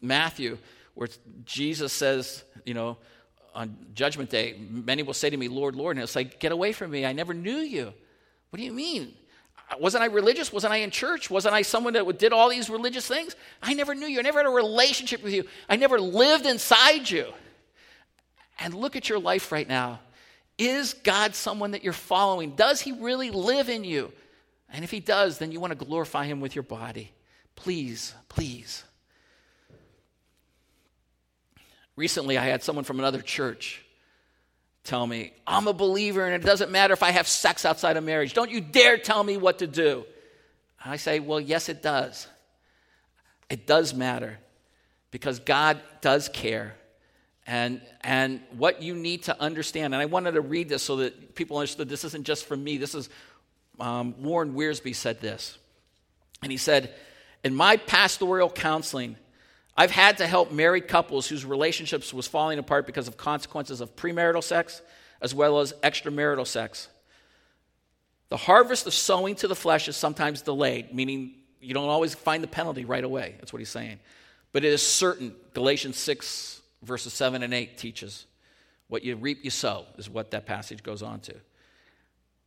Matthew 0.00 0.58
where 0.94 1.08
Jesus 1.44 1.92
says, 1.92 2.44
you 2.64 2.74
know, 2.74 2.98
on 3.54 3.76
Judgment 3.94 4.30
Day, 4.30 4.56
many 4.68 5.02
will 5.02 5.14
say 5.14 5.30
to 5.30 5.36
me, 5.36 5.48
Lord, 5.48 5.76
Lord. 5.76 5.96
And 5.96 6.02
it's 6.02 6.16
like, 6.16 6.40
get 6.40 6.52
away 6.52 6.72
from 6.72 6.90
me. 6.90 7.06
I 7.06 7.12
never 7.12 7.32
knew 7.32 7.58
you. 7.58 7.92
What 8.50 8.58
do 8.58 8.64
you 8.64 8.72
mean? 8.72 9.14
Wasn't 9.80 10.02
I 10.02 10.06
religious? 10.06 10.52
Wasn't 10.52 10.72
I 10.72 10.78
in 10.78 10.90
church? 10.90 11.30
Wasn't 11.30 11.54
I 11.54 11.62
someone 11.62 11.94
that 11.94 12.18
did 12.18 12.32
all 12.32 12.48
these 12.48 12.68
religious 12.68 13.06
things? 13.06 13.34
I 13.62 13.74
never 13.74 13.94
knew 13.94 14.06
you. 14.06 14.18
I 14.18 14.22
never 14.22 14.40
had 14.40 14.46
a 14.46 14.50
relationship 14.50 15.22
with 15.22 15.32
you. 15.32 15.44
I 15.68 15.76
never 15.76 15.98
lived 16.00 16.46
inside 16.46 17.08
you. 17.08 17.32
And 18.58 18.74
look 18.74 18.94
at 18.94 19.08
your 19.08 19.18
life 19.18 19.50
right 19.50 19.66
now. 19.66 20.00
Is 20.58 20.94
God 20.94 21.34
someone 21.34 21.72
that 21.72 21.82
you're 21.82 21.92
following? 21.92 22.54
Does 22.54 22.80
he 22.80 22.92
really 22.92 23.30
live 23.30 23.68
in 23.68 23.84
you? 23.84 24.12
And 24.72 24.84
if 24.84 24.90
he 24.90 25.00
does, 25.00 25.38
then 25.38 25.50
you 25.50 25.60
want 25.60 25.76
to 25.76 25.84
glorify 25.84 26.26
him 26.26 26.40
with 26.40 26.54
your 26.54 26.62
body. 26.62 27.12
Please, 27.56 28.14
please. 28.28 28.84
Recently, 31.96 32.38
I 32.38 32.44
had 32.44 32.62
someone 32.62 32.84
from 32.84 32.98
another 32.98 33.20
church 33.20 33.84
tell 34.82 35.06
me, 35.06 35.32
I'm 35.46 35.66
a 35.66 35.72
believer 35.72 36.24
and 36.26 36.34
it 36.34 36.46
doesn't 36.46 36.70
matter 36.70 36.92
if 36.92 37.02
I 37.02 37.10
have 37.10 37.26
sex 37.26 37.64
outside 37.64 37.96
of 37.96 38.04
marriage. 38.04 38.34
Don't 38.34 38.50
you 38.50 38.60
dare 38.60 38.98
tell 38.98 39.22
me 39.22 39.36
what 39.36 39.60
to 39.60 39.66
do. 39.66 40.04
I 40.84 40.96
say, 40.96 41.20
Well, 41.20 41.40
yes, 41.40 41.68
it 41.68 41.82
does. 41.82 42.26
It 43.48 43.66
does 43.66 43.94
matter 43.94 44.38
because 45.10 45.38
God 45.38 45.80
does 46.00 46.28
care. 46.28 46.74
And, 47.46 47.82
and 48.00 48.40
what 48.56 48.82
you 48.82 48.94
need 48.94 49.24
to 49.24 49.40
understand, 49.40 49.92
and 49.92 50.00
I 50.00 50.06
wanted 50.06 50.32
to 50.32 50.40
read 50.40 50.68
this 50.68 50.82
so 50.82 50.96
that 50.96 51.34
people 51.34 51.58
understood 51.58 51.88
this 51.88 52.04
isn't 52.04 52.24
just 52.24 52.46
for 52.46 52.56
me. 52.56 52.78
This 52.78 52.94
is 52.94 53.10
um, 53.78 54.14
Warren 54.22 54.54
Wiersbe 54.54 54.94
said 54.94 55.20
this. 55.20 55.58
And 56.42 56.50
he 56.50 56.58
said, 56.58 56.94
In 57.42 57.54
my 57.54 57.76
pastoral 57.76 58.50
counseling, 58.50 59.16
I've 59.76 59.90
had 59.90 60.18
to 60.18 60.26
help 60.26 60.52
married 60.52 60.86
couples 60.86 61.26
whose 61.26 61.44
relationships 61.44 62.14
was 62.14 62.26
falling 62.26 62.58
apart 62.58 62.86
because 62.86 63.08
of 63.08 63.16
consequences 63.16 63.80
of 63.80 63.96
premarital 63.96 64.42
sex 64.42 64.82
as 65.20 65.34
well 65.34 65.60
as 65.60 65.72
extramarital 65.82 66.46
sex. 66.46 66.88
The 68.28 68.36
harvest 68.36 68.86
of 68.86 68.94
sowing 68.94 69.34
to 69.36 69.48
the 69.48 69.54
flesh 69.54 69.88
is 69.88 69.96
sometimes 69.96 70.42
delayed, 70.42 70.94
meaning 70.94 71.34
you 71.60 71.74
don't 71.74 71.88
always 71.88 72.14
find 72.14 72.42
the 72.42 72.48
penalty 72.48 72.84
right 72.84 73.02
away. 73.02 73.34
That's 73.38 73.52
what 73.52 73.58
he's 73.58 73.70
saying. 73.70 73.98
But 74.52 74.64
it 74.64 74.72
is 74.72 74.86
certain. 74.86 75.34
Galatians 75.54 75.96
6, 75.98 76.60
verses 76.82 77.12
7 77.12 77.42
and 77.42 77.52
8 77.52 77.78
teaches 77.78 78.26
what 78.88 79.02
you 79.02 79.16
reap, 79.16 79.44
you 79.44 79.50
sow, 79.50 79.86
is 79.96 80.08
what 80.08 80.30
that 80.32 80.46
passage 80.46 80.82
goes 80.82 81.02
on 81.02 81.20
to. 81.20 81.34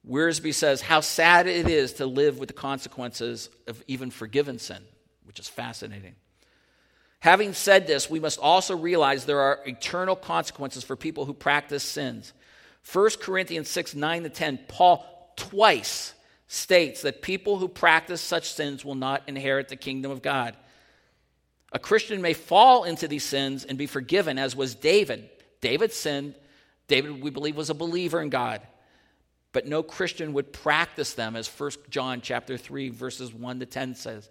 Wiersbe 0.08 0.54
says, 0.54 0.82
How 0.82 1.02
sad 1.02 1.48
it 1.48 1.68
is 1.68 1.94
to 1.94 2.06
live 2.06 2.40
with 2.40 2.48
the 2.48 2.54
consequences 2.54 3.50
of 3.68 3.84
even 3.88 4.12
forgiven 4.12 4.60
sin, 4.60 4.82
which 5.26 5.40
is 5.40 5.50
fascinating. 5.50 6.16
Having 7.20 7.54
said 7.54 7.88
this, 7.88 8.10
we 8.10 8.20
must 8.20 8.40
also 8.40 8.76
realize 8.78 9.26
there 9.26 9.42
are 9.42 9.60
eternal 9.66 10.16
consequences 10.16 10.84
for 10.84 10.96
people 10.96 11.26
who 11.26 11.34
practice 11.34 11.84
sins. 11.84 12.34
1 12.92 13.10
Corinthians 13.20 13.70
6 13.70 13.96
9 13.96 14.24
to 14.24 14.30
10, 14.30 14.60
Paul 14.68 15.34
twice 15.36 16.14
states 16.48 17.02
that 17.02 17.22
people 17.22 17.58
who 17.58 17.68
practice 17.68 18.22
such 18.22 18.54
sins 18.54 18.86
will 18.86 18.96
not 18.96 19.24
inherit 19.28 19.68
the 19.68 19.76
kingdom 19.76 20.12
of 20.12 20.22
God. 20.22 20.56
A 21.74 21.80
Christian 21.80 22.22
may 22.22 22.34
fall 22.34 22.86
into 22.86 23.08
these 23.08 23.26
sins 23.26 23.66
and 23.66 23.78
be 23.78 23.88
forgiven, 23.88 24.38
as 24.38 24.56
was 24.56 24.76
David. 24.76 25.30
David 25.60 25.92
sinned. 25.92 26.36
David, 26.88 27.22
we 27.22 27.30
believe, 27.30 27.58
was 27.58 27.70
a 27.70 27.74
believer 27.74 28.22
in 28.22 28.30
God. 28.30 28.62
But 29.52 29.68
no 29.68 29.84
Christian 29.84 30.34
would 30.34 30.54
practice 30.54 31.14
them, 31.14 31.36
as 31.36 31.48
1 31.48 31.72
John 31.90 32.22
chapter 32.22 32.58
3, 32.58 32.90
verses 32.90 33.34
1 33.34 33.60
to 33.60 33.66
10 33.66 33.96
says. 33.96 34.30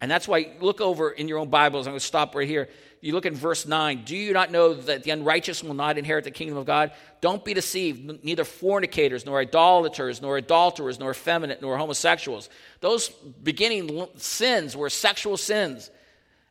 And 0.00 0.10
that's 0.10 0.28
why 0.28 0.52
look 0.60 0.80
over 0.80 1.10
in 1.10 1.28
your 1.28 1.38
own 1.38 1.50
Bibles. 1.50 1.86
I'm 1.86 1.92
going 1.92 2.00
to 2.00 2.06
stop 2.06 2.34
right 2.34 2.46
here. 2.46 2.68
You 3.00 3.12
look 3.12 3.26
in 3.26 3.34
verse 3.34 3.66
9. 3.66 4.02
Do 4.04 4.16
you 4.16 4.32
not 4.32 4.50
know 4.50 4.74
that 4.74 5.04
the 5.04 5.10
unrighteous 5.10 5.62
will 5.62 5.74
not 5.74 5.98
inherit 5.98 6.24
the 6.24 6.30
kingdom 6.30 6.56
of 6.56 6.66
God? 6.66 6.92
Don't 7.20 7.44
be 7.44 7.54
deceived. 7.54 8.24
Neither 8.24 8.44
fornicators, 8.44 9.24
nor 9.24 9.40
idolaters, 9.40 10.20
nor 10.20 10.36
adulterers, 10.36 10.98
nor 10.98 11.10
effeminate, 11.10 11.62
nor 11.62 11.78
homosexuals. 11.78 12.48
Those 12.80 13.08
beginning 13.08 14.08
sins 14.16 14.76
were 14.76 14.90
sexual 14.90 15.36
sins. 15.36 15.90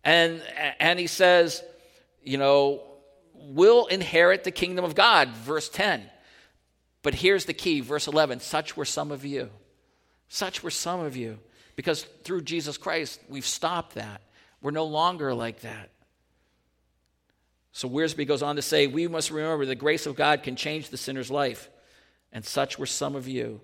And, 0.04 0.42
and 0.80 1.00
he 1.00 1.08
says, 1.08 1.64
you 2.24 2.38
know, 2.38 2.82
will 3.34 3.88
inherit 3.88 4.44
the 4.44 4.52
kingdom 4.52 4.86
of 4.86 4.96
God, 4.96 5.30
verse 5.30 5.70
10. 5.70 6.04
But 7.02 7.14
here's 7.14 7.46
the 7.46 7.54
key, 7.54 7.82
verse 7.82 8.08
11 8.08 8.40
such 8.40 8.78
were 8.78 8.86
some 8.86 9.12
of 9.12 9.26
you. 9.26 9.50
Such 10.30 10.64
were 10.64 10.72
some 10.72 11.00
of 11.02 11.16
you. 11.16 11.40
Because 11.78 12.02
through 12.24 12.42
Jesus 12.42 12.76
Christ, 12.78 13.22
we've 13.30 13.46
stopped 13.46 13.96
that. 13.96 14.22
We're 14.62 14.72
no 14.72 14.86
longer 14.86 15.34
like 15.34 15.62
that. 15.62 15.92
So 17.72 17.88
Wiersbe 17.88 18.28
goes 18.28 18.42
on 18.42 18.56
to 18.56 18.62
say, 18.64 18.88
We 18.88 19.08
must 19.08 19.30
remember 19.30 19.66
the 19.66 19.76
grace 19.76 20.08
of 20.08 20.16
God 20.16 20.42
can 20.42 20.56
change 20.56 20.90
the 20.90 20.98
sinner's 20.98 21.30
life, 21.30 21.70
and 22.34 22.44
such 22.44 22.80
were 22.80 22.88
some 22.88 23.16
of 23.16 23.28
you. 23.28 23.62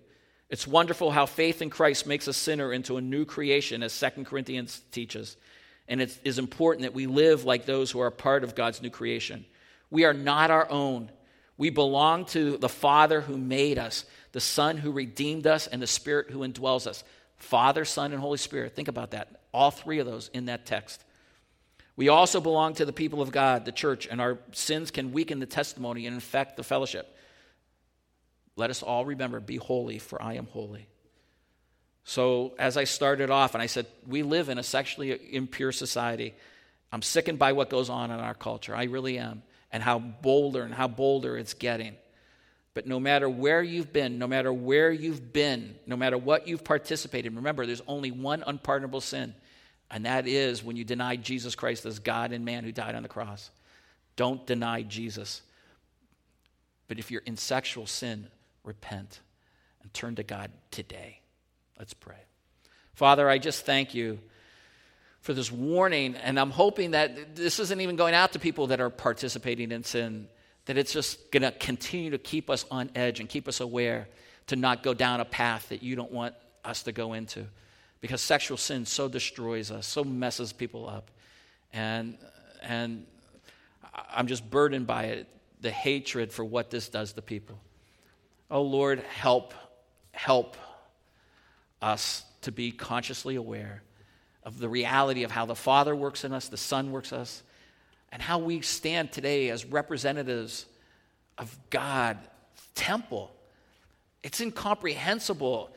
It's 0.49 0.67
wonderful 0.67 1.09
how 1.09 1.25
faith 1.25 1.63
in 1.63 1.71
Christ 1.71 2.05
makes 2.05 2.27
a 2.27 2.33
sinner 2.33 2.71
into 2.71 2.97
a 2.97 3.01
new 3.01 3.25
creation, 3.25 3.81
as 3.81 3.99
2 3.99 4.23
Corinthians 4.23 4.79
teaches. 4.91 5.35
And 5.87 5.99
it 5.99 6.15
is 6.23 6.37
important 6.37 6.83
that 6.83 6.93
we 6.93 7.07
live 7.07 7.43
like 7.43 7.65
those 7.65 7.89
who 7.89 7.99
are 7.99 8.11
part 8.11 8.43
of 8.43 8.53
God's 8.53 8.79
new 8.79 8.91
creation. 8.91 9.45
We 9.89 10.05
are 10.05 10.13
not 10.13 10.51
our 10.51 10.69
own. 10.69 11.09
We 11.57 11.71
belong 11.71 12.25
to 12.25 12.57
the 12.57 12.69
Father 12.69 13.21
who 13.21 13.37
made 13.39 13.79
us, 13.79 14.05
the 14.31 14.39
Son 14.39 14.77
who 14.77 14.91
redeemed 14.91 15.47
us, 15.47 15.65
and 15.65 15.81
the 15.81 15.87
Spirit 15.87 16.29
who 16.29 16.39
indwells 16.39 16.85
us. 16.85 17.03
Father, 17.43 17.85
Son, 17.85 18.11
and 18.11 18.21
Holy 18.21 18.37
Spirit. 18.37 18.75
Think 18.75 18.87
about 18.87 19.11
that. 19.11 19.41
All 19.53 19.71
three 19.71 19.99
of 19.99 20.05
those 20.05 20.29
in 20.33 20.45
that 20.45 20.65
text. 20.65 21.03
We 21.95 22.09
also 22.09 22.41
belong 22.41 22.73
to 22.75 22.85
the 22.85 22.93
people 22.93 23.21
of 23.21 23.31
God, 23.31 23.65
the 23.65 23.71
church, 23.71 24.07
and 24.09 24.19
our 24.19 24.39
sins 24.51 24.89
can 24.89 25.11
weaken 25.11 25.39
the 25.39 25.45
testimony 25.45 26.07
and 26.07 26.15
infect 26.15 26.57
the 26.57 26.63
fellowship. 26.63 27.15
Let 28.55 28.69
us 28.69 28.81
all 28.81 29.05
remember 29.05 29.39
be 29.39 29.57
holy, 29.57 29.99
for 29.99 30.21
I 30.21 30.33
am 30.33 30.47
holy. 30.47 30.87
So, 32.05 32.53
as 32.57 32.77
I 32.77 32.83
started 32.85 33.29
off, 33.29 33.53
and 33.53 33.61
I 33.61 33.67
said, 33.67 33.85
we 34.07 34.23
live 34.23 34.49
in 34.49 34.57
a 34.57 34.63
sexually 34.63 35.35
impure 35.35 35.71
society. 35.71 36.33
I'm 36.91 37.01
sickened 37.01 37.39
by 37.39 37.53
what 37.53 37.69
goes 37.69 37.89
on 37.89 38.11
in 38.11 38.19
our 38.19 38.33
culture. 38.33 38.75
I 38.75 38.85
really 38.85 39.17
am. 39.17 39.43
And 39.71 39.81
how 39.81 39.99
bolder 39.99 40.63
and 40.63 40.73
how 40.73 40.87
bolder 40.87 41.37
it's 41.37 41.53
getting. 41.53 41.95
But 42.73 42.87
no 42.87 42.99
matter 42.99 43.29
where 43.29 43.61
you've 43.61 43.93
been, 43.93 44.17
no 44.17 44.27
matter 44.27 44.51
where 44.51 44.91
you've 44.91 45.31
been, 45.31 45.75
no 45.85 45.95
matter 45.95 46.17
what 46.17 46.47
you've 46.47 46.63
participated, 46.63 47.35
remember 47.35 47.65
there's 47.65 47.83
only 47.87 48.11
one 48.11 48.43
unpardonable 48.45 49.01
sin, 49.01 49.35
and 49.91 50.05
that 50.05 50.27
is 50.27 50.63
when 50.63 50.75
you 50.75 50.83
deny 50.83 51.15
Jesus 51.15 51.53
Christ 51.53 51.85
as 51.85 51.99
God 51.99 52.31
and 52.31 52.43
man 52.43 52.63
who 52.63 52.71
died 52.71 52.95
on 52.95 53.03
the 53.03 53.09
cross. 53.09 53.51
Don't 54.15 54.45
deny 54.47 54.81
Jesus. 54.81 55.41
But 56.87 56.97
if 56.97 57.11
you're 57.11 57.21
in 57.25 57.37
sexual 57.37 57.85
sin, 57.85 58.27
repent 58.63 59.19
and 59.83 59.93
turn 59.93 60.15
to 60.15 60.23
God 60.23 60.51
today. 60.71 61.19
Let's 61.77 61.93
pray. 61.93 62.17
Father, 62.95 63.29
I 63.29 63.37
just 63.37 63.65
thank 63.65 63.93
you 63.93 64.19
for 65.21 65.33
this 65.33 65.51
warning, 65.51 66.15
and 66.15 66.39
I'm 66.39 66.51
hoping 66.51 66.91
that 66.91 67.35
this 67.35 67.59
isn't 67.59 67.81
even 67.81 67.95
going 67.95 68.13
out 68.13 68.33
to 68.33 68.39
people 68.39 68.67
that 68.67 68.81
are 68.81 68.89
participating 68.89 69.71
in 69.71 69.83
sin 69.83 70.27
that 70.65 70.77
it's 70.77 70.93
just 70.93 71.31
going 71.31 71.43
to 71.43 71.51
continue 71.51 72.11
to 72.11 72.17
keep 72.17 72.49
us 72.49 72.65
on 72.71 72.89
edge 72.95 73.19
and 73.19 73.27
keep 73.27 73.47
us 73.47 73.59
aware 73.59 74.07
to 74.47 74.55
not 74.55 74.83
go 74.83 74.93
down 74.93 75.19
a 75.19 75.25
path 75.25 75.69
that 75.69 75.83
you 75.83 75.95
don't 75.95 76.11
want 76.11 76.35
us 76.63 76.83
to 76.83 76.91
go 76.91 77.13
into. 77.13 77.45
Because 78.01 78.21
sexual 78.21 78.57
sin 78.57 78.85
so 78.85 79.07
destroys 79.07 79.71
us, 79.71 79.85
so 79.87 80.03
messes 80.03 80.53
people 80.53 80.87
up. 80.87 81.09
And, 81.71 82.17
and 82.61 83.05
I'm 84.13 84.27
just 84.27 84.49
burdened 84.49 84.87
by 84.87 85.05
it, 85.05 85.27
the 85.61 85.71
hatred 85.71 86.31
for 86.31 86.43
what 86.43 86.69
this 86.69 86.89
does 86.89 87.13
to 87.13 87.21
people. 87.21 87.59
Oh 88.51 88.61
Lord, 88.61 88.99
help, 88.99 89.53
help 90.11 90.57
us 91.81 92.23
to 92.41 92.51
be 92.51 92.71
consciously 92.71 93.35
aware 93.35 93.83
of 94.43 94.59
the 94.59 94.67
reality 94.69 95.23
of 95.23 95.31
how 95.31 95.45
the 95.45 95.55
Father 95.55 95.95
works 95.95 96.23
in 96.23 96.33
us, 96.33 96.49
the 96.49 96.57
Son 96.57 96.91
works 96.91 97.13
us, 97.13 97.43
and 98.13 98.21
how 98.21 98.37
we 98.37 98.61
stand 98.61 99.11
today 99.11 99.49
as 99.49 99.65
representatives 99.65 100.67
of 101.39 101.57
God 101.71 102.19
temple. 102.75 103.31
It's 104.21 104.39
incomprehensible. 104.39 105.71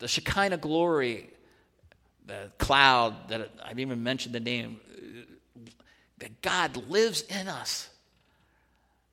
The 0.00 0.08
Shekinah 0.08 0.56
glory, 0.56 1.30
the 2.26 2.50
cloud 2.58 3.28
that 3.28 3.48
I've 3.64 3.78
even 3.78 4.02
mentioned 4.02 4.34
the 4.34 4.40
name, 4.40 4.80
that 6.18 6.42
God 6.42 6.76
lives 6.88 7.22
in 7.22 7.46
us. 7.46 7.88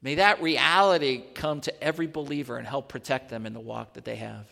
May 0.02 0.16
that 0.16 0.42
reality 0.42 1.24
come 1.36 1.62
to 1.62 1.84
every 1.84 2.08
believer 2.08 2.58
and 2.58 2.66
help 2.66 2.90
protect 2.90 3.30
them 3.30 3.46
in 3.46 3.54
the 3.54 3.60
walk 3.60 3.94
that 3.94 4.06
they 4.06 4.16
have. 4.16 4.48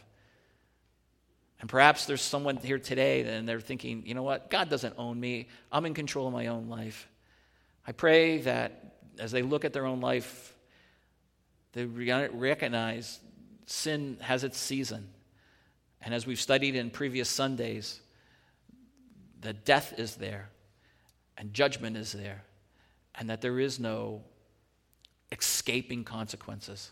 And 1.60 1.68
perhaps 1.68 2.06
there's 2.06 2.22
someone 2.22 2.58
here 2.58 2.78
today 2.78 3.22
and 3.22 3.50
they're 3.50 3.60
thinking, 3.60 4.04
you 4.06 4.14
know 4.14 4.22
what? 4.22 4.52
God 4.52 4.70
doesn't 4.70 4.94
own 5.00 5.20
me. 5.20 5.48
I'm 5.72 5.88
in 5.88 5.96
control 5.96 6.28
of 6.28 6.34
my 6.34 6.46
own 6.48 6.70
life. 6.70 7.08
I 7.88 7.94
pray 7.94 8.40
that 8.40 8.96
as 9.18 9.32
they 9.32 9.42
look 9.42 9.64
at 9.64 9.72
their 9.72 9.86
own 9.86 10.02
life, 10.02 10.54
they 11.72 11.86
recognize 11.86 13.20
sin 13.66 14.18
has 14.22 14.44
its 14.44 14.58
season. 14.58 15.08
And 16.02 16.14
as 16.14 16.28
we've 16.28 16.40
studied 16.40 16.76
in 16.76 16.90
previous 16.90 17.30
Sundays, 17.30 18.02
that 19.42 19.66
death 19.66 19.94
is 19.98 20.16
there 20.16 20.50
and 21.38 21.54
judgment 21.54 21.96
is 21.96 22.12
there 22.12 22.44
and 23.16 23.30
that 23.30 23.42
there 23.42 23.60
is 23.60 23.80
no 23.80 24.22
escaping 25.32 26.04
consequences. 26.04 26.92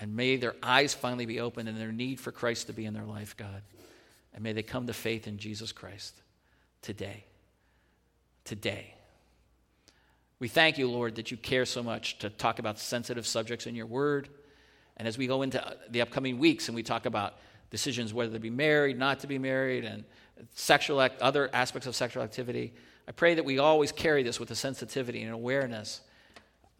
And 0.00 0.16
may 0.16 0.36
their 0.36 0.56
eyes 0.62 0.94
finally 0.94 1.26
be 1.26 1.40
opened 1.40 1.68
and 1.68 1.78
their 1.78 1.92
need 1.92 2.20
for 2.20 2.32
Christ 2.32 2.66
to 2.68 2.72
be 2.72 2.84
in 2.84 2.94
their 2.94 3.04
life, 3.04 3.36
God. 3.36 3.62
And 4.32 4.42
may 4.42 4.52
they 4.52 4.62
come 4.62 4.86
to 4.86 4.92
faith 4.92 5.26
in 5.26 5.38
Jesus 5.38 5.72
Christ 5.72 6.14
today. 6.82 7.24
Today. 8.44 8.94
We 10.38 10.48
thank 10.48 10.78
you, 10.78 10.90
Lord, 10.90 11.14
that 11.16 11.30
you 11.30 11.36
care 11.36 11.64
so 11.64 11.82
much 11.82 12.18
to 12.18 12.30
talk 12.30 12.58
about 12.58 12.78
sensitive 12.78 13.26
subjects 13.26 13.66
in 13.66 13.74
your 13.74 13.86
word. 13.86 14.28
And 14.96 15.06
as 15.08 15.16
we 15.16 15.26
go 15.26 15.42
into 15.42 15.76
the 15.88 16.00
upcoming 16.00 16.38
weeks 16.38 16.68
and 16.68 16.74
we 16.74 16.82
talk 16.82 17.06
about 17.06 17.38
decisions 17.70 18.12
whether 18.12 18.32
to 18.32 18.38
be 18.38 18.50
married, 18.50 18.98
not 18.98 19.20
to 19.20 19.26
be 19.26 19.38
married, 19.38 19.84
and 19.84 20.04
sexual 20.54 21.00
act, 21.00 21.20
other 21.22 21.50
aspects 21.52 21.86
of 21.86 21.96
sexual 21.96 22.22
activity, 22.22 22.72
I 23.08 23.12
pray 23.12 23.34
that 23.34 23.44
we 23.44 23.58
always 23.58 23.92
carry 23.92 24.22
this 24.22 24.40
with 24.40 24.50
a 24.50 24.54
sensitivity 24.54 25.22
and 25.22 25.32
awareness 25.32 26.00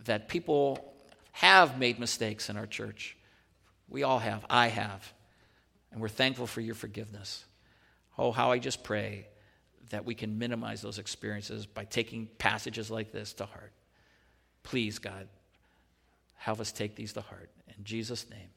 that 0.05 0.29
people 0.29 0.93
have 1.33 1.79
made 1.79 1.99
mistakes 1.99 2.49
in 2.49 2.57
our 2.57 2.67
church. 2.67 3.17
We 3.89 4.03
all 4.03 4.19
have. 4.19 4.45
I 4.49 4.69
have. 4.69 5.13
And 5.93 6.01
we're 6.01 6.09
thankful 6.09 6.47
for 6.47 6.61
your 6.61 6.75
forgiveness. 6.75 7.45
Oh, 8.19 8.33
how 8.33 8.53
I 8.53 8.59
just 8.59 8.85
pray 8.85 9.27
that 9.91 10.05
we 10.05 10.15
can 10.15 10.39
minimize 10.39 10.83
those 10.83 10.99
experiences 10.99 11.67
by 11.67 11.85
taking 11.85 12.29
passages 12.39 12.91
like 12.91 13.13
this 13.13 13.33
to 13.35 13.47
heart. 13.47 13.73
Please, 14.63 14.99
God, 14.99 15.29
have 16.37 16.61
us 16.61 16.73
take 16.73 16.97
these 16.97 17.13
to 17.15 17.21
heart. 17.21 17.51
In 17.77 17.85
Jesus' 17.85 18.29
name. 18.31 18.49